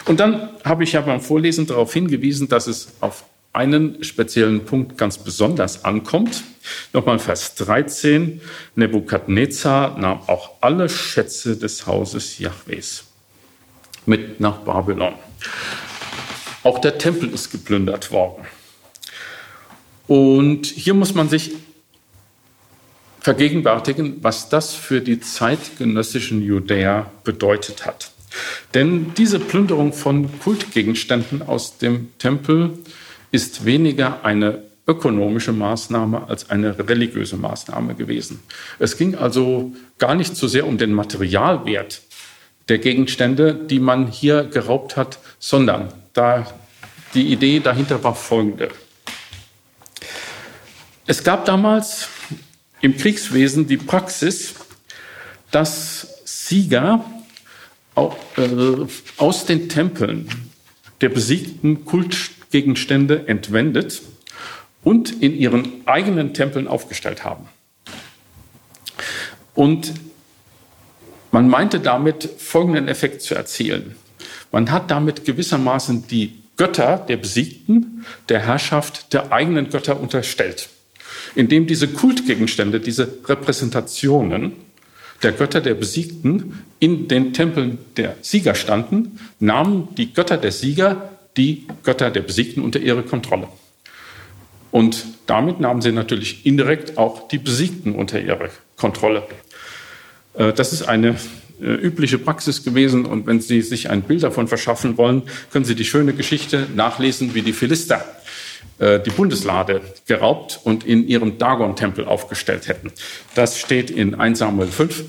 Und 0.05 0.19
dann 0.19 0.49
habe 0.63 0.83
ich 0.83 0.93
ja 0.93 1.01
beim 1.01 1.21
Vorlesen 1.21 1.65
darauf 1.65 1.93
hingewiesen, 1.93 2.47
dass 2.49 2.67
es 2.67 2.89
auf 2.99 3.23
einen 3.59 4.05
speziellen 4.05 4.63
Punkt 4.63 4.97
ganz 4.97 5.17
besonders 5.17 5.83
ankommt. 5.83 6.45
Nochmal 6.93 7.19
Vers 7.19 7.55
13. 7.55 8.39
Nebukadnezar 8.75 9.97
nahm 9.97 10.21
auch 10.27 10.51
alle 10.61 10.87
Schätze 10.87 11.57
des 11.57 11.85
Hauses 11.85 12.39
Jahwes 12.39 13.03
mit 14.05 14.39
nach 14.39 14.59
Babylon. 14.59 15.13
Auch 16.63 16.79
der 16.79 16.97
Tempel 16.97 17.33
ist 17.33 17.51
geplündert 17.51 18.11
worden. 18.13 18.45
Und 20.07 20.65
hier 20.65 20.93
muss 20.93 21.13
man 21.13 21.27
sich 21.27 21.51
vergegenwärtigen, 23.19 24.23
was 24.23 24.47
das 24.47 24.73
für 24.73 25.01
die 25.01 25.19
zeitgenössischen 25.19 26.41
Judäer 26.41 27.11
bedeutet 27.25 27.85
hat. 27.85 28.11
Denn 28.73 29.13
diese 29.15 29.37
Plünderung 29.37 29.91
von 29.91 30.39
Kultgegenständen 30.39 31.41
aus 31.41 31.77
dem 31.77 32.17
Tempel 32.19 32.79
ist 33.31 33.65
weniger 33.65 34.23
eine 34.23 34.63
ökonomische 34.87 35.53
Maßnahme 35.53 36.27
als 36.27 36.49
eine 36.49 36.77
religiöse 36.89 37.37
Maßnahme 37.37 37.93
gewesen. 37.93 38.39
Es 38.79 38.97
ging 38.97 39.15
also 39.15 39.71
gar 39.99 40.15
nicht 40.15 40.35
so 40.35 40.47
sehr 40.47 40.65
um 40.65 40.77
den 40.77 40.93
Materialwert 40.93 42.01
der 42.69 42.79
Gegenstände, 42.79 43.53
die 43.53 43.79
man 43.79 44.07
hier 44.07 44.43
geraubt 44.43 44.97
hat, 44.97 45.19
sondern 45.39 45.93
da 46.13 46.47
die 47.13 47.31
Idee 47.31 47.59
dahinter 47.59 48.03
war 48.03 48.15
folgende. 48.15 48.69
Es 51.05 51.23
gab 51.23 51.45
damals 51.45 52.07
im 52.81 52.95
Kriegswesen 52.97 53.67
die 53.67 53.77
Praxis, 53.77 54.55
dass 55.51 56.21
Sieger 56.25 57.03
äh, 57.95 58.01
aus 59.17 59.45
den 59.45 59.69
Tempeln 59.69 60.29
der 61.01 61.09
besiegten 61.09 61.85
Kultgegenstände 62.51 63.27
entwendet 63.27 64.01
und 64.83 65.21
in 65.21 65.37
ihren 65.37 65.85
eigenen 65.85 66.33
Tempeln 66.33 66.67
aufgestellt 66.67 67.23
haben. 67.23 67.47
Und 69.53 69.93
man 71.31 71.47
meinte 71.47 71.79
damit 71.79 72.27
folgenden 72.37 72.87
Effekt 72.87 73.21
zu 73.21 73.35
erzielen. 73.35 73.95
Man 74.51 74.71
hat 74.71 74.89
damit 74.89 75.25
gewissermaßen 75.25 76.07
die 76.07 76.41
Götter 76.57 76.97
der 76.97 77.17
Besiegten 77.17 78.05
der 78.29 78.39
Herrschaft 78.39 79.13
der 79.13 79.31
eigenen 79.31 79.69
Götter 79.69 79.99
unterstellt 79.99 80.69
indem 81.35 81.67
diese 81.67 81.87
Kultgegenstände, 81.87 82.79
diese 82.79 83.07
Repräsentationen 83.25 84.53
der 85.21 85.33
Götter 85.33 85.61
der 85.61 85.73
Besiegten 85.73 86.63
in 86.79 87.07
den 87.07 87.33
Tempeln 87.33 87.77
der 87.97 88.15
Sieger 88.21 88.55
standen, 88.55 89.19
nahmen 89.39 89.89
die 89.97 90.13
Götter 90.13 90.37
der 90.37 90.51
Sieger 90.51 91.18
die 91.39 91.65
Götter 91.83 92.11
der 92.11 92.21
Besiegten 92.21 92.61
unter 92.61 92.79
ihre 92.79 93.01
Kontrolle. 93.01 93.47
Und 94.71 95.05
damit 95.25 95.59
nahmen 95.59 95.81
sie 95.81 95.91
natürlich 95.91 96.45
indirekt 96.45 96.97
auch 96.97 97.27
die 97.29 97.39
Besiegten 97.39 97.95
unter 97.95 98.19
ihre 98.19 98.49
Kontrolle. 98.75 99.23
Äh, 100.35 100.53
das 100.53 100.73
ist 100.73 100.83
eine 100.83 101.15
äh, 101.61 101.65
übliche 101.65 102.19
Praxis 102.19 102.63
gewesen. 102.63 103.05
Und 103.05 103.25
wenn 103.25 103.41
Sie 103.41 103.61
sich 103.61 103.89
ein 103.89 104.03
Bild 104.03 104.23
davon 104.23 104.47
verschaffen 104.47 104.97
wollen, 104.97 105.23
können 105.51 105.65
Sie 105.65 105.75
die 105.75 105.85
schöne 105.85 106.13
Geschichte 106.13 106.67
nachlesen, 106.75 107.33
wie 107.33 107.41
die 107.41 107.53
Philister 107.53 108.05
äh, 108.79 108.99
die 108.99 109.09
Bundeslade 109.09 109.81
geraubt 110.07 110.59
und 110.63 110.85
in 110.85 111.07
ihrem 111.07 111.37
Dagon-Tempel 111.37 112.05
aufgestellt 112.05 112.67
hätten. 112.67 112.91
Das 113.33 113.59
steht 113.59 113.89
in 113.89 114.13
1 114.15 114.39
Samuel 114.39 114.67
5 114.67 115.03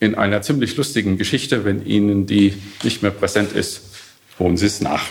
in 0.00 0.14
einer 0.14 0.42
ziemlich 0.42 0.76
lustigen 0.76 1.18
Geschichte. 1.18 1.64
Wenn 1.64 1.86
Ihnen 1.86 2.26
die 2.26 2.54
nicht 2.82 3.02
mehr 3.02 3.12
präsent 3.12 3.52
ist, 3.52 3.82
holen 4.38 4.56
Sie 4.56 4.66
es 4.66 4.80
nach. 4.80 5.04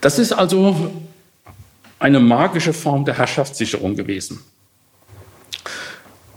Das 0.00 0.18
ist 0.18 0.32
also 0.32 0.92
eine 1.98 2.20
magische 2.20 2.72
Form 2.72 3.04
der 3.04 3.18
Herrschaftssicherung 3.18 3.96
gewesen. 3.96 4.40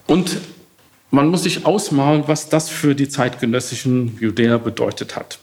Und 0.08 0.38
man 1.12 1.28
muss 1.28 1.44
sich 1.44 1.66
ausmalen, 1.66 2.24
was 2.28 2.50
das 2.50 2.70
für 2.70 2.96
die 2.96 3.10
zeitgenössischen 3.10 4.18
Judäer 4.20 4.58
bedeutet 4.58 5.16
hat. 5.16 5.40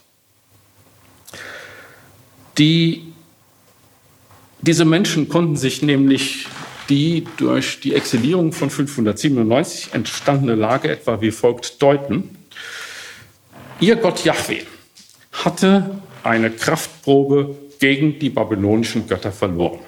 Die 2.57 3.09
diese 4.61 4.83
Menschen 4.83 5.29
konnten 5.29 5.55
sich 5.55 5.81
nämlich 5.81 6.47
die 6.89 7.25
durch 7.37 7.79
die 7.79 7.93
Exilierung 7.93 8.51
von 8.51 8.69
597 8.69 9.93
entstandene 9.93 10.55
Lage 10.55 10.89
etwa 10.89 11.21
wie 11.21 11.31
folgt 11.31 11.81
deuten. 11.81 12.37
Ihr 13.79 13.95
Gott 13.95 14.25
Yahweh 14.25 14.63
hatte 15.31 16.01
eine 16.23 16.49
Kraftprobe 16.49 17.55
gegen 17.79 18.19
die 18.19 18.29
babylonischen 18.29 19.07
Götter 19.07 19.31
verloren. 19.31 19.79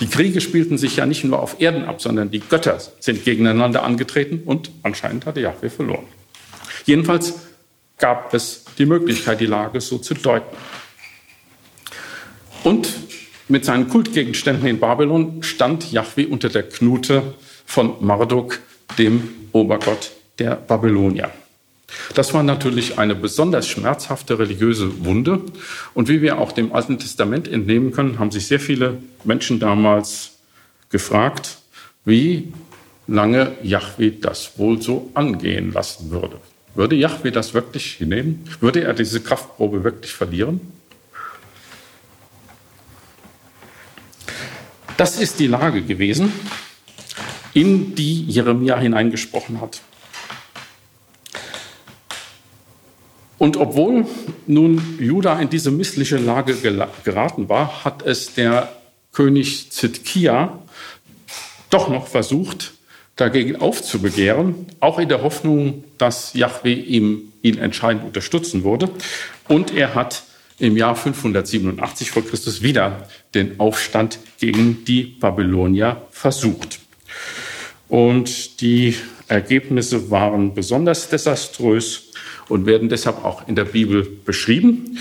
Die 0.00 0.06
Kriege 0.06 0.40
spielten 0.40 0.78
sich 0.78 0.96
ja 0.96 1.06
nicht 1.06 1.24
nur 1.24 1.40
auf 1.40 1.60
Erden 1.60 1.84
ab, 1.84 2.00
sondern 2.02 2.30
die 2.30 2.40
Götter 2.40 2.80
sind 3.00 3.24
gegeneinander 3.24 3.84
angetreten 3.84 4.42
und 4.44 4.70
anscheinend 4.82 5.26
hatte 5.26 5.40
Yahweh 5.40 5.70
verloren. 5.70 6.06
Jedenfalls 6.84 7.34
gab 7.98 8.34
es 8.34 8.64
die 8.78 8.86
Möglichkeit, 8.86 9.40
die 9.40 9.46
Lage 9.46 9.80
so 9.80 9.98
zu 9.98 10.14
deuten. 10.14 10.56
Und 12.64 12.88
mit 13.48 13.64
seinen 13.64 13.88
Kultgegenständen 13.88 14.66
in 14.66 14.80
Babylon 14.80 15.42
stand 15.42 15.92
Yahweh 15.92 16.26
unter 16.26 16.48
der 16.48 16.68
Knute 16.68 17.34
von 17.66 17.94
Marduk, 18.00 18.60
dem 18.98 19.28
Obergott 19.52 20.12
der 20.38 20.56
Babylonier. 20.56 21.30
Das 22.14 22.34
war 22.34 22.42
natürlich 22.42 22.98
eine 22.98 23.14
besonders 23.14 23.66
schmerzhafte 23.68 24.38
religiöse 24.38 25.04
Wunde. 25.04 25.40
Und 25.94 26.08
wie 26.08 26.22
wir 26.22 26.38
auch 26.38 26.52
dem 26.52 26.72
Alten 26.72 26.98
Testament 26.98 27.48
entnehmen 27.48 27.92
können, 27.92 28.18
haben 28.18 28.30
sich 28.30 28.46
sehr 28.46 28.60
viele 28.60 28.98
Menschen 29.24 29.60
damals 29.60 30.32
gefragt, 30.90 31.58
wie 32.04 32.52
lange 33.06 33.52
Yahweh 33.62 34.12
das 34.20 34.58
wohl 34.58 34.80
so 34.80 35.10
angehen 35.14 35.72
lassen 35.72 36.10
würde. 36.10 36.38
Würde 36.74 36.96
Yahweh 36.96 37.30
das 37.30 37.54
wirklich 37.54 37.94
hinnehmen? 37.94 38.44
Würde 38.60 38.82
er 38.82 38.94
diese 38.94 39.20
Kraftprobe 39.20 39.84
wirklich 39.84 40.12
verlieren? 40.12 40.60
Das 44.96 45.18
ist 45.18 45.40
die 45.40 45.46
Lage 45.46 45.82
gewesen, 45.82 46.32
in 47.54 47.94
die 47.94 48.24
Jeremia 48.24 48.78
hineingesprochen 48.78 49.60
hat. 49.60 49.80
Und 53.42 53.56
obwohl 53.56 54.06
nun 54.46 54.80
Juda 55.00 55.40
in 55.40 55.50
diese 55.50 55.72
missliche 55.72 56.16
Lage 56.16 56.54
geraten 57.02 57.48
war, 57.48 57.84
hat 57.84 58.06
es 58.06 58.34
der 58.34 58.70
König 59.10 59.72
Zitkia 59.72 60.60
doch 61.68 61.88
noch 61.88 62.06
versucht, 62.06 62.74
dagegen 63.16 63.56
aufzubegehren, 63.56 64.66
auch 64.78 65.00
in 65.00 65.08
der 65.08 65.24
Hoffnung, 65.24 65.82
dass 65.98 66.34
Yahweh 66.34 66.72
ihm, 66.72 67.32
ihn 67.42 67.58
entscheidend 67.58 68.04
unterstützen 68.04 68.62
würde. 68.62 68.88
Und 69.48 69.74
er 69.74 69.96
hat 69.96 70.22
im 70.60 70.76
Jahr 70.76 70.94
587 70.94 72.12
vor 72.12 72.24
Christus 72.24 72.62
wieder 72.62 73.08
den 73.34 73.58
Aufstand 73.58 74.20
gegen 74.38 74.84
die 74.84 75.02
Babylonier 75.02 76.00
versucht. 76.12 76.78
Und 77.88 78.60
die 78.60 78.94
Ergebnisse 79.26 80.12
waren 80.12 80.54
besonders 80.54 81.08
desaströs. 81.08 82.11
Und 82.52 82.66
werden 82.66 82.90
deshalb 82.90 83.24
auch 83.24 83.48
in 83.48 83.56
der 83.56 83.64
Bibel 83.64 84.02
beschrieben. 84.02 84.98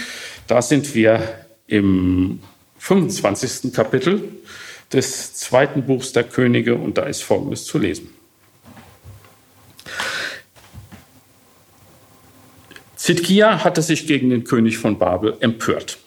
Da 0.47 0.61
sind 0.61 0.95
wir 0.95 1.21
im 1.67 2.39
25. 2.79 3.73
Kapitel 3.73 4.23
des 4.93 5.33
zweiten 5.33 5.85
Buchs 5.85 6.13
der 6.13 6.23
Könige 6.23 6.75
und 6.75 6.97
da 6.97 7.03
ist 7.03 7.23
Folgendes 7.23 7.65
zu 7.65 7.77
lesen. 7.77 8.09
Zidkia 12.95 13.65
hatte 13.65 13.81
sich 13.81 14.07
gegen 14.07 14.29
den 14.29 14.45
König 14.45 14.77
von 14.77 14.97
Babel 14.97 15.35
empört. 15.41 15.97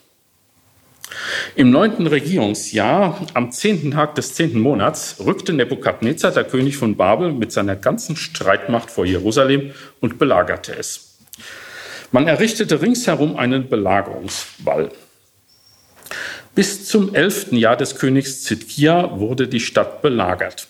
Im 1.55 1.69
neunten 1.69 2.07
Regierungsjahr, 2.07 3.27
am 3.35 3.51
zehnten 3.51 3.91
Tag 3.91 4.15
des 4.15 4.33
zehnten 4.33 4.59
Monats, 4.59 5.17
rückte 5.23 5.53
Nebukadnezar, 5.53 6.31
der 6.31 6.45
König 6.45 6.77
von 6.77 6.95
Babel, 6.95 7.31
mit 7.31 7.51
seiner 7.51 7.75
ganzen 7.75 8.15
Streitmacht 8.15 8.89
vor 8.89 9.05
Jerusalem 9.05 9.71
und 9.99 10.17
belagerte 10.17 10.75
es. 10.75 11.14
Man 12.15 12.29
errichtete 12.29 12.81
ringsherum 12.81 13.35
einen 13.35 13.67
Belagerungswall. 13.67 14.89
Bis 16.55 16.85
zum 16.85 17.13
elften 17.13 17.57
Jahr 17.57 17.75
des 17.75 17.97
Königs 17.97 18.41
Zidkia 18.43 19.19
wurde 19.19 19.49
die 19.49 19.59
Stadt 19.59 20.01
belagert. 20.01 20.69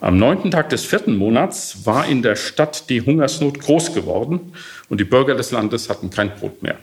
Am 0.00 0.18
neunten 0.18 0.52
Tag 0.52 0.68
des 0.68 0.84
vierten 0.84 1.16
Monats 1.16 1.86
war 1.86 2.06
in 2.06 2.22
der 2.22 2.36
Stadt 2.36 2.88
die 2.88 3.00
Hungersnot 3.00 3.58
groß 3.58 3.94
geworden 3.94 4.52
und 4.88 5.00
die 5.00 5.04
Bürger 5.04 5.34
des 5.34 5.50
Landes 5.50 5.88
hatten 5.88 6.10
kein 6.10 6.32
Brot 6.36 6.62
mehr. 6.62 6.78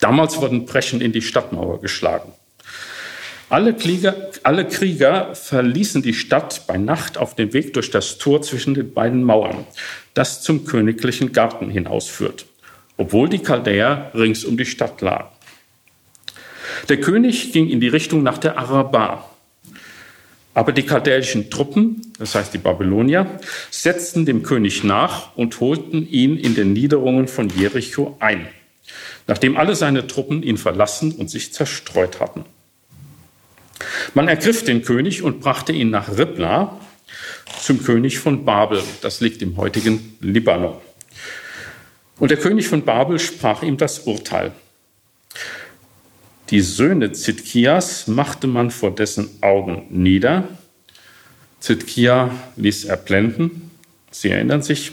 Damals 0.00 0.40
wurden 0.40 0.64
Brechen 0.64 1.02
in 1.02 1.12
die 1.12 1.20
Stadtmauer 1.20 1.82
geschlagen. 1.82 2.32
Alle 3.52 3.74
Krieger, 3.74 4.30
alle 4.44 4.66
Krieger 4.66 5.34
verließen 5.34 6.00
die 6.00 6.14
Stadt 6.14 6.66
bei 6.66 6.78
Nacht 6.78 7.18
auf 7.18 7.34
dem 7.34 7.52
Weg 7.52 7.74
durch 7.74 7.90
das 7.90 8.16
Tor 8.16 8.40
zwischen 8.40 8.72
den 8.72 8.94
beiden 8.94 9.22
Mauern, 9.22 9.66
das 10.14 10.40
zum 10.40 10.64
königlichen 10.64 11.32
Garten 11.32 11.68
hinausführt, 11.68 12.46
obwohl 12.96 13.28
die 13.28 13.40
Chaldäer 13.40 14.10
rings 14.14 14.46
um 14.46 14.56
die 14.56 14.64
Stadt 14.64 15.02
lagen. 15.02 15.28
Der 16.88 16.98
König 16.98 17.52
ging 17.52 17.68
in 17.68 17.80
die 17.80 17.88
Richtung 17.88 18.22
nach 18.22 18.38
der 18.38 18.56
Araba. 18.56 19.28
Aber 20.54 20.72
die 20.72 20.86
chaldäischen 20.86 21.50
Truppen, 21.50 22.14
das 22.18 22.34
heißt 22.34 22.54
die 22.54 22.58
Babylonier, 22.58 23.26
setzten 23.70 24.24
dem 24.24 24.42
König 24.42 24.82
nach 24.82 25.36
und 25.36 25.60
holten 25.60 26.08
ihn 26.08 26.38
in 26.38 26.54
den 26.54 26.72
Niederungen 26.72 27.28
von 27.28 27.50
Jericho 27.50 28.16
ein 28.18 28.48
nachdem 29.26 29.56
alle 29.56 29.76
seine 29.76 30.06
Truppen 30.06 30.42
ihn 30.42 30.56
verlassen 30.56 31.12
und 31.12 31.30
sich 31.30 31.52
zerstreut 31.52 32.18
hatten. 32.20 32.44
Man 34.14 34.28
ergriff 34.28 34.64
den 34.64 34.82
König 34.82 35.22
und 35.22 35.40
brachte 35.40 35.72
ihn 35.72 35.90
nach 35.90 36.16
Ribla 36.16 36.80
zum 37.60 37.82
König 37.82 38.18
von 38.18 38.44
Babel. 38.44 38.82
Das 39.00 39.20
liegt 39.20 39.42
im 39.42 39.56
heutigen 39.56 40.16
Libanon. 40.20 40.76
Und 42.18 42.30
der 42.30 42.38
König 42.38 42.68
von 42.68 42.84
Babel 42.84 43.18
sprach 43.18 43.62
ihm 43.62 43.76
das 43.76 44.00
Urteil. 44.00 44.52
Die 46.50 46.60
Söhne 46.60 47.12
Zidkias 47.12 48.06
machte 48.06 48.46
man 48.46 48.70
vor 48.70 48.94
dessen 48.94 49.30
Augen 49.40 49.86
nieder. 49.90 50.48
Zidkia 51.60 52.30
ließ 52.56 52.84
er 52.84 52.96
blenden, 52.96 53.70
Sie 54.10 54.28
erinnern 54.28 54.62
sich, 54.62 54.92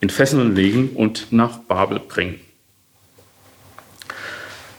in 0.00 0.10
Fesseln 0.10 0.54
legen 0.54 0.90
und 0.90 1.32
nach 1.32 1.58
Babel 1.58 1.98
bringen. 1.98 2.40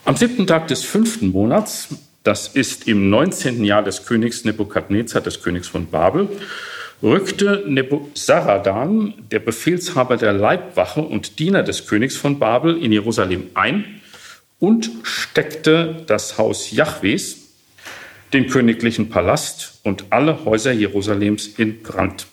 Am 0.05 0.15
siebten 0.15 0.47
Tag 0.47 0.67
des 0.67 0.83
fünften 0.83 1.31
Monats, 1.31 1.89
das 2.23 2.47
ist 2.47 2.87
im 2.87 3.09
19. 3.09 3.63
Jahr 3.63 3.83
des 3.83 4.05
Königs 4.05 4.45
Nebukadnezar, 4.45 5.21
des 5.21 5.41
Königs 5.43 5.67
von 5.67 5.87
Babel, 5.87 6.29
rückte 7.01 7.65
Nebuzaradan, 7.67 9.13
der 9.29 9.39
Befehlshaber 9.39 10.15
der 10.15 10.31
Leibwache 10.31 11.01
und 11.01 11.39
Diener 11.39 11.63
des 11.63 11.85
Königs 11.85 12.15
von 12.15 12.39
Babel, 12.39 12.81
in 12.81 12.93
Jerusalem 12.93 13.47
ein 13.55 14.01
und 14.59 14.89
steckte 15.03 16.03
das 16.07 16.37
Haus 16.37 16.71
Jahwes, 16.71 17.39
den 18.31 18.47
königlichen 18.47 19.09
Palast 19.09 19.79
und 19.83 20.05
alle 20.09 20.45
Häuser 20.45 20.71
Jerusalems 20.71 21.47
in 21.47 21.83
Brand. 21.83 22.25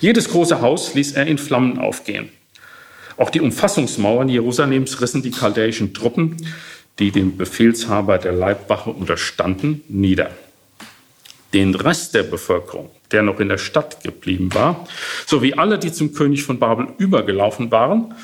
Jedes 0.00 0.30
große 0.30 0.62
Haus 0.62 0.94
ließ 0.94 1.12
er 1.12 1.26
in 1.26 1.36
Flammen 1.36 1.78
aufgehen. 1.78 2.30
Auch 3.18 3.30
die 3.30 3.40
Umfassungsmauern 3.40 4.28
Jerusalems 4.28 5.00
rissen 5.00 5.22
die 5.22 5.30
chaldäischen 5.30 5.94
Truppen, 5.94 6.36
die 6.98 7.10
dem 7.10 7.36
Befehlshaber 7.36 8.18
der 8.18 8.32
Leibwache 8.32 8.90
unterstanden, 8.90 9.82
nieder. 9.88 10.30
Den 11.52 11.74
Rest 11.74 12.14
der 12.14 12.22
Bevölkerung, 12.22 12.90
der 13.12 13.22
noch 13.22 13.40
in 13.40 13.48
der 13.48 13.58
Stadt 13.58 14.02
geblieben 14.02 14.52
war, 14.54 14.86
sowie 15.26 15.54
alle, 15.54 15.78
die 15.78 15.92
zum 15.92 16.12
König 16.12 16.42
von 16.42 16.58
Babel 16.58 16.88
übergelaufen 16.98 17.70
waren, 17.70 18.14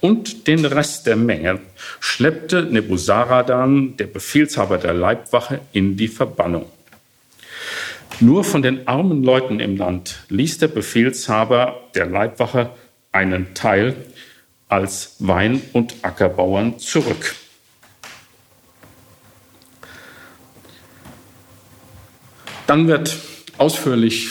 und 0.00 0.46
den 0.46 0.64
Rest 0.64 1.06
der 1.06 1.16
Menge 1.16 1.60
schleppte 1.98 2.62
Nebuzaradan, 2.62 3.96
der 3.96 4.06
Befehlshaber 4.06 4.78
der 4.78 4.94
Leibwache, 4.94 5.60
in 5.72 5.96
die 5.96 6.08
Verbannung. 6.08 6.66
Nur 8.20 8.44
von 8.44 8.62
den 8.62 8.86
armen 8.86 9.24
Leuten 9.24 9.60
im 9.60 9.76
Land 9.76 10.24
ließ 10.28 10.58
der 10.58 10.68
Befehlshaber 10.68 11.80
der 11.94 12.06
Leibwache 12.06 12.70
einen 13.12 13.54
Teil 13.54 13.96
als 14.68 15.16
Wein- 15.18 15.62
und 15.72 15.96
Ackerbauern 16.02 16.78
zurück. 16.78 17.34
Dann 22.66 22.88
wird 22.88 23.16
ausführlich 23.58 24.30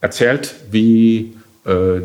erzählt, 0.00 0.54
wie 0.70 1.36
äh, 1.64 2.00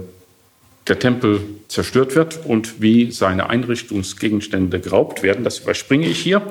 der 0.88 0.99
Tempel 0.99 1.41
zerstört 1.68 2.16
wird 2.16 2.45
und 2.45 2.82
wie 2.82 3.11
seine 3.11 3.49
Einrichtungsgegenstände 3.49 4.80
geraubt 4.80 5.24
werden. 5.24 5.43
Das 5.43 5.59
überspringe 5.59 6.07
ich 6.07 6.20
hier. 6.20 6.41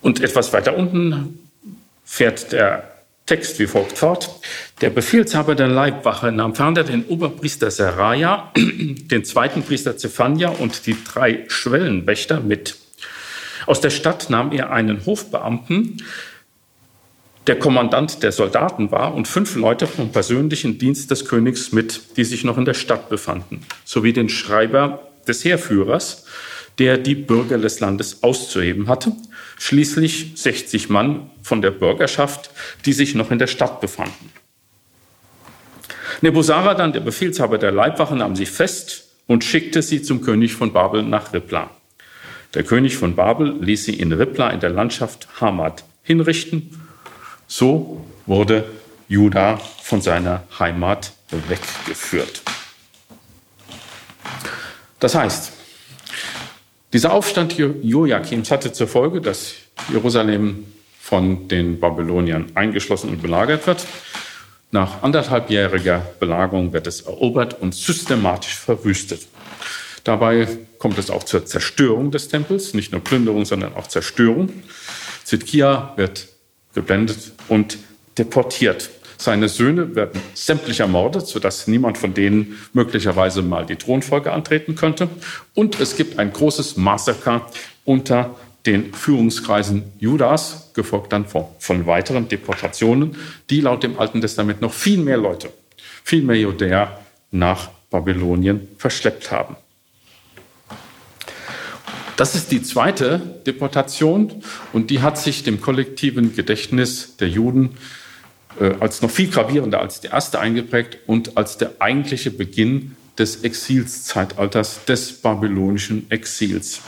Und 0.00 0.20
etwas 0.20 0.52
weiter 0.52 0.76
unten 0.76 1.48
fährt 2.04 2.52
der 2.52 2.92
Text 3.26 3.58
wie 3.60 3.66
folgt 3.66 3.98
fort. 3.98 4.30
Der 4.80 4.90
Befehlshaber 4.90 5.54
der 5.54 5.68
Leibwache 5.68 6.32
nahm 6.32 6.54
ferner 6.54 6.82
den 6.82 7.04
Oberpriester 7.04 7.70
Seraja, 7.70 8.52
den 8.56 9.24
zweiten 9.24 9.62
Priester 9.62 9.96
Zephania 9.96 10.48
und 10.48 10.86
die 10.86 10.96
drei 11.04 11.44
Schwellenwächter 11.48 12.40
mit. 12.40 12.76
Aus 13.66 13.80
der 13.80 13.90
Stadt 13.90 14.30
nahm 14.30 14.52
er 14.52 14.70
einen 14.70 15.04
Hofbeamten, 15.06 15.98
der 17.46 17.58
Kommandant 17.58 18.22
der 18.22 18.32
Soldaten 18.32 18.90
war, 18.90 19.14
und 19.14 19.26
fünf 19.26 19.56
Leute 19.56 19.86
vom 19.86 20.12
persönlichen 20.12 20.78
Dienst 20.78 21.10
des 21.10 21.24
Königs 21.24 21.72
mit, 21.72 22.16
die 22.16 22.24
sich 22.24 22.44
noch 22.44 22.58
in 22.58 22.64
der 22.64 22.74
Stadt 22.74 23.08
befanden, 23.08 23.66
sowie 23.84 24.12
den 24.12 24.28
Schreiber 24.28 25.08
des 25.26 25.44
Heerführers, 25.44 26.26
der 26.78 26.98
die 26.98 27.14
Bürger 27.14 27.58
des 27.58 27.80
Landes 27.80 28.22
auszuheben 28.22 28.88
hatte, 28.88 29.12
schließlich 29.58 30.32
60 30.36 30.88
Mann 30.88 31.30
von 31.42 31.62
der 31.62 31.70
Bürgerschaft, 31.70 32.50
die 32.86 32.92
sich 32.92 33.14
noch 33.14 33.30
in 33.30 33.38
der 33.38 33.46
Stadt 33.46 33.80
befanden. 33.80 34.32
Nebuzaradan, 36.20 36.92
der 36.92 37.00
Befehlshaber 37.00 37.58
der 37.58 37.72
Leibwache, 37.72 38.14
nahm 38.14 38.36
sie 38.36 38.46
fest 38.46 39.08
und 39.26 39.44
schickte 39.44 39.82
sie 39.82 40.02
zum 40.02 40.20
König 40.22 40.54
von 40.54 40.72
Babel 40.72 41.02
nach 41.02 41.32
Ribla. 41.32 41.70
Der 42.54 42.64
König 42.64 42.96
von 42.96 43.16
Babel 43.16 43.56
ließ 43.60 43.84
sie 43.84 43.94
in 43.94 44.12
Ribla 44.12 44.50
in 44.50 44.60
der 44.60 44.70
Landschaft 44.70 45.28
Hamad 45.40 45.84
hinrichten. 46.02 46.82
So 47.46 48.04
wurde 48.26 48.64
Juda 49.08 49.56
von 49.56 50.02
seiner 50.02 50.42
Heimat 50.58 51.12
weggeführt. 51.30 52.42
Das 55.00 55.14
heißt, 55.14 55.52
dieser 56.92 57.12
Aufstand 57.12 57.56
Joachims 57.56 58.50
hatte 58.50 58.72
zur 58.72 58.86
Folge, 58.86 59.22
dass 59.22 59.54
Jerusalem 59.90 60.66
von 61.00 61.48
den 61.48 61.80
Babyloniern 61.80 62.52
eingeschlossen 62.54 63.08
und 63.08 63.22
belagert 63.22 63.66
wird. 63.66 63.86
Nach 64.70 65.02
anderthalbjähriger 65.02 66.06
Belagerung 66.20 66.72
wird 66.72 66.86
es 66.86 67.02
erobert 67.02 67.60
und 67.60 67.74
systematisch 67.74 68.56
verwüstet. 68.56 69.26
Dabei 70.04 70.48
kommt 70.78 70.98
es 70.98 71.10
auch 71.10 71.22
zur 71.22 71.46
Zerstörung 71.46 72.10
des 72.10 72.28
Tempels, 72.28 72.74
nicht 72.74 72.92
nur 72.92 73.02
Plünderung, 73.02 73.44
sondern 73.44 73.74
auch 73.74 73.86
Zerstörung. 73.86 74.50
Zidkia 75.24 75.92
wird 75.96 76.28
geblendet 76.74 77.32
und 77.48 77.78
deportiert. 78.18 78.90
Seine 79.16 79.48
Söhne 79.48 79.94
werden 79.94 80.20
sämtlich 80.34 80.80
ermordet, 80.80 81.28
sodass 81.28 81.68
niemand 81.68 81.96
von 81.96 82.12
denen 82.12 82.58
möglicherweise 82.72 83.40
mal 83.42 83.64
die 83.64 83.76
Thronfolge 83.76 84.32
antreten 84.32 84.74
könnte. 84.74 85.08
Und 85.54 85.78
es 85.78 85.96
gibt 85.96 86.18
ein 86.18 86.32
großes 86.32 86.76
Massaker 86.76 87.46
unter 87.84 88.34
den 88.66 88.92
Führungskreisen 88.92 89.84
Judas, 89.98 90.70
gefolgt 90.74 91.12
dann 91.12 91.26
von, 91.26 91.46
von, 91.58 91.86
weiteren 91.86 92.28
Deportationen, 92.28 93.16
die 93.50 93.60
laut 93.60 93.82
dem 93.82 93.98
Alten 93.98 94.20
Testament 94.20 94.60
noch 94.60 94.72
viel 94.72 94.98
mehr 94.98 95.16
Leute, 95.16 95.50
viel 96.04 96.22
mehr 96.22 96.38
Judäer 96.38 97.00
nach 97.30 97.70
Babylonien 97.90 98.68
verschleppt 98.78 99.30
haben. 99.30 99.56
Das 102.22 102.36
ist 102.36 102.52
die 102.52 102.62
zweite 102.62 103.20
Deportation 103.48 104.44
und 104.72 104.90
die 104.90 105.02
hat 105.02 105.18
sich 105.18 105.42
dem 105.42 105.60
kollektiven 105.60 106.36
Gedächtnis 106.36 107.16
der 107.16 107.28
Juden 107.28 107.70
äh, 108.60 108.74
als 108.78 109.02
noch 109.02 109.10
viel 109.10 109.28
gravierender 109.28 109.80
als 109.80 110.02
der 110.02 110.12
erste 110.12 110.38
eingeprägt 110.38 110.98
und 111.08 111.36
als 111.36 111.58
der 111.58 111.72
eigentliche 111.80 112.30
Beginn 112.30 112.94
des 113.18 113.42
Exilszeitalters, 113.42 114.84
des 114.84 115.14
babylonischen 115.14 116.08
Exils. 116.12 116.82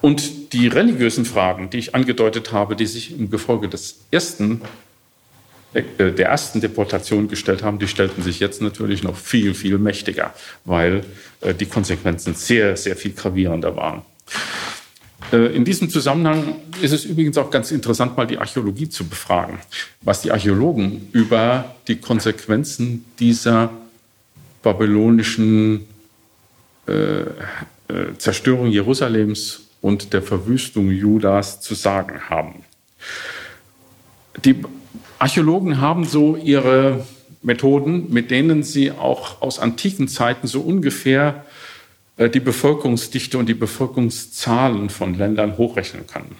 Und 0.00 0.52
die 0.52 0.68
religiösen 0.68 1.24
Fragen, 1.24 1.68
die 1.68 1.78
ich 1.78 1.96
angedeutet 1.96 2.52
habe, 2.52 2.76
die 2.76 2.86
sich 2.86 3.10
im 3.10 3.28
Gefolge 3.28 3.68
des 3.68 4.02
ersten, 4.12 4.60
der 5.98 6.26
ersten 6.26 6.60
Deportation 6.60 7.28
gestellt 7.28 7.62
haben, 7.62 7.78
die 7.78 7.88
stellten 7.88 8.22
sich 8.22 8.40
jetzt 8.40 8.62
natürlich 8.62 9.02
noch 9.02 9.16
viel, 9.16 9.54
viel 9.54 9.78
mächtiger, 9.78 10.34
weil 10.64 11.04
äh, 11.40 11.54
die 11.54 11.66
Konsequenzen 11.66 12.34
sehr, 12.34 12.76
sehr 12.76 12.96
viel 12.96 13.12
gravierender 13.12 13.76
waren. 13.76 14.02
Äh, 15.32 15.54
in 15.54 15.64
diesem 15.64 15.90
Zusammenhang 15.90 16.56
ist 16.80 16.92
es 16.92 17.04
übrigens 17.04 17.38
auch 17.38 17.50
ganz 17.50 17.70
interessant, 17.70 18.16
mal 18.16 18.26
die 18.26 18.38
Archäologie 18.38 18.88
zu 18.88 19.06
befragen, 19.06 19.58
was 20.02 20.22
die 20.22 20.30
Archäologen 20.30 21.08
über 21.12 21.76
die 21.88 21.96
Konsequenzen 21.96 23.04
dieser 23.18 23.70
babylonischen 24.62 25.86
äh, 26.86 27.20
äh, 27.22 27.26
Zerstörung 28.18 28.68
Jerusalems 28.68 29.62
und 29.80 30.12
der 30.12 30.22
Verwüstung 30.22 30.90
Judas 30.90 31.60
zu 31.60 31.74
sagen 31.74 32.28
haben. 32.28 32.64
Die 34.44 34.56
Archäologen 35.18 35.80
haben 35.80 36.04
so 36.04 36.36
ihre 36.36 37.04
Methoden, 37.42 38.12
mit 38.12 38.30
denen 38.30 38.62
sie 38.62 38.90
auch 38.90 39.40
aus 39.40 39.58
antiken 39.58 40.08
Zeiten 40.08 40.46
so 40.46 40.60
ungefähr 40.60 41.44
äh, 42.16 42.28
die 42.28 42.40
Bevölkerungsdichte 42.40 43.38
und 43.38 43.48
die 43.48 43.54
Bevölkerungszahlen 43.54 44.90
von 44.90 45.14
Ländern 45.14 45.56
hochrechnen 45.56 46.06
können. 46.06 46.36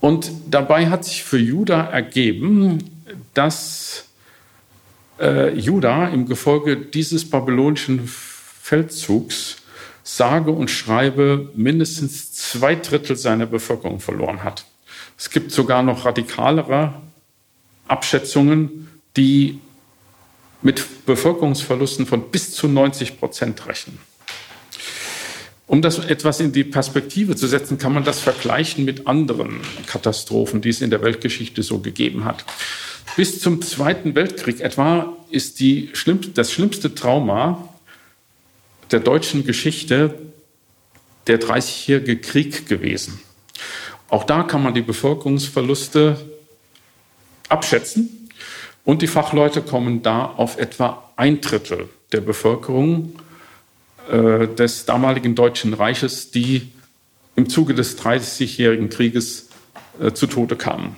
Und 0.00 0.30
dabei 0.48 0.88
hat 0.88 1.04
sich 1.04 1.24
für 1.24 1.38
Juda 1.38 1.82
ergeben, 1.84 2.78
dass 3.34 4.06
äh, 5.20 5.54
Juda 5.58 6.08
im 6.08 6.26
Gefolge 6.26 6.76
dieses 6.76 7.28
babylonischen 7.28 8.06
Feldzugs 8.06 9.56
sage 10.02 10.50
und 10.52 10.70
schreibe 10.70 11.50
mindestens 11.54 12.32
zwei 12.32 12.76
Drittel 12.76 13.16
seiner 13.16 13.46
Bevölkerung 13.46 14.00
verloren 14.00 14.44
hat. 14.44 14.64
Es 15.18 15.30
gibt 15.30 15.50
sogar 15.50 15.82
noch 15.82 16.04
radikalere 16.04 16.94
Abschätzungen, 17.88 18.88
die 19.16 19.60
mit 20.62 21.06
Bevölkerungsverlusten 21.06 22.06
von 22.06 22.30
bis 22.30 22.52
zu 22.52 22.68
90 22.68 23.18
Prozent 23.18 23.66
rechnen. 23.66 23.98
Um 25.66 25.82
das 25.82 25.98
etwas 25.98 26.38
in 26.40 26.52
die 26.52 26.64
Perspektive 26.64 27.34
zu 27.34 27.48
setzen, 27.48 27.78
kann 27.78 27.92
man 27.92 28.04
das 28.04 28.20
vergleichen 28.20 28.84
mit 28.84 29.06
anderen 29.06 29.60
Katastrophen, 29.86 30.60
die 30.60 30.68
es 30.68 30.80
in 30.80 30.90
der 30.90 31.02
Weltgeschichte 31.02 31.62
so 31.62 31.80
gegeben 31.80 32.24
hat. 32.24 32.44
Bis 33.16 33.40
zum 33.40 33.62
Zweiten 33.62 34.14
Weltkrieg 34.14 34.60
etwa 34.60 35.16
ist 35.30 35.58
schlimm, 35.94 36.20
das 36.34 36.52
schlimmste 36.52 36.94
Trauma 36.94 37.68
der 38.90 39.00
deutschen 39.00 39.44
Geschichte 39.44 40.14
der 41.26 41.38
Dreißigjährige 41.38 42.18
Krieg 42.18 42.68
gewesen. 42.68 43.20
Auch 44.16 44.24
da 44.24 44.44
kann 44.44 44.62
man 44.62 44.72
die 44.72 44.80
Bevölkerungsverluste 44.80 46.16
abschätzen 47.50 48.30
und 48.82 49.02
die 49.02 49.08
Fachleute 49.08 49.60
kommen 49.60 50.02
da 50.02 50.24
auf 50.24 50.56
etwa 50.56 51.10
ein 51.16 51.42
Drittel 51.42 51.90
der 52.12 52.22
Bevölkerung 52.22 53.20
äh, 54.10 54.48
des 54.48 54.86
damaligen 54.86 55.34
Deutschen 55.34 55.74
Reiches, 55.74 56.30
die 56.30 56.72
im 57.34 57.50
Zuge 57.50 57.74
des 57.74 57.96
Dreißigjährigen 57.96 58.88
Krieges 58.88 59.50
äh, 60.00 60.12
zu 60.12 60.26
Tode 60.26 60.56
kamen. 60.56 60.96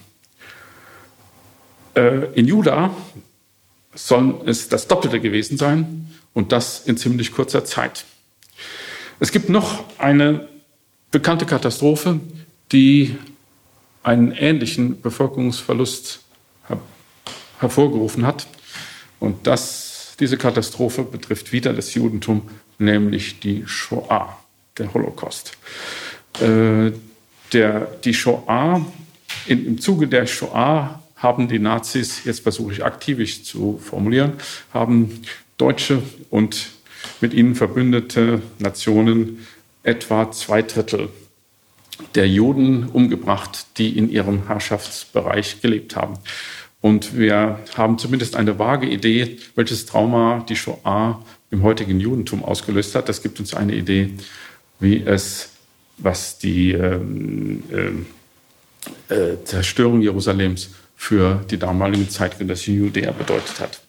Äh, 1.97 2.27
in 2.35 2.47
Juda 2.47 2.95
soll 3.97 4.43
es 4.47 4.69
das 4.69 4.87
Doppelte 4.87 5.19
gewesen 5.19 5.59
sein 5.59 6.09
und 6.35 6.53
das 6.53 6.87
in 6.87 6.97
ziemlich 6.97 7.33
kurzer 7.33 7.65
Zeit. 7.65 8.05
Es 9.19 9.33
gibt 9.33 9.49
noch 9.49 9.83
eine 9.99 10.47
bekannte 11.11 11.47
Katastrophe, 11.47 12.21
die 12.73 13.17
einen 14.03 14.33
ähnlichen 14.33 15.01
Bevölkerungsverlust 15.01 16.21
hervorgerufen 17.59 18.27
hat. 18.27 18.47
Und 19.21 19.47
das, 19.47 20.17
diese 20.21 20.37
Katastrophe 20.37 21.03
betrifft 21.03 21.53
wieder 21.53 21.73
das 21.73 21.95
Judentum, 21.95 22.43
nämlich 22.79 23.41
die 23.41 23.65
Shoah, 23.67 24.39
der 24.77 24.93
Holocaust. 24.95 25.53
Äh, 26.41 26.93
der, 27.53 27.81
die 28.05 28.15
Shoah, 28.15 28.85
in, 29.47 29.67
im 29.67 29.81
Zuge 29.81 30.07
der 30.07 30.27
Shoah 30.27 31.03
haben 31.17 31.49
die 31.49 31.59
Nazis, 31.59 32.25
jetzt 32.25 32.41
versuche 32.41 32.73
ich 32.73 32.85
aktivisch 32.85 33.43
zu 33.43 33.79
formulieren, 33.79 34.35
haben 34.73 35.23
deutsche 35.57 36.03
und 36.31 36.71
mit 37.21 37.35
ihnen 37.35 37.57
verbündete 37.57 38.43
Nationen 38.59 39.47
etwa 39.83 40.31
zwei 40.31 40.63
Drittel 40.63 41.09
der 42.15 42.29
Juden 42.29 42.89
umgebracht, 42.93 43.67
die 43.79 43.97
in 43.97 44.11
ihrem 44.11 44.47
Herrschaftsbereich 44.47 45.61
gelebt 45.61 45.97
haben. 45.97 46.19
Und 46.81 47.17
wir 47.17 47.59
haben 47.77 47.99
zumindest 47.99 48.37
eine 48.37 48.59
vage 48.59 48.87
Idee, 48.87 49.39
welches 49.57 49.87
Trauma 49.87 50.45
die 50.49 50.57
Shoah 50.57 51.25
im 51.51 51.63
heutigen 51.63 51.99
Judentum 51.99 52.45
ausgelöst 52.45 52.95
hat. 52.95 53.09
Das 53.09 53.23
gibt 53.23 53.41
uns 53.41 53.55
eine 53.55 53.75
Idee, 53.75 54.11
wie 54.79 55.03
es, 55.05 55.51
was 55.97 56.39
die 56.39 56.73
ähm, 56.73 57.63
äh, 59.09 59.15
äh, 59.15 59.45
Zerstörung 59.45 60.03
Jerusalems 60.03 60.71
für 60.97 61.45
die 61.51 61.59
damaligen 61.59 62.09
zeitgenössischen 62.09 62.79
Judäer 62.79 63.13
bedeutet 63.13 63.61
hat. 63.61 63.81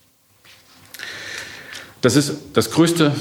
Das 2.02 2.16
ist 2.16 2.34
das 2.54 2.72
größte 2.72 3.14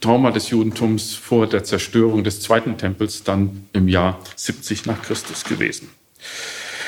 Trauma 0.00 0.30
des 0.30 0.50
Judentums 0.50 1.14
vor 1.14 1.46
der 1.46 1.64
Zerstörung 1.64 2.24
des 2.24 2.40
zweiten 2.40 2.76
Tempels 2.78 3.24
dann 3.24 3.66
im 3.72 3.88
Jahr 3.88 4.20
70 4.36 4.86
nach 4.86 5.02
Christus 5.02 5.44
gewesen. 5.44 5.88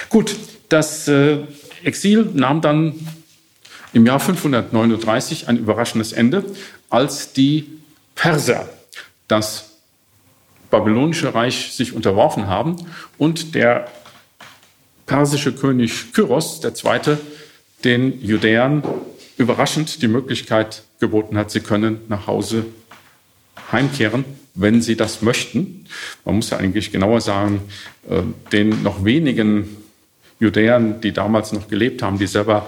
Gut, 0.09 0.37
das 0.69 1.09
äh, 1.09 1.39
Exil 1.83 2.31
nahm 2.35 2.61
dann 2.61 2.95
im 3.93 4.07
Jahr 4.07 4.21
539 4.21 5.49
ein 5.49 5.57
überraschendes 5.57 6.13
Ende, 6.13 6.45
als 6.91 7.33
die 7.33 7.67
Perser 8.15 8.69
das 9.27 9.71
babylonische 10.71 11.35
Reich 11.35 11.73
sich 11.73 11.95
unterworfen 11.95 12.47
haben 12.47 12.77
und 13.17 13.55
der 13.55 13.91
persische 15.07 15.55
König 15.55 16.13
Kyros 16.13 16.61
II. 16.63 17.17
den 17.85 18.23
Judäern 18.23 18.83
überraschend 19.39 20.03
die 20.03 20.09
Möglichkeit 20.09 20.83
geboten 21.01 21.39
hat, 21.39 21.51
sie 21.51 21.61
können 21.61 22.01
nach 22.09 22.27
Hause 22.27 22.67
heimkehren, 23.73 24.25
wenn 24.55 24.83
sie 24.83 24.97
das 24.97 25.23
möchten. 25.23 25.87
Man 26.25 26.37
muss 26.37 26.51
ja 26.51 26.59
eigentlich 26.59 26.93
genauer 26.93 27.21
sagen, 27.21 27.61
äh, 28.09 28.23
den 28.53 28.83
noch 28.83 29.05
wenigen 29.05 29.77
Judäern, 30.41 31.01
die 31.01 31.13
damals 31.13 31.53
noch 31.53 31.69
gelebt 31.69 32.03
haben, 32.03 32.19
die 32.19 32.27
selber 32.27 32.67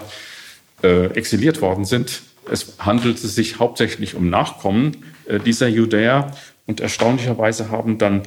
äh, 0.83 1.07
exiliert 1.07 1.61
worden 1.61 1.85
sind. 1.85 2.21
Es 2.49 2.75
handelte 2.79 3.27
sich 3.27 3.59
hauptsächlich 3.59 4.15
um 4.15 4.29
Nachkommen 4.29 4.97
äh, 5.27 5.39
dieser 5.39 5.67
Judäer 5.67 6.35
und 6.65 6.79
erstaunlicherweise 6.79 7.69
haben 7.69 7.97
dann 7.97 8.23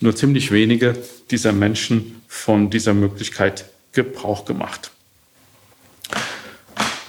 nur 0.00 0.14
ziemlich 0.14 0.50
wenige 0.50 0.96
dieser 1.30 1.52
Menschen 1.52 2.22
von 2.28 2.70
dieser 2.70 2.94
Möglichkeit 2.94 3.66
Gebrauch 3.92 4.44
gemacht. 4.44 4.90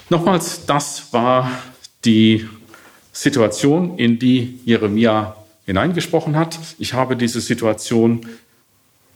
Nochmals, 0.09 0.65
das 0.65 1.11
war 1.11 1.51
die 2.05 2.47
Situation, 3.17 3.97
in 3.97 4.19
die 4.19 4.59
Jeremia 4.63 5.35
hineingesprochen 5.65 6.35
hat. 6.35 6.59
Ich 6.77 6.93
habe 6.93 7.17
diese 7.17 7.41
Situation 7.41 8.27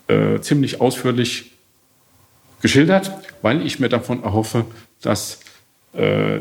äh, 0.07 0.39
ziemlich 0.39 0.81
ausführlich 0.81 1.51
geschildert, 2.63 3.11
weil 3.43 3.63
ich 3.63 3.79
mir 3.79 3.89
davon 3.89 4.23
erhoffe, 4.23 4.65
dass 5.01 5.39
äh, 5.93 6.39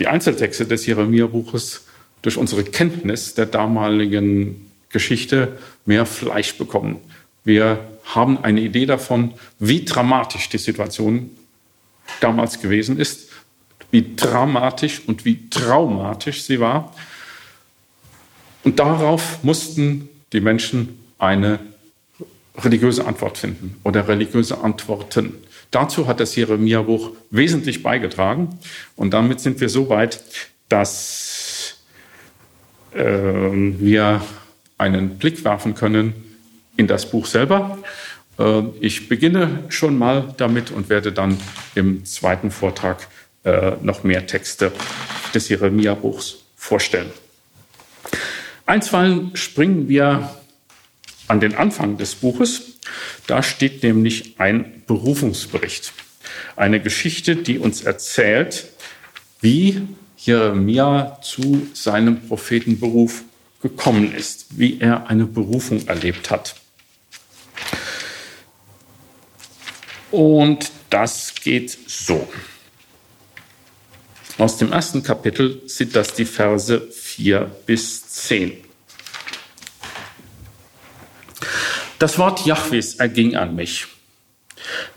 die 0.00 0.08
Einzeltexte 0.08 0.66
des 0.66 0.86
Jeremia-Buches 0.86 1.84
durch 2.22 2.36
unsere 2.36 2.64
Kenntnis 2.64 3.34
der 3.34 3.46
damaligen 3.46 4.72
Geschichte 4.88 5.58
mehr 5.84 6.04
Fleisch 6.04 6.58
bekommen. 6.58 6.96
Wir 7.44 7.78
haben 8.06 8.42
eine 8.42 8.60
Idee 8.60 8.86
davon, 8.86 9.34
wie 9.60 9.84
dramatisch 9.84 10.48
die 10.48 10.58
Situation 10.58 11.30
damals 12.20 12.60
gewesen 12.60 12.98
ist, 12.98 13.30
wie 13.90 14.14
dramatisch 14.16 15.02
und 15.06 15.24
wie 15.24 15.48
traumatisch 15.50 16.42
sie 16.42 16.60
war. 16.60 16.94
Und 18.64 18.78
darauf 18.78 19.42
mussten 19.42 20.08
die 20.32 20.40
Menschen 20.40 20.98
eine 21.18 21.58
religiöse 22.58 23.06
Antwort 23.06 23.38
finden 23.38 23.76
oder 23.84 24.08
religiöse 24.08 24.58
Antworten. 24.58 25.34
Dazu 25.70 26.06
hat 26.06 26.20
das 26.20 26.34
Jeremia-Buch 26.36 27.12
wesentlich 27.30 27.82
beigetragen. 27.82 28.58
Und 28.96 29.12
damit 29.12 29.40
sind 29.40 29.60
wir 29.60 29.68
so 29.68 29.88
weit, 29.88 30.22
dass 30.68 31.76
äh, 32.92 33.04
wir 33.04 34.22
einen 34.78 35.18
Blick 35.18 35.44
werfen 35.44 35.74
können 35.74 36.14
in 36.76 36.86
das 36.86 37.10
Buch 37.10 37.26
selber 37.26 37.78
Äh, 38.38 38.62
ich 38.80 39.08
beginne 39.08 39.64
schon 39.68 39.98
mal 39.98 40.34
damit 40.36 40.70
und 40.70 40.88
werde 40.88 41.12
dann 41.12 41.38
im 41.74 42.04
zweiten 42.04 42.50
Vortrag 42.50 43.08
äh, 43.46 43.76
noch 43.80 44.02
mehr 44.02 44.26
Texte 44.26 44.72
des 45.32 45.48
Jeremia-Buchs 45.48 46.38
vorstellen. 46.56 47.10
Einstweilen 48.66 49.36
springen 49.36 49.88
wir 49.88 50.36
an 51.28 51.38
den 51.38 51.54
Anfang 51.54 51.96
des 51.96 52.16
Buches. 52.16 52.78
Da 53.28 53.44
steht 53.44 53.84
nämlich 53.84 54.40
ein 54.40 54.82
Berufungsbericht. 54.86 55.92
Eine 56.56 56.80
Geschichte, 56.80 57.36
die 57.36 57.58
uns 57.58 57.82
erzählt, 57.82 58.66
wie 59.40 59.82
Jeremia 60.16 61.18
zu 61.22 61.68
seinem 61.72 62.26
Prophetenberuf 62.26 63.22
gekommen 63.62 64.12
ist, 64.12 64.58
wie 64.58 64.80
er 64.80 65.08
eine 65.08 65.26
Berufung 65.26 65.86
erlebt 65.86 66.30
hat. 66.30 66.56
Und 70.10 70.72
das 70.90 71.34
geht 71.34 71.76
so. 71.86 72.28
Aus 74.38 74.58
dem 74.58 74.70
ersten 74.70 75.02
Kapitel 75.02 75.62
sind 75.66 75.96
das 75.96 76.12
die 76.12 76.26
Verse 76.26 76.80
4 76.90 77.50
bis 77.64 78.06
10. 78.08 78.52
Das 81.98 82.18
Wort 82.18 82.44
Jahwes 82.44 82.96
erging 82.96 83.36
an 83.36 83.54
mich. 83.56 83.86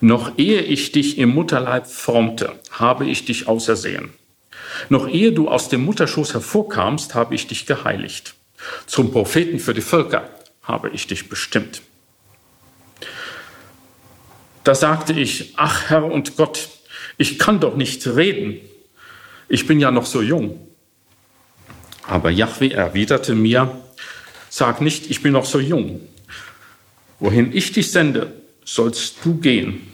Noch 0.01 0.37
ehe 0.37 0.61
ich 0.61 0.91
dich 0.91 1.17
im 1.17 1.29
Mutterleib 1.29 1.87
formte, 1.87 2.59
habe 2.71 3.05
ich 3.05 3.23
dich 3.23 3.47
ausersehen. 3.47 4.13
Noch 4.89 5.07
ehe 5.07 5.31
du 5.31 5.47
aus 5.47 5.69
dem 5.69 5.85
Mutterschoß 5.85 6.33
hervorkamst, 6.33 7.15
habe 7.15 7.33
ich 7.35 7.47
dich 7.47 7.65
geheiligt. 7.65 8.35
Zum 8.87 9.11
Propheten 9.11 9.59
für 9.59 9.73
die 9.73 9.81
Völker 9.81 10.29
habe 10.63 10.89
ich 10.89 11.07
dich 11.07 11.29
bestimmt. 11.29 11.81
Da 14.65 14.75
sagte 14.75 15.13
ich, 15.13 15.53
ach 15.55 15.89
Herr 15.89 16.03
und 16.03 16.35
Gott, 16.35 16.67
ich 17.17 17.39
kann 17.39 17.61
doch 17.61 17.77
nicht 17.77 18.05
reden. 18.05 18.59
Ich 19.49 19.65
bin 19.65 19.79
ja 19.79 19.89
noch 19.89 20.05
so 20.05 20.21
jung. 20.21 20.59
Aber 22.03 22.29
Yahweh 22.29 22.69
erwiderte 22.69 23.35
mir, 23.35 23.81
sag 24.49 24.79
nicht, 24.79 25.09
ich 25.09 25.21
bin 25.21 25.33
noch 25.33 25.45
so 25.45 25.59
jung. 25.59 26.01
Wohin 27.19 27.55
ich 27.55 27.71
dich 27.71 27.91
sende, 27.91 28.33
sollst 28.63 29.17
du 29.23 29.35
gehen. 29.35 29.91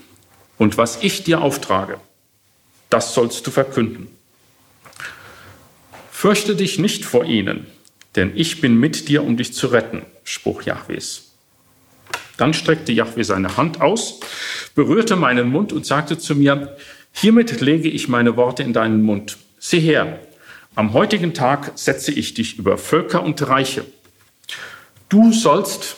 Und 0.58 0.78
was 0.78 1.02
ich 1.02 1.24
dir 1.24 1.42
auftrage, 1.42 2.00
das 2.90 3.14
sollst 3.14 3.48
du 3.48 3.52
verkünden. 3.52 4.08
Fürchte 6.12 6.56
dich 6.56 6.80
nicht 6.80 7.04
vor 7.04 7.26
ihnen, 7.26 7.66
denn 8.16 8.32
ich 8.36 8.62
bin 8.62 8.78
mit 8.80 9.10
dir, 9.10 9.24
um 9.24 9.38
dich 9.38 9.54
zu 9.54 9.68
retten, 9.68 10.06
Spruch 10.24 10.64
Jahwes. 10.64 11.32
Dann 12.38 12.54
streckte 12.54 12.92
Jahwe 12.92 13.24
seine 13.24 13.58
Hand 13.58 13.82
aus, 13.82 14.20
berührte 14.76 15.16
meinen 15.16 15.50
Mund 15.50 15.72
und 15.72 15.86
sagte 15.86 16.18
zu 16.18 16.36
mir, 16.36 16.76
hiermit 17.12 17.62
lege 17.62 17.90
ich 17.90 18.08
meine 18.08 18.36
Worte 18.36 18.64
in 18.64 18.74
deinen 18.74 19.02
Mund. 19.02 19.38
Sieh 19.68 19.80
her, 19.80 20.20
am 20.76 20.94
heutigen 20.94 21.34
Tag 21.34 21.72
setze 21.74 22.12
ich 22.12 22.36
dich 22.36 22.60
über 22.60 22.78
Völker 22.78 23.24
und 23.24 23.42
Reiche. 23.48 23.84
Du 25.10 25.34
sollst 25.34 25.96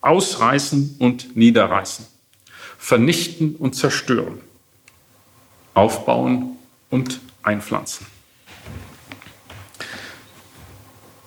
ausreißen 0.00 0.96
und 1.00 1.36
niederreißen, 1.36 2.06
vernichten 2.78 3.56
und 3.56 3.74
zerstören, 3.74 4.40
aufbauen 5.74 6.56
und 6.88 7.20
einpflanzen. 7.42 8.06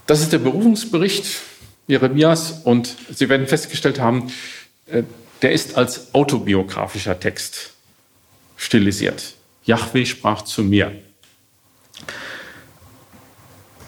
Das 0.07 0.21
ist 0.21 0.33
der 0.33 0.39
Berufungsbericht 0.39 1.41
Jeremias 1.85 2.53
und 2.63 2.97
Sie 3.11 3.29
werden 3.29 3.45
festgestellt 3.45 3.99
haben, 3.99 4.31
äh, 4.87 5.03
der 5.43 5.51
ist 5.51 5.77
als 5.77 6.15
autobiografischer 6.15 7.19
Text 7.19 7.73
stilisiert. 8.55 9.35
Yahweh 9.63 10.05
sprach 10.05 10.41
zu 10.41 10.63
mir. 10.63 11.03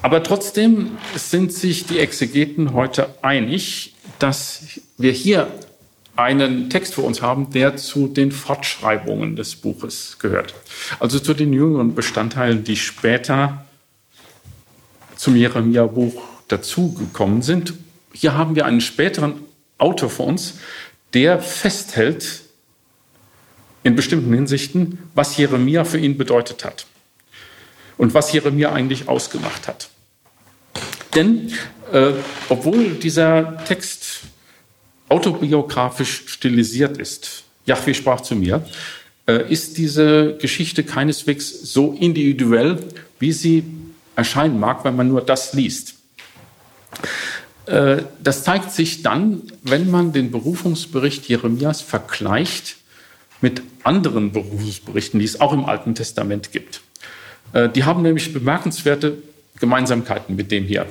Aber 0.02 0.24
trotzdem 0.24 0.98
sind 1.16 1.52
sich 1.52 1.86
die 1.86 2.00
Exegeten 2.00 2.74
heute 2.74 3.10
einig, 3.22 3.96
dass 4.18 4.80
wir 4.98 5.12
hier 5.12 5.52
einen 6.16 6.70
Text 6.70 6.96
vor 6.96 7.04
uns 7.04 7.22
haben, 7.22 7.50
der 7.52 7.78
zu 7.78 8.08
den 8.08 8.32
Fortschreibungen 8.32 9.36
des 9.36 9.56
Buches 9.56 10.18
gehört. 10.20 10.54
Also 11.00 11.20
zu 11.20 11.34
den 11.34 11.54
jüngeren 11.54 11.96
Bestandteilen, 11.96 12.64
die 12.64 12.76
später 12.76 13.66
zum 15.16 15.36
Jeremia-Buch 15.36 16.22
dazugekommen 16.48 17.42
sind. 17.42 17.74
Hier 18.14 18.36
haben 18.36 18.56
wir 18.56 18.66
einen 18.66 18.82
späteren 18.82 19.42
Autor 19.78 20.10
vor 20.10 20.28
uns, 20.28 20.56
der 21.14 21.40
festhält 21.40 22.42
in 23.84 23.96
bestimmten 23.96 24.34
Hinsichten, 24.34 25.00
was 25.14 25.38
Jeremia 25.38 25.84
für 25.84 26.00
ihn 26.00 26.18
bedeutet 26.18 26.66
hat 26.66 26.86
und 28.00 28.14
was 28.14 28.32
Jeremia 28.32 28.72
eigentlich 28.72 29.08
ausgemacht 29.10 29.68
hat. 29.68 29.90
Denn 31.14 31.52
äh, 31.92 32.14
obwohl 32.48 32.92
dieser 32.92 33.64
Text 33.66 34.22
autobiografisch 35.10 36.24
stilisiert 36.28 36.98
ist, 36.98 37.44
Yahweh 37.66 37.94
sprach 37.94 38.22
zu 38.22 38.36
mir, 38.36 38.66
äh, 39.28 39.52
ist 39.52 39.78
diese 39.78 40.38
Geschichte 40.38 40.84
keineswegs 40.84 41.74
so 41.74 41.94
individuell, 41.94 42.80
wie 43.20 43.34
sie 43.34 43.66
erscheinen 44.16 44.60
mag, 44.60 44.86
wenn 44.86 44.96
man 44.96 45.10
nur 45.10 45.22
das 45.22 45.54
liest. 45.54 45.96
Äh, 47.66 48.04
das 48.24 48.46
zeigt 48.46 48.72
sich 48.72 49.04
dann, 49.04 49.42
wenn 49.62 49.92
man 49.92 50.14
den 50.14 50.32
Berufungsbericht 50.32 51.28
Jeremias 51.28 51.82
vergleicht 51.82 52.78
mit 53.42 53.62
anderen 53.84 54.32
Berufungsberichten, 54.32 55.20
die 55.20 55.26
es 55.26 55.42
auch 55.42 55.52
im 55.52 55.66
Alten 55.66 55.96
Testament 55.96 56.54
gibt. 56.54 56.82
Äh, 57.54 57.70
die 57.70 57.84
haben 57.84 58.02
nämlich 58.02 58.32
bemerkenswerte 58.34 59.18
Gemeinsamkeiten 59.60 60.36
mit 60.36 60.52
dem 60.52 60.66
hier. 60.66 60.86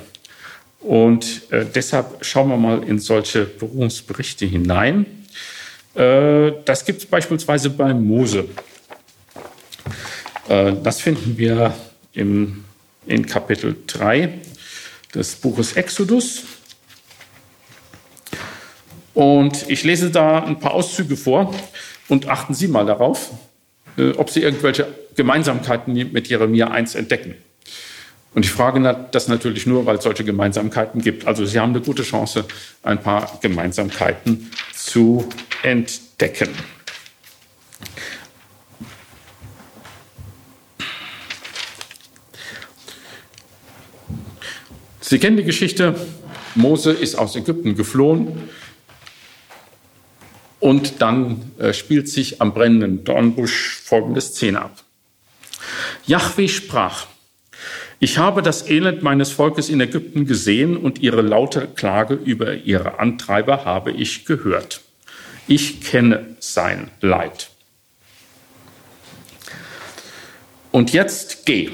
Und 0.79 1.51
äh, 1.51 1.65
deshalb 1.65 2.23
schauen 2.23 2.49
wir 2.49 2.57
mal 2.57 2.83
in 2.83 2.99
solche 2.99 3.45
Berufungsberichte 3.45 4.45
hinein. 4.45 5.05
Äh, 5.95 6.51
das 6.65 6.85
gibt 6.85 6.99
es 6.99 7.05
beispielsweise 7.05 7.69
bei 7.69 7.93
Mose. 7.93 8.45
Das 10.47 10.99
finden 10.99 11.37
wir 11.37 11.75
im, 12.13 12.65
in 13.05 13.23
Kapitel 13.23 13.75
3 13.85 14.39
des 15.13 15.35
Buches 15.35 15.73
Exodus. 15.73 16.41
Und 19.13 19.69
ich 19.69 19.83
lese 19.83 20.09
da 20.09 20.43
ein 20.43 20.59
paar 20.59 20.73
Auszüge 20.73 21.15
vor 21.15 21.53
und 22.07 22.27
achten 22.27 22.55
Sie 22.55 22.67
mal 22.67 22.87
darauf, 22.87 23.29
ob 24.17 24.29
Sie 24.29 24.41
irgendwelche 24.41 24.87
Gemeinsamkeiten 25.15 25.93
mit 25.93 26.27
Jeremia 26.27 26.69
1 26.69 26.95
entdecken. 26.95 27.35
Und 28.33 28.45
ich 28.45 28.51
frage 28.51 29.07
das 29.11 29.27
natürlich 29.27 29.65
nur, 29.65 29.85
weil 29.85 29.97
es 29.97 30.03
solche 30.03 30.23
Gemeinsamkeiten 30.23 31.01
gibt. 31.01 31.25
Also 31.25 31.45
Sie 31.45 31.59
haben 31.59 31.71
eine 31.71 31.81
gute 31.81 32.03
Chance, 32.03 32.45
ein 32.83 33.01
paar 33.01 33.39
Gemeinsamkeiten 33.41 34.51
zu 34.73 35.27
entdecken. 35.63 36.49
Sie 45.01 45.17
kennen 45.17 45.37
die 45.37 45.43
Geschichte. 45.43 45.95
Mose 46.53 46.91
ist 46.91 47.15
aus 47.15 47.35
Ägypten 47.35 47.75
geflohen 47.75 48.49
und 50.59 51.01
dann 51.01 51.51
äh, 51.57 51.73
spielt 51.73 52.09
sich 52.09 52.41
am 52.41 52.53
brennenden 52.53 53.03
Dornbusch 53.03 53.81
folgende 53.83 54.21
Szene 54.21 54.61
ab. 54.61 54.83
Yahweh 56.05 56.47
sprach, 56.47 57.07
ich 57.99 58.17
habe 58.17 58.41
das 58.41 58.69
Elend 58.69 59.03
meines 59.03 59.31
Volkes 59.31 59.69
in 59.69 59.81
Ägypten 59.81 60.25
gesehen 60.25 60.77
und 60.77 60.99
ihre 60.99 61.21
laute 61.21 61.67
Klage 61.67 62.13
über 62.13 62.53
ihre 62.53 62.99
Antreiber 62.99 63.65
habe 63.65 63.91
ich 63.91 64.25
gehört. 64.25 64.81
Ich 65.47 65.81
kenne 65.81 66.37
sein 66.39 66.91
Leid. 67.01 67.49
Und 70.71 70.93
jetzt 70.93 71.45
geh. 71.45 71.69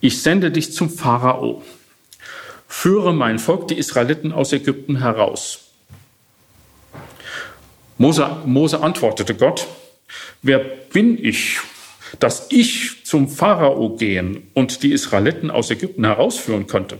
Ich 0.00 0.22
sende 0.22 0.50
dich 0.50 0.72
zum 0.72 0.88
Pharao. 0.88 1.62
Führe 2.66 3.12
mein 3.12 3.38
Volk, 3.38 3.68
die 3.68 3.78
Israeliten, 3.78 4.32
aus 4.32 4.52
Ägypten 4.52 5.00
heraus. 5.00 5.63
Mose, 7.98 8.36
Mose 8.44 8.80
antwortete 8.80 9.34
Gott, 9.34 9.66
wer 10.42 10.58
bin 10.58 11.22
ich 11.22 11.60
dass 12.20 12.46
ich 12.50 13.04
zum 13.04 13.28
Pharao 13.28 13.96
gehen 13.96 14.48
und 14.54 14.82
die 14.82 14.92
Israeliten 14.92 15.50
aus 15.50 15.70
Ägypten 15.70 16.04
herausführen 16.04 16.66
könnte. 16.66 16.98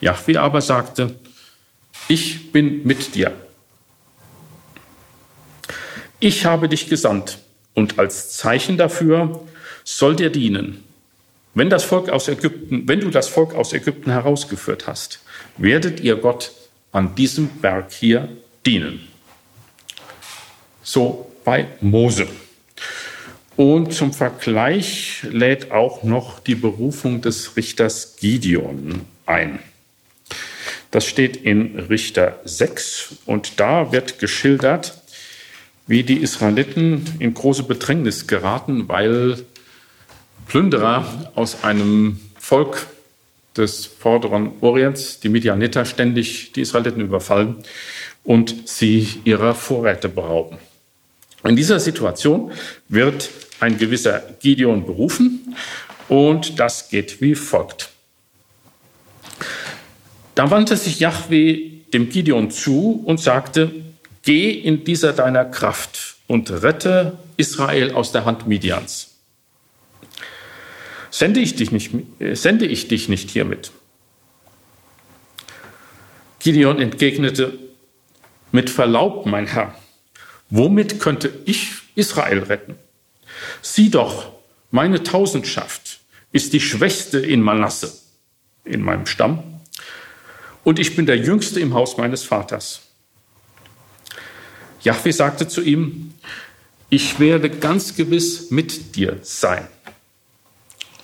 Jahwe 0.00 0.40
aber 0.40 0.60
sagte, 0.60 1.14
ich 2.08 2.52
bin 2.52 2.84
mit 2.84 3.14
dir. 3.14 3.32
Ich 6.18 6.44
habe 6.44 6.68
dich 6.68 6.88
gesandt 6.88 7.38
und 7.74 7.98
als 7.98 8.36
Zeichen 8.36 8.76
dafür 8.76 9.46
soll 9.84 10.16
dir 10.16 10.30
dienen. 10.30 10.84
Wenn 11.54 11.70
das 11.70 11.84
Volk 11.84 12.08
aus 12.08 12.28
Ägypten, 12.28 12.86
wenn 12.86 13.00
du 13.00 13.10
das 13.10 13.28
Volk 13.28 13.54
aus 13.54 13.72
Ägypten 13.72 14.10
herausgeführt 14.10 14.86
hast, 14.86 15.20
werdet 15.56 16.00
ihr 16.00 16.16
Gott 16.16 16.52
an 16.92 17.14
diesem 17.14 17.48
Berg 17.48 17.92
hier 17.92 18.28
dienen. 18.64 19.08
So 20.90 21.30
bei 21.44 21.66
Mose. 21.80 22.26
Und 23.56 23.92
zum 23.92 24.12
Vergleich 24.12 25.22
lädt 25.30 25.70
auch 25.70 26.02
noch 26.02 26.40
die 26.40 26.54
Berufung 26.54 27.20
des 27.20 27.56
Richters 27.56 28.16
Gideon 28.16 29.02
ein. 29.26 29.58
Das 30.90 31.06
steht 31.06 31.36
in 31.36 31.78
Richter 31.78 32.40
6 32.44 33.16
und 33.26 33.60
da 33.60 33.92
wird 33.92 34.18
geschildert, 34.18 34.94
wie 35.86 36.02
die 36.02 36.16
Israeliten 36.16 37.04
in 37.18 37.34
große 37.34 37.62
Bedrängnis 37.62 38.26
geraten, 38.26 38.88
weil 38.88 39.44
Plünderer 40.48 41.30
aus 41.36 41.62
einem 41.62 42.20
Volk 42.38 42.86
des 43.56 43.86
vorderen 43.86 44.52
Orients, 44.60 45.20
die 45.20 45.28
Midianiter, 45.28 45.84
ständig 45.84 46.52
die 46.52 46.62
Israeliten 46.62 47.00
überfallen 47.00 47.56
und 48.24 48.68
sie 48.68 49.06
ihrer 49.24 49.54
Vorräte 49.54 50.08
berauben. 50.08 50.58
In 51.44 51.56
dieser 51.56 51.80
Situation 51.80 52.52
wird 52.88 53.30
ein 53.60 53.78
gewisser 53.78 54.22
Gideon 54.40 54.84
berufen 54.84 55.56
und 56.08 56.58
das 56.58 56.88
geht 56.90 57.20
wie 57.20 57.34
folgt. 57.34 57.90
Da 60.34 60.50
wandte 60.50 60.76
sich 60.76 61.00
Yahweh 61.00 61.70
dem 61.92 62.08
Gideon 62.08 62.50
zu 62.50 63.02
und 63.04 63.20
sagte, 63.20 63.70
geh 64.22 64.50
in 64.50 64.84
dieser 64.84 65.12
deiner 65.12 65.44
Kraft 65.44 66.16
und 66.26 66.50
rette 66.50 67.18
Israel 67.36 67.92
aus 67.92 68.12
der 68.12 68.24
Hand 68.24 68.46
Midians. 68.46 69.08
Sende 71.10 71.40
ich 71.40 71.56
dich 71.56 71.72
nicht, 71.72 71.90
sende 72.32 72.66
ich 72.66 72.88
dich 72.88 73.08
nicht 73.08 73.30
hiermit? 73.30 73.72
Gideon 76.38 76.80
entgegnete, 76.80 77.58
mit 78.52 78.70
Verlaub, 78.70 79.26
mein 79.26 79.46
Herr, 79.46 79.74
womit 80.50 81.00
könnte 81.00 81.32
ich 81.46 81.72
Israel 81.94 82.40
retten? 82.40 82.76
Sieh 83.62 83.90
doch, 83.90 84.32
meine 84.70 85.02
Tausendschaft 85.02 86.00
ist 86.32 86.52
die 86.52 86.60
schwächste 86.60 87.18
in 87.18 87.40
Manasse, 87.40 87.92
in 88.64 88.82
meinem 88.82 89.06
Stamm, 89.06 89.42
und 90.62 90.78
ich 90.78 90.94
bin 90.94 91.06
der 91.06 91.16
Jüngste 91.16 91.58
im 91.60 91.74
Haus 91.74 91.96
meines 91.96 92.22
Vaters. 92.22 92.82
Jahwe 94.82 95.12
sagte 95.12 95.48
zu 95.48 95.62
ihm, 95.62 96.14
ich 96.90 97.18
werde 97.18 97.50
ganz 97.50 97.96
gewiss 97.96 98.50
mit 98.50 98.96
dir 98.96 99.18
sein 99.22 99.66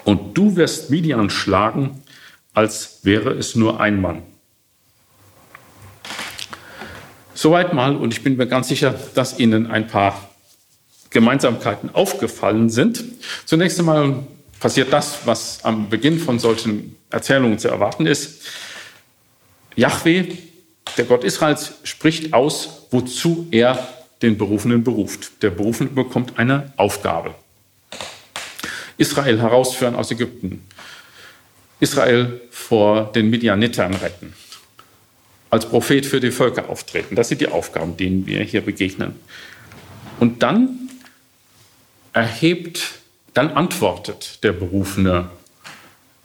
und 0.04 0.38
du 0.38 0.56
wirst 0.56 0.90
Midian 0.90 1.30
schlagen, 1.30 2.02
als 2.54 3.00
wäre 3.02 3.32
es 3.32 3.54
nur 3.54 3.80
ein 3.80 4.00
Mann. 4.00 4.22
Soweit 7.36 7.74
mal, 7.74 7.94
und 7.94 8.14
ich 8.14 8.24
bin 8.24 8.38
mir 8.38 8.46
ganz 8.46 8.68
sicher, 8.68 8.94
dass 9.14 9.38
Ihnen 9.38 9.66
ein 9.70 9.86
paar 9.86 10.30
Gemeinsamkeiten 11.10 11.94
aufgefallen 11.94 12.70
sind. 12.70 13.04
Zunächst 13.44 13.78
einmal 13.78 14.24
passiert 14.58 14.90
das, 14.90 15.18
was 15.26 15.62
am 15.62 15.90
Beginn 15.90 16.18
von 16.18 16.38
solchen 16.38 16.96
Erzählungen 17.10 17.58
zu 17.58 17.68
erwarten 17.68 18.06
ist. 18.06 18.46
Yahweh, 19.74 20.28
der 20.96 21.04
Gott 21.04 21.24
Israels, 21.24 21.74
spricht 21.82 22.32
aus, 22.32 22.86
wozu 22.90 23.46
er 23.50 23.86
den 24.22 24.38
Berufenen 24.38 24.82
beruft. 24.82 25.42
Der 25.42 25.50
Berufene 25.50 25.90
bekommt 25.90 26.38
eine 26.38 26.72
Aufgabe. 26.78 27.34
Israel 28.96 29.38
herausführen 29.42 29.94
aus 29.94 30.10
Ägypten, 30.10 30.64
Israel 31.80 32.40
vor 32.50 33.12
den 33.12 33.28
Midianitern 33.28 33.92
retten, 33.92 34.32
als 35.50 35.68
Prophet 35.68 36.06
für 36.06 36.20
die 36.20 36.30
Völker 36.30 36.68
auftreten. 36.68 37.14
Das 37.14 37.28
sind 37.28 37.40
die 37.40 37.48
Aufgaben, 37.48 37.96
denen 37.96 38.26
wir 38.26 38.42
hier 38.42 38.60
begegnen. 38.60 39.14
Und 40.18 40.42
dann 40.42 40.90
erhebt, 42.12 42.94
dann 43.34 43.50
antwortet 43.50 44.42
der 44.42 44.52
Berufene 44.52 45.30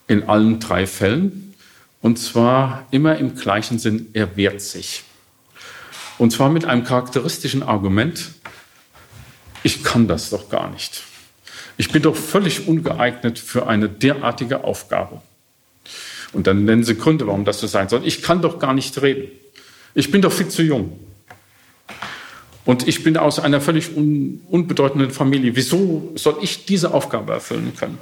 in 0.08 0.24
allen 0.24 0.60
drei 0.60 0.88
Fällen. 0.88 1.54
Und 2.02 2.18
zwar 2.18 2.88
immer 2.92 3.18
im 3.18 3.36
gleichen 3.36 3.80
Sinn, 3.80 4.08
er 4.14 4.36
wehrt 4.36 4.62
sich. 4.62 5.04
Und 6.18 6.32
zwar 6.32 6.50
mit 6.50 6.66
einem 6.66 6.84
charakteristischen 6.84 7.64
Argument, 7.64 8.32
ich 9.64 9.84
kann 9.84 10.08
das 10.08 10.30
doch 10.30 10.50
gar 10.50 10.70
nicht. 10.70 11.04
Ich 11.78 11.92
bin 11.92 12.02
doch 12.02 12.16
völlig 12.16 12.68
ungeeignet 12.68 13.40
für 13.40 13.68
eine 13.68 13.90
derartige 13.90 14.64
Aufgabe. 14.64 15.22
Und 16.34 16.48
dann 16.48 16.66
nennen 16.66 16.84
sie 16.84 16.96
Gründe, 16.96 17.28
warum 17.28 17.46
das 17.46 17.60
so 17.60 17.68
sein 17.68 17.90
soll. 17.90 18.06
Ich 18.06 18.22
kann 18.22 18.42
doch 18.42 18.60
gar 18.60 18.74
nicht 18.74 19.02
reden. 19.02 19.30
Ich 19.94 20.12
bin 20.12 20.22
doch 20.22 20.32
viel 20.32 20.48
zu 20.48 20.64
jung. 20.64 21.00
Und 22.64 22.88
ich 22.88 23.04
bin 23.04 23.18
aus 23.18 23.40
einer 23.40 23.60
völlig 23.60 23.96
un 23.96 24.42
unbedeutenden 24.50 25.12
Familie. 25.12 25.56
Wieso 25.56 26.12
soll 26.16 26.38
ich 26.42 26.66
diese 26.66 26.94
Aufgabe 26.94 27.34
erfüllen 27.34 27.74
können? 27.76 27.98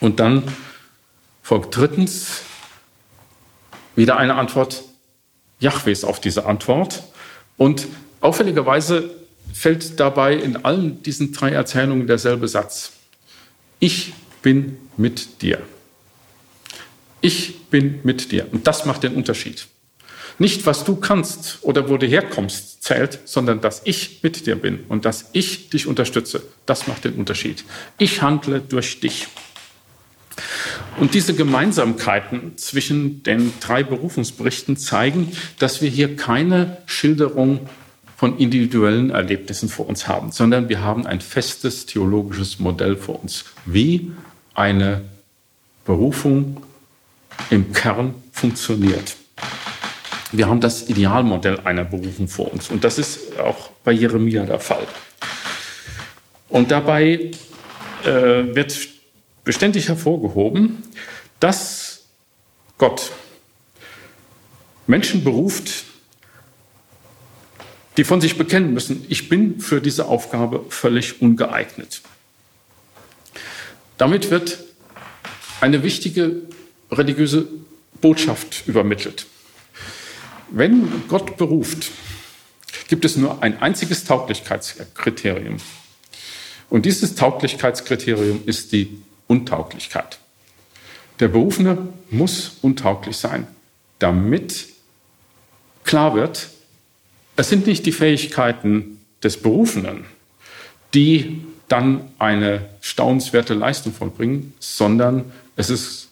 Und 0.00 0.18
dann 0.18 0.42
folgt 1.42 1.76
drittens 1.76 2.42
wieder 3.96 4.16
eine 4.16 4.34
Antwort 4.34 4.82
Jahwes 5.60 6.04
auf 6.04 6.20
diese 6.20 6.46
Antwort. 6.46 7.04
Und 7.56 7.86
auffälligerweise 8.20 9.10
fällt 9.52 10.00
dabei 10.00 10.34
in 10.34 10.64
allen 10.64 11.02
diesen 11.02 11.32
drei 11.32 11.50
Erzählungen 11.50 12.06
derselbe 12.06 12.48
Satz. 12.48 12.92
Ich 13.78 14.14
bin 14.42 14.78
mit 14.96 15.42
dir. 15.42 15.62
Ich 17.24 17.70
bin 17.70 18.00
mit 18.02 18.32
dir. 18.32 18.46
Und 18.52 18.66
das 18.66 18.84
macht 18.84 19.02
den 19.02 19.14
Unterschied. 19.14 19.66
Nicht, 20.38 20.66
was 20.66 20.84
du 20.84 20.96
kannst 20.96 21.60
oder 21.62 21.88
wo 21.88 21.96
du 21.96 22.06
herkommst, 22.06 22.82
zählt, 22.82 23.18
sondern 23.24 23.62
dass 23.62 23.80
ich 23.86 24.22
mit 24.22 24.44
dir 24.44 24.56
bin 24.56 24.80
und 24.90 25.06
dass 25.06 25.30
ich 25.32 25.70
dich 25.70 25.86
unterstütze. 25.86 26.42
Das 26.66 26.86
macht 26.86 27.06
den 27.06 27.14
Unterschied. 27.14 27.64
Ich 27.96 28.20
handle 28.20 28.60
durch 28.60 29.00
dich. 29.00 29.28
Und 31.00 31.14
diese 31.14 31.32
Gemeinsamkeiten 31.32 32.58
zwischen 32.58 33.22
den 33.22 33.54
drei 33.58 33.84
Berufungsberichten 33.84 34.76
zeigen, 34.76 35.32
dass 35.58 35.80
wir 35.80 35.88
hier 35.88 36.16
keine 36.16 36.76
Schilderung 36.84 37.70
von 38.18 38.36
individuellen 38.36 39.08
Erlebnissen 39.08 39.70
vor 39.70 39.88
uns 39.88 40.08
haben, 40.08 40.30
sondern 40.30 40.68
wir 40.68 40.82
haben 40.82 41.06
ein 41.06 41.22
festes 41.22 41.86
theologisches 41.86 42.58
Modell 42.58 42.96
vor 42.96 43.22
uns, 43.22 43.46
wie 43.64 44.12
eine 44.52 45.00
Berufung 45.86 46.58
im 47.50 47.72
Kern 47.72 48.14
funktioniert. 48.32 49.16
Wir 50.32 50.48
haben 50.48 50.60
das 50.60 50.88
Idealmodell 50.88 51.60
einer 51.60 51.84
Berufung 51.84 52.28
vor 52.28 52.52
uns 52.52 52.70
und 52.70 52.82
das 52.84 52.98
ist 52.98 53.38
auch 53.38 53.70
bei 53.84 53.92
Jeremia 53.92 54.44
der 54.44 54.60
Fall. 54.60 54.86
Und 56.48 56.70
dabei 56.70 57.30
äh, 58.04 58.08
wird 58.08 58.76
beständig 59.44 59.88
hervorgehoben, 59.88 60.82
dass 61.40 62.04
Gott 62.78 63.12
Menschen 64.86 65.24
beruft, 65.24 65.84
die 67.96 68.04
von 68.04 68.20
sich 68.20 68.36
bekennen 68.36 68.74
müssen, 68.74 69.06
ich 69.08 69.28
bin 69.28 69.60
für 69.60 69.80
diese 69.80 70.06
Aufgabe 70.06 70.64
völlig 70.68 71.22
ungeeignet. 71.22 72.02
Damit 73.98 74.30
wird 74.30 74.58
eine 75.60 75.82
wichtige 75.82 76.42
religiöse 76.98 77.46
Botschaft 78.00 78.66
übermittelt. 78.66 79.26
Wenn 80.50 81.06
Gott 81.08 81.36
beruft, 81.36 81.90
gibt 82.88 83.04
es 83.04 83.16
nur 83.16 83.42
ein 83.42 83.60
einziges 83.60 84.04
Tauglichkeitskriterium. 84.04 85.56
Und 86.70 86.86
dieses 86.86 87.14
Tauglichkeitskriterium 87.14 88.42
ist 88.46 88.72
die 88.72 88.98
Untauglichkeit. 89.26 90.18
Der 91.20 91.28
Berufene 91.28 91.88
muss 92.10 92.58
untauglich 92.62 93.16
sein, 93.16 93.46
damit 93.98 94.66
klar 95.84 96.14
wird, 96.14 96.48
es 97.36 97.48
sind 97.48 97.66
nicht 97.66 97.86
die 97.86 97.92
Fähigkeiten 97.92 99.00
des 99.22 99.40
Berufenen, 99.40 100.04
die 100.92 101.44
dann 101.68 102.08
eine 102.18 102.68
staunenswerte 102.80 103.54
Leistung 103.54 103.92
vollbringen, 103.92 104.54
sondern 104.60 105.32
es 105.56 105.70
ist 105.70 106.10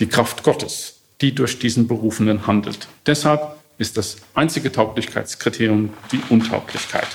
die 0.00 0.06
Kraft 0.06 0.42
Gottes, 0.42 1.00
die 1.20 1.34
durch 1.34 1.58
diesen 1.58 1.88
Berufenen 1.88 2.46
handelt. 2.46 2.88
Deshalb 3.06 3.56
ist 3.78 3.96
das 3.96 4.16
einzige 4.34 4.72
Tauglichkeitskriterium 4.72 5.92
die 6.12 6.20
Untauglichkeit. 6.30 7.08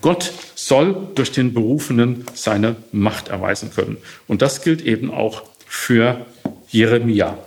Gott 0.00 0.32
soll 0.54 1.08
durch 1.14 1.32
den 1.32 1.54
Berufenen 1.54 2.24
seine 2.34 2.76
Macht 2.92 3.28
erweisen 3.28 3.70
können. 3.72 3.98
Und 4.26 4.42
das 4.42 4.62
gilt 4.62 4.82
eben 4.82 5.10
auch 5.10 5.44
für 5.66 6.26
Jeremia. 6.68 7.38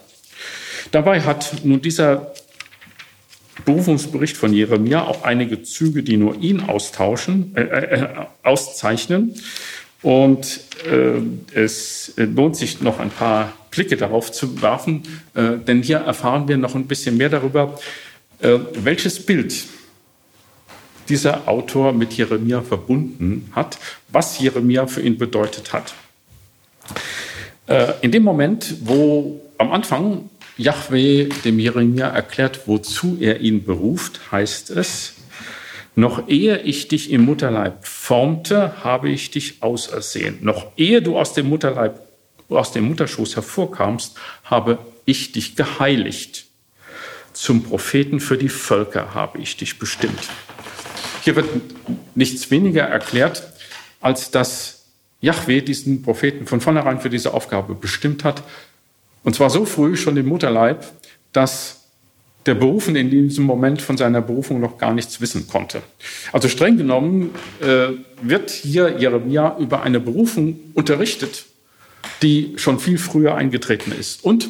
Dabei 0.91 1.21
hat 1.21 1.63
nun 1.63 1.81
dieser 1.81 2.33
Berufungsbericht 3.65 4.37
von 4.37 4.53
Jeremia 4.53 5.03
auch 5.03 5.23
einige 5.23 5.63
Züge, 5.63 6.03
die 6.03 6.17
nur 6.17 6.35
ihn 6.35 6.61
austauschen, 6.61 7.55
äh, 7.55 7.61
äh, 7.61 8.07
auszeichnen. 8.43 9.35
Und 10.01 10.61
äh, 10.85 11.21
es 11.53 12.13
lohnt 12.15 12.55
sich 12.55 12.81
noch 12.81 12.99
ein 12.99 13.09
paar 13.09 13.53
Blicke 13.71 13.97
darauf 13.97 14.31
zu 14.31 14.61
werfen, 14.61 15.03
äh, 15.35 15.57
denn 15.57 15.83
hier 15.83 15.97
erfahren 15.97 16.47
wir 16.47 16.57
noch 16.57 16.75
ein 16.75 16.87
bisschen 16.87 17.17
mehr 17.17 17.29
darüber, 17.29 17.77
äh, 18.39 18.57
welches 18.73 19.25
Bild 19.25 19.53
dieser 21.09 21.47
Autor 21.47 21.91
mit 21.91 22.13
Jeremia 22.13 22.61
verbunden 22.61 23.51
hat, 23.53 23.77
was 24.09 24.39
Jeremia 24.39 24.87
für 24.87 25.01
ihn 25.01 25.17
bedeutet 25.17 25.73
hat. 25.73 25.93
Äh, 27.67 27.93
in 28.01 28.11
dem 28.11 28.23
Moment, 28.23 28.75
wo 28.81 29.41
am 29.57 29.71
Anfang 29.71 30.29
Yahweh 30.57 31.29
dem 31.43 31.59
Jeremia 31.59 32.07
erklärt, 32.07 32.61
wozu 32.67 33.17
er 33.19 33.39
ihn 33.39 33.63
beruft, 33.63 34.31
heißt 34.31 34.71
es, 34.71 35.15
noch 35.99 36.27
ehe 36.27 36.59
ich 36.59 36.87
dich 36.87 37.11
im 37.11 37.25
Mutterleib 37.25 37.85
formte, 37.85 38.83
habe 38.83 39.09
ich 39.09 39.31
dich 39.31 39.61
ausersehen. 39.61 40.39
Noch 40.41 40.67
ehe 40.77 41.01
du 41.01 41.17
aus 41.17 41.33
dem 41.33 41.49
Mutterleib, 41.49 41.99
aus 42.49 42.71
dem 42.71 42.85
Mutterschoß 42.85 43.35
hervorkamst, 43.35 44.17
habe 44.43 44.79
ich 45.05 45.31
dich 45.31 45.55
geheiligt. 45.55 46.45
Zum 47.33 47.63
Propheten 47.63 48.19
für 48.19 48.37
die 48.37 48.49
Völker 48.49 49.13
habe 49.13 49.39
ich 49.39 49.57
dich 49.57 49.77
bestimmt. 49.77 50.29
Hier 51.21 51.35
wird 51.35 51.49
nichts 52.15 52.49
weniger 52.49 52.83
erklärt, 52.83 53.43
als 54.01 54.31
dass 54.31 54.85
Yahweh 55.21 55.61
diesen 55.61 56.01
Propheten 56.01 56.47
von 56.47 56.61
vornherein 56.61 57.01
für 57.01 57.09
diese 57.09 57.33
Aufgabe 57.33 57.75
bestimmt 57.75 58.23
hat. 58.23 58.43
Und 59.23 59.35
zwar 59.35 59.49
so 59.49 59.65
früh, 59.65 59.97
schon 59.97 60.15
im 60.17 60.27
Mutterleib, 60.27 60.85
dass 61.33 61.78
der 62.45 62.55
Berufene 62.55 62.99
in 62.99 63.09
diesem 63.09 63.45
Moment 63.45 63.81
von 63.81 63.97
seiner 63.97 64.21
Berufung 64.21 64.59
noch 64.59 64.77
gar 64.77 64.93
nichts 64.93 65.19
wissen 65.21 65.47
konnte. 65.47 65.81
Also 66.31 66.47
streng 66.47 66.77
genommen 66.77 67.35
äh, 67.61 67.89
wird 68.21 68.49
hier 68.49 68.97
Jeremia 68.97 69.57
über 69.59 69.83
eine 69.83 69.99
Berufung 69.99 70.59
unterrichtet, 70.73 71.45
die 72.21 72.53
schon 72.57 72.79
viel 72.79 72.97
früher 72.97 73.35
eingetreten 73.35 73.91
ist. 73.91 74.23
Und 74.23 74.47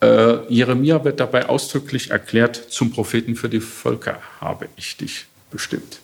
äh, 0.00 0.46
Jeremia 0.48 1.04
wird 1.04 1.20
dabei 1.20 1.48
ausdrücklich 1.48 2.10
erklärt, 2.10 2.56
zum 2.56 2.92
Propheten 2.92 3.36
für 3.36 3.48
die 3.48 3.60
Völker 3.60 4.18
habe 4.40 4.68
ich 4.76 4.96
dich 4.96 5.26
bestimmt. 5.50 6.00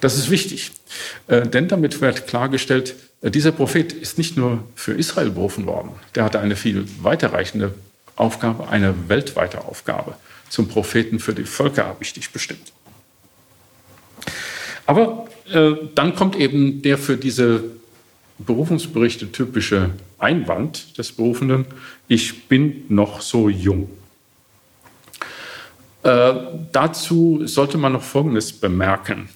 Das 0.00 0.16
ist 0.16 0.30
wichtig, 0.30 0.72
äh, 1.26 1.42
denn 1.46 1.68
damit 1.68 2.00
wird 2.00 2.26
klargestellt, 2.26 2.94
äh, 3.22 3.30
dieser 3.30 3.52
Prophet 3.52 3.92
ist 3.92 4.18
nicht 4.18 4.36
nur 4.36 4.64
für 4.74 4.92
Israel 4.92 5.30
berufen 5.30 5.66
worden, 5.66 5.90
der 6.14 6.24
hatte 6.24 6.40
eine 6.40 6.56
viel 6.56 6.84
weiterreichende 7.00 7.74
Aufgabe, 8.16 8.68
eine 8.68 9.08
weltweite 9.08 9.64
Aufgabe. 9.64 10.16
Zum 10.48 10.68
Propheten 10.68 11.18
für 11.18 11.34
die 11.34 11.44
Völker 11.44 11.86
habe 11.86 12.02
ich 12.02 12.12
dich 12.12 12.30
bestimmt. 12.30 12.72
Aber 14.86 15.28
äh, 15.52 15.72
dann 15.94 16.14
kommt 16.14 16.36
eben 16.36 16.82
der 16.82 16.98
für 16.98 17.16
diese 17.16 17.64
Berufungsberichte 18.38 19.30
typische 19.32 19.90
Einwand 20.18 20.96
des 20.96 21.12
Berufenen, 21.12 21.66
ich 22.06 22.48
bin 22.48 22.84
noch 22.88 23.20
so 23.20 23.48
jung. 23.48 23.90
Äh, 26.04 26.32
dazu 26.70 27.42
sollte 27.44 27.76
man 27.76 27.92
noch 27.92 28.02
Folgendes 28.02 28.52
bemerken. 28.52 29.28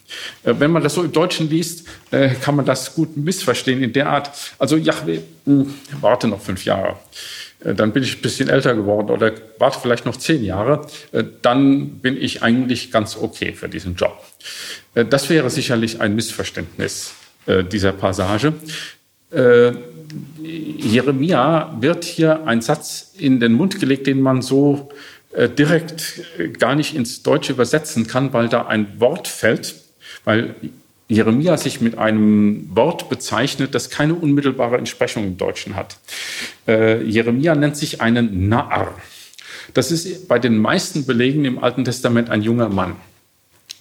Äh, 0.44 0.54
wenn 0.58 0.70
man 0.70 0.82
das 0.82 0.94
so 0.94 1.02
im 1.02 1.10
Deutschen 1.10 1.50
liest, 1.50 1.88
äh, 2.12 2.30
kann 2.30 2.54
man 2.54 2.64
das 2.64 2.94
gut 2.94 3.16
missverstehen 3.16 3.82
in 3.82 3.92
der 3.92 4.08
Art, 4.08 4.30
also 4.58 4.76
Jahwe, 4.76 5.22
hm, 5.44 5.74
warte 6.00 6.28
noch 6.28 6.40
fünf 6.40 6.64
Jahre, 6.64 6.96
dann 7.64 7.92
bin 7.92 8.02
ich 8.02 8.16
ein 8.16 8.22
bisschen 8.22 8.48
älter 8.48 8.74
geworden 8.74 9.10
oder 9.10 9.32
warte 9.58 9.78
vielleicht 9.80 10.06
noch 10.06 10.16
zehn 10.16 10.44
Jahre, 10.44 10.86
äh, 11.12 11.24
dann 11.42 11.98
bin 11.98 12.20
ich 12.20 12.42
eigentlich 12.42 12.90
ganz 12.90 13.16
okay 13.16 13.52
für 13.52 13.68
diesen 13.68 13.94
Job. 13.96 14.22
Äh, 14.94 15.04
das 15.04 15.30
wäre 15.30 15.50
sicherlich 15.50 16.00
ein 16.00 16.14
Missverständnis 16.14 17.14
dieser 17.72 17.90
Passage. 17.90 18.52
Jeremia 20.38 21.76
wird 21.80 22.04
hier 22.04 22.46
ein 22.46 22.60
Satz 22.60 23.14
in 23.18 23.40
den 23.40 23.52
Mund 23.52 23.80
gelegt, 23.80 24.06
den 24.06 24.20
man 24.20 24.42
so 24.42 24.90
äh, 25.32 25.48
direkt 25.48 26.20
äh, 26.38 26.48
gar 26.48 26.74
nicht 26.74 26.94
ins 26.94 27.22
Deutsche 27.22 27.52
übersetzen 27.52 28.06
kann, 28.06 28.32
weil 28.32 28.48
da 28.48 28.66
ein 28.66 29.00
Wort 29.00 29.28
fällt, 29.28 29.74
weil 30.24 30.54
Jeremia 31.09 31.57
sich 31.57 31.80
mit 31.80 31.98
einem 31.98 32.68
Wort 32.74 33.09
bezeichnet, 33.09 33.74
das 33.74 33.90
keine 33.90 34.14
unmittelbare 34.14 34.78
Entsprechung 34.78 35.24
im 35.24 35.36
Deutschen 35.36 35.76
hat. 35.76 35.98
Äh, 36.66 37.03
Jeremia 37.03 37.55
nennt 37.55 37.76
sich 37.76 38.00
einen 38.00 38.48
Naar. 38.48 38.94
Das 39.74 39.90
ist 39.90 40.28
bei 40.28 40.38
den 40.38 40.59
meisten 40.59 41.05
Belegen 41.07 41.44
im 41.44 41.62
Alten 41.62 41.84
Testament 41.84 42.30
ein 42.30 42.42
junger 42.42 42.68
Mann. 42.68 42.96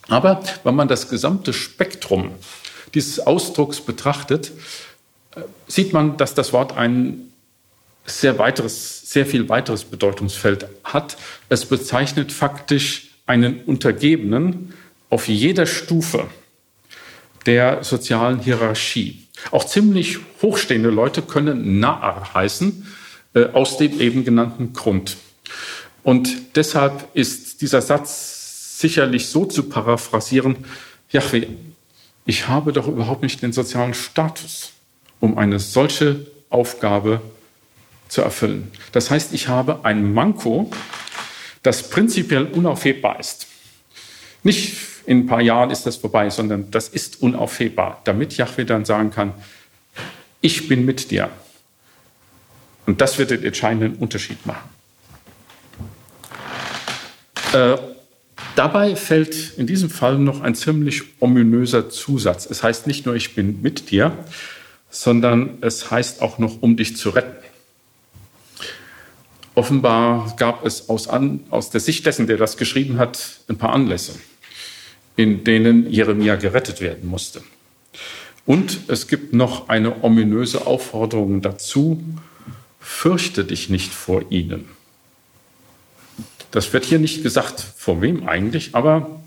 Aber 0.08 0.44
wenn 0.64 0.76
man 0.76 0.88
das 0.88 1.10
gesamte 1.10 1.54
Spektrum 1.54 2.32
dieses 2.94 3.20
Ausdrucks 3.26 3.80
betrachtet, 3.80 4.52
äh, 5.36 5.42
sieht 5.68 5.94
man, 5.94 6.18
dass 6.18 6.34
das 6.34 6.52
Wort 6.54 6.76
ein 6.76 7.32
sehr 8.06 8.38
weiteres, 8.40 9.10
sehr 9.10 9.26
viel 9.26 9.48
weiteres 9.48 9.86
Bedeutungsfeld 9.86 10.68
hat. 10.84 11.18
Es 11.50 11.66
bezeichnet 11.66 12.32
faktisch 12.32 13.12
einen 13.26 13.62
Untergebenen 13.62 14.74
auf 15.10 15.28
jeder 15.28 15.66
Stufe 15.66 16.28
der 17.46 17.84
sozialen 17.84 18.40
Hierarchie. 18.40 19.28
Auch 19.52 19.66
ziemlich 19.66 20.20
hochstehende 20.42 20.90
Leute 20.90 21.22
können 21.22 21.80
Naar 21.80 22.34
heißen, 22.34 22.86
äh, 23.34 23.46
aus 23.54 23.78
dem 23.78 24.00
eben 24.00 24.24
genannten 24.24 24.74
Grund. 24.74 25.18
Und 26.04 26.56
deshalb 26.56 27.08
ist 27.14 27.62
dieser 27.62 27.82
Satz 27.82 28.80
sicherlich 28.80 29.28
so 29.28 29.46
zu 29.46 29.64
paraphrasieren, 29.64 30.66
Jahwe, 31.10 31.48
ich 32.26 32.48
habe 32.48 32.74
doch 32.74 32.88
überhaupt 32.88 33.24
nicht 33.24 33.42
den 33.42 33.52
sozialen 33.52 33.94
Status, 33.94 34.72
um 35.20 35.38
eine 35.38 35.60
solche 35.60 36.28
Aufgabe 36.50 37.22
zu 38.08 38.22
erfüllen. 38.22 38.72
Das 38.92 39.10
heißt, 39.10 39.34
ich 39.34 39.48
habe 39.48 39.84
ein 39.84 40.14
Manko, 40.14 40.70
das 41.64 41.90
prinzipiell 41.90 42.46
unaufhebbar 42.46 43.20
ist. 43.20 43.48
Nicht 44.44 44.76
in 45.06 45.20
ein 45.20 45.26
paar 45.28 45.42
Jahren 45.42 45.72
ist 45.72 45.86
das 45.86 45.98
vorbei, 45.98 46.30
sondern 46.30 46.72
das 46.72 46.88
ist 46.90 47.22
unaufhebbar, 47.22 48.02
damit 48.04 48.38
Yahweh 48.38 48.66
dann 48.66 48.86
sagen 48.86 49.12
kann, 49.12 49.34
ich 50.42 50.68
bin 50.68 50.86
mit 50.86 51.12
dir. 51.12 51.30
Und 52.86 53.02
das 53.02 53.18
wird 53.18 53.32
den 53.32 53.44
entscheidenden 53.44 53.96
Unterschied 53.96 54.46
machen. 54.46 54.70
Äh, 57.54 57.78
dabei 58.56 58.96
fällt 58.96 59.58
in 59.58 59.68
diesem 59.68 59.90
Fall 59.90 60.18
noch 60.18 60.42
ein 60.42 60.56
ziemlich 60.56 61.04
ominöser 61.20 61.90
Zusatz. 61.90 62.48
Es 62.50 62.64
heißt 62.64 62.88
nicht 62.88 63.06
nur, 63.06 63.16
ich 63.16 63.36
bin 63.36 63.62
mit 63.62 63.92
dir, 63.92 64.18
sondern 64.90 65.58
es 65.62 65.92
heißt 65.92 66.22
auch 66.22 66.38
noch, 66.38 66.62
um 66.62 66.76
dich 66.76 66.98
zu 66.98 67.10
retten. 67.10 67.38
Offenbar 69.54 70.34
gab 70.38 70.66
es 70.66 70.90
aus, 70.90 71.08
an, 71.08 71.42
aus 71.50 71.70
der 71.70 71.82
Sicht 71.82 72.06
dessen, 72.06 72.26
der 72.26 72.38
das 72.38 72.56
geschrieben 72.56 72.98
hat, 72.98 73.42
ein 73.50 73.58
paar 73.58 73.74
Anlässe, 73.74 74.14
in 75.22 75.44
denen 75.44 75.90
Jeremia 75.92 76.36
gerettet 76.36 76.82
werden 76.82 77.08
musste. 77.08 77.44
Und 78.46 78.80
es 78.88 79.08
gibt 79.08 79.34
noch 79.34 79.70
eine 79.70 80.04
ominöse 80.04 80.66
Aufforderung 80.66 81.44
dazu, 81.44 82.04
fürchte 82.80 83.46
dich 83.46 83.70
nicht 83.70 83.94
vor 83.94 84.24
ihnen. 84.32 84.70
Das 86.50 86.74
wird 86.74 86.86
hier 86.86 86.98
nicht 86.98 87.22
gesagt, 87.22 87.60
vor 87.60 88.02
wem 88.02 88.28
eigentlich, 88.28 88.74
aber 88.74 89.22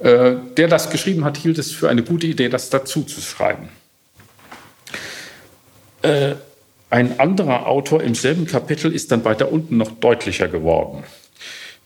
äh, 0.00 0.36
der 0.56 0.68
das 0.68 0.88
geschrieben 0.88 1.24
hat, 1.24 1.36
hielt 1.36 1.58
es 1.58 1.70
für 1.70 1.90
eine 1.90 2.02
gute 2.02 2.26
Idee, 2.26 2.48
das 2.48 2.70
dazu 2.70 3.02
zu 3.02 3.20
schreiben. 3.20 3.68
Äh, 6.00 6.36
ein 6.88 7.20
anderer 7.20 7.66
Autor 7.66 8.02
im 8.02 8.14
selben 8.14 8.46
Kapitel 8.46 8.92
ist 8.92 9.12
dann 9.12 9.24
weiter 9.26 9.52
unten 9.52 9.76
noch 9.76 9.90
deutlicher 9.90 10.48
geworden. 10.48 11.04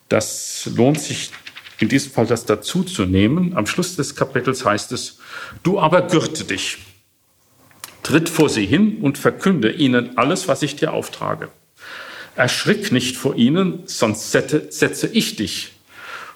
Das 0.08 0.70
lohnt 0.76 1.00
sich 1.00 1.32
in 1.82 1.88
diesem 1.88 2.12
Fall, 2.12 2.26
das 2.26 2.46
dazu 2.46 2.84
zu 2.84 3.04
nehmen. 3.04 3.56
Am 3.56 3.66
Schluss 3.66 3.96
des 3.96 4.14
Kapitels 4.14 4.64
heißt 4.64 4.92
es, 4.92 5.18
du 5.62 5.80
aber 5.80 6.02
gürte 6.02 6.44
dich, 6.44 6.78
tritt 8.02 8.28
vor 8.28 8.48
sie 8.48 8.66
hin 8.66 8.98
und 9.02 9.18
verkünde 9.18 9.72
ihnen 9.72 10.16
alles, 10.16 10.48
was 10.48 10.62
ich 10.62 10.76
dir 10.76 10.92
auftrage. 10.92 11.48
Erschrick 12.36 12.92
nicht 12.92 13.16
vor 13.16 13.34
ihnen, 13.34 13.80
sonst 13.84 14.30
setze 14.30 15.08
ich 15.08 15.36
dich 15.36 15.72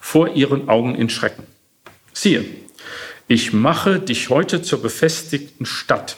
vor 0.00 0.34
ihren 0.34 0.68
Augen 0.68 0.94
in 0.94 1.08
Schrecken. 1.08 1.44
Siehe, 2.12 2.44
ich 3.28 3.52
mache 3.52 4.00
dich 4.00 4.28
heute 4.28 4.62
zur 4.62 4.82
befestigten 4.82 5.64
Stadt 5.64 6.16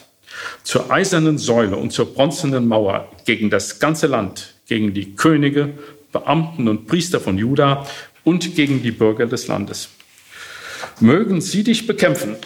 zur 0.62 0.90
eisernen 0.90 1.38
Säule 1.38 1.76
und 1.76 1.92
zur 1.92 2.14
bronzenen 2.14 2.68
Mauer 2.68 3.10
gegen 3.24 3.50
das 3.50 3.80
ganze 3.80 4.06
Land, 4.06 4.54
gegen 4.66 4.94
die 4.94 5.16
Könige, 5.16 5.74
Beamten 6.12 6.68
und 6.68 6.86
Priester 6.86 7.20
von 7.20 7.36
Juda 7.36 7.86
und 8.24 8.54
gegen 8.54 8.82
die 8.82 8.90
Bürger 8.90 9.26
des 9.26 9.46
Landes. 9.46 9.88
Mögen 11.00 11.40
sie 11.40 11.64
dich 11.64 11.86
bekämpfen, 11.86 12.36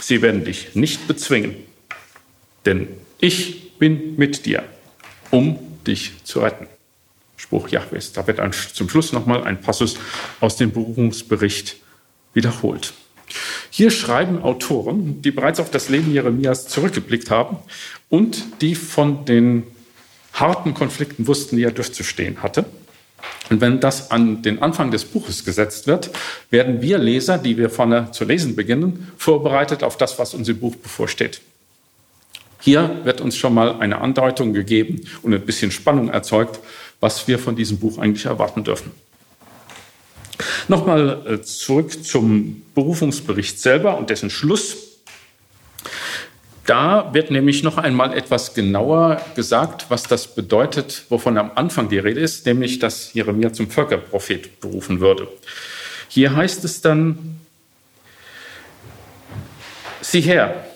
sie 0.00 0.22
werden 0.22 0.44
dich 0.44 0.74
nicht 0.74 1.06
bezwingen, 1.08 1.56
denn 2.64 2.88
ich 3.20 3.78
bin 3.78 4.16
mit 4.16 4.46
dir, 4.46 4.64
um 5.30 5.58
dich 5.86 6.12
zu 6.24 6.40
retten. 6.40 6.66
Spruch 7.36 7.68
Jahwes. 7.68 8.12
Da 8.12 8.26
wird 8.26 8.40
zum 8.72 8.88
Schluss 8.88 9.12
nochmal 9.12 9.44
ein 9.44 9.60
Passus 9.60 9.96
aus 10.40 10.56
dem 10.56 10.70
Berufungsbericht 10.70 11.76
wiederholt. 12.34 12.92
Hier 13.70 13.90
schreiben 13.90 14.42
Autoren, 14.42 15.22
die 15.22 15.30
bereits 15.30 15.58
auf 15.58 15.70
das 15.70 15.88
Leben 15.88 16.12
Jeremias 16.12 16.68
zurückgeblickt 16.68 17.30
haben 17.30 17.56
und 18.08 18.44
die 18.60 18.74
von 18.74 19.24
den 19.24 19.64
harten 20.32 20.74
Konflikten 20.74 21.26
wussten, 21.26 21.56
die 21.56 21.64
er 21.64 21.72
durchzustehen 21.72 22.42
hatte. 22.42 22.64
Und 23.50 23.60
wenn 23.60 23.80
das 23.80 24.10
an 24.10 24.42
den 24.42 24.62
Anfang 24.62 24.90
des 24.90 25.04
Buches 25.04 25.44
gesetzt 25.44 25.86
wird, 25.86 26.10
werden 26.50 26.80
wir 26.80 26.98
Leser, 26.98 27.38
die 27.38 27.56
wir 27.56 27.70
vorne 27.70 28.10
zu 28.12 28.24
lesen 28.24 28.56
beginnen, 28.56 29.12
vorbereitet 29.16 29.82
auf 29.82 29.96
das, 29.96 30.18
was 30.18 30.34
uns 30.34 30.48
im 30.48 30.58
Buch 30.58 30.76
bevorsteht. 30.76 31.40
Hier 32.60 33.00
wird 33.04 33.20
uns 33.20 33.36
schon 33.36 33.54
mal 33.54 33.80
eine 33.80 34.00
Andeutung 34.00 34.52
gegeben 34.52 35.00
und 35.22 35.34
ein 35.34 35.40
bisschen 35.40 35.70
Spannung 35.70 36.08
erzeugt, 36.08 36.60
was 37.00 37.26
wir 37.26 37.38
von 37.38 37.56
diesem 37.56 37.78
Buch 37.78 37.98
eigentlich 37.98 38.26
erwarten 38.26 38.62
dürfen. 38.62 38.92
Nochmal 40.68 41.22
äh, 41.26 41.42
zurück 41.42 42.04
zum 42.04 42.62
Berufungsbericht 42.74 43.60
selber 43.60 43.98
und 43.98 44.10
dessen 44.10 44.30
Schluss. 44.30 44.91
Da 46.66 47.12
wird 47.12 47.30
nämlich 47.30 47.64
noch 47.64 47.76
einmal 47.76 48.16
etwas 48.16 48.54
genauer 48.54 49.20
gesagt, 49.34 49.86
was 49.88 50.04
das 50.04 50.34
bedeutet, 50.34 51.04
wovon 51.08 51.36
am 51.36 51.50
Anfang 51.56 51.88
die 51.88 51.98
Rede 51.98 52.20
ist, 52.20 52.46
nämlich 52.46 52.78
dass 52.78 53.12
Jeremia 53.14 53.52
zum 53.52 53.68
Völkerprophet 53.68 54.60
berufen 54.60 55.00
würde. 55.00 55.26
Hier 56.08 56.36
heißt 56.36 56.64
es 56.64 56.80
dann, 56.80 57.40
sieh 60.00 60.20
her, 60.20 60.66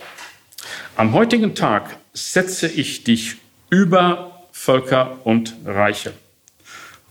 am 0.96 1.12
heutigen 1.12 1.54
Tag 1.54 1.98
setze 2.14 2.66
ich 2.66 3.04
dich 3.04 3.36
über 3.70 4.42
Völker 4.50 5.18
und 5.24 5.54
Reiche. 5.64 6.14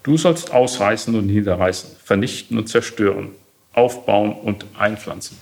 Du 0.04 0.18
sollst 0.18 0.52
ausreißen 0.52 1.16
und 1.16 1.28
niederreißen, 1.28 1.96
vernichten 2.04 2.58
und 2.58 2.68
zerstören, 2.68 3.32
aufbauen 3.74 4.34
und 4.34 4.66
einpflanzen. 4.78 5.38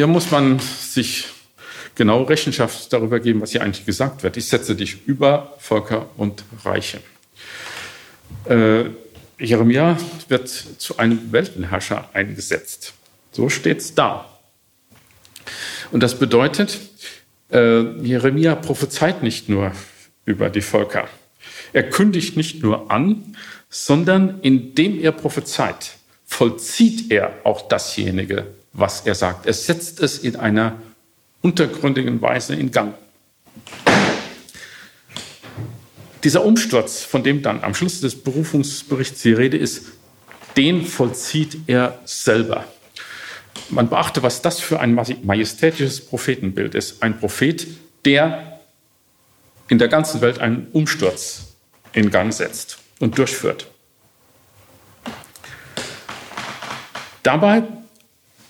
Hier 0.00 0.06
muss 0.06 0.30
man 0.30 0.58
sich 0.58 1.26
genau 1.94 2.22
Rechenschaft 2.22 2.90
darüber 2.90 3.20
geben, 3.20 3.42
was 3.42 3.50
hier 3.50 3.60
eigentlich 3.60 3.84
gesagt 3.84 4.22
wird. 4.22 4.38
Ich 4.38 4.46
setze 4.46 4.74
dich 4.74 5.06
über 5.06 5.54
Völker 5.58 6.08
und 6.16 6.42
Reiche. 6.64 7.02
Äh, 8.48 8.84
Jeremia 9.38 9.98
wird 10.28 10.48
zu 10.48 10.96
einem 10.96 11.30
Weltenherrscher 11.32 12.08
eingesetzt. 12.14 12.94
So 13.30 13.50
steht 13.50 13.80
es 13.80 13.94
da. 13.94 14.38
Und 15.92 16.02
das 16.02 16.18
bedeutet, 16.18 16.78
äh, 17.52 17.82
Jeremia 18.00 18.54
prophezeit 18.54 19.22
nicht 19.22 19.50
nur 19.50 19.72
über 20.24 20.48
die 20.48 20.62
Völker. 20.62 21.08
Er 21.74 21.90
kündigt 21.90 22.38
nicht 22.38 22.62
nur 22.62 22.90
an, 22.90 23.36
sondern 23.68 24.40
indem 24.40 24.98
er 24.98 25.12
prophezeit, 25.12 25.98
vollzieht 26.24 27.12
er 27.12 27.34
auch 27.44 27.68
dasjenige, 27.68 28.46
was 28.72 29.02
er 29.06 29.14
sagt. 29.14 29.46
Er 29.46 29.52
setzt 29.52 30.00
es 30.00 30.18
in 30.18 30.36
einer 30.36 30.76
untergründigen 31.42 32.20
Weise 32.22 32.54
in 32.54 32.70
Gang. 32.70 32.94
Dieser 36.22 36.44
Umsturz, 36.44 37.02
von 37.02 37.22
dem 37.22 37.42
dann 37.42 37.64
am 37.64 37.74
Schluss 37.74 38.00
des 38.00 38.22
Berufungsberichts 38.22 39.22
die 39.22 39.32
Rede 39.32 39.56
ist, 39.56 39.86
den 40.56 40.84
vollzieht 40.84 41.56
er 41.66 41.98
selber. 42.04 42.64
Man 43.70 43.88
beachte, 43.88 44.22
was 44.22 44.42
das 44.42 44.60
für 44.60 44.80
ein 44.80 44.94
majestätisches 44.94 46.04
Prophetenbild 46.04 46.74
ist. 46.74 47.02
Ein 47.02 47.18
Prophet, 47.18 47.66
der 48.04 48.60
in 49.68 49.78
der 49.78 49.88
ganzen 49.88 50.20
Welt 50.20 50.40
einen 50.40 50.66
Umsturz 50.72 51.54
in 51.92 52.10
Gang 52.10 52.32
setzt 52.32 52.78
und 52.98 53.16
durchführt. 53.16 53.66
Dabei 57.22 57.62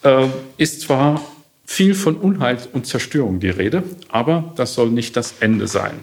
äh, 0.03 0.27
ist 0.57 0.83
zwar 0.83 1.21
viel 1.67 1.95
von 1.95 2.17
Unheil 2.17 2.59
und 2.73 2.87
Zerstörung 2.87 3.41
die 3.41 3.51
Rede, 3.51 3.85
aber 4.09 4.53
das 4.57 4.75
soll 4.75 4.91
nicht 4.91 5.17
das 5.17 5.35
Ende 5.41 5.69
sein. 5.69 6.01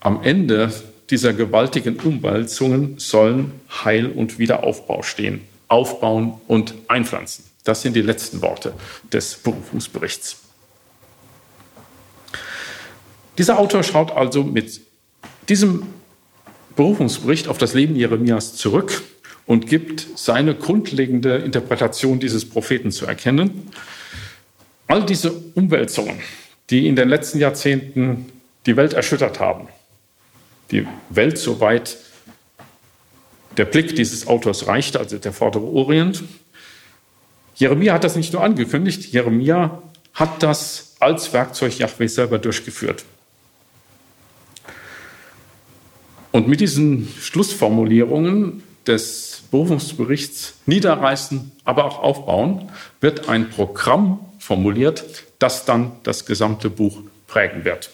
Am 0.00 0.22
Ende 0.22 0.72
dieser 1.10 1.32
gewaltigen 1.32 1.96
Umwälzungen 1.96 2.98
sollen 2.98 3.52
Heil 3.84 4.06
und 4.06 4.38
Wiederaufbau 4.38 5.02
stehen. 5.02 5.40
Aufbauen 5.68 6.34
und 6.46 6.74
einpflanzen. 6.88 7.44
Das 7.64 7.82
sind 7.82 7.94
die 7.94 8.02
letzten 8.02 8.42
Worte 8.42 8.72
des 9.12 9.34
Berufungsberichts. 9.34 10.36
Dieser 13.38 13.58
Autor 13.58 13.82
schaut 13.82 14.12
also 14.12 14.42
mit 14.42 14.80
diesem 15.48 15.82
Berufungsbericht 16.76 17.48
auf 17.48 17.58
das 17.58 17.74
Leben 17.74 17.96
Jeremias 17.96 18.54
zurück 18.54 19.02
und 19.46 19.66
gibt 19.66 20.06
seine 20.16 20.54
grundlegende 20.54 21.36
Interpretation 21.36 22.20
dieses 22.20 22.48
Propheten 22.48 22.92
zu 22.92 23.06
erkennen. 23.06 23.70
All 24.86 25.04
diese 25.04 25.32
Umwälzungen, 25.54 26.20
die 26.70 26.86
in 26.86 26.96
den 26.96 27.08
letzten 27.08 27.38
Jahrzehnten 27.38 28.26
die 28.66 28.76
Welt 28.76 28.92
erschüttert 28.92 29.40
haben, 29.40 29.68
die 30.70 30.86
Welt 31.08 31.38
soweit 31.38 31.96
der 33.56 33.64
Blick 33.64 33.96
dieses 33.96 34.26
Autors 34.26 34.66
reicht, 34.66 34.96
also 34.96 35.18
der 35.18 35.32
vordere 35.32 35.64
Orient. 35.64 36.22
Jeremia 37.56 37.94
hat 37.94 38.04
das 38.04 38.16
nicht 38.16 38.32
nur 38.32 38.42
angekündigt, 38.42 39.12
Jeremia 39.12 39.82
hat 40.14 40.42
das 40.42 40.96
als 41.00 41.32
Werkzeug 41.32 41.78
Yahweh 41.78 42.06
selber 42.06 42.38
durchgeführt. 42.38 43.04
Und 46.32 46.46
mit 46.46 46.60
diesen 46.60 47.08
Schlussformulierungen 47.20 48.62
des 48.86 49.29
Berufungsberichts 49.50 50.54
niederreißen, 50.66 51.52
aber 51.64 51.84
auch 51.84 52.02
aufbauen, 52.02 52.70
wird 53.00 53.28
ein 53.28 53.50
Programm 53.50 54.20
formuliert, 54.38 55.04
das 55.38 55.64
dann 55.64 55.92
das 56.02 56.26
gesamte 56.26 56.70
Buch 56.70 57.00
prägen 57.26 57.64
wird. 57.64 57.90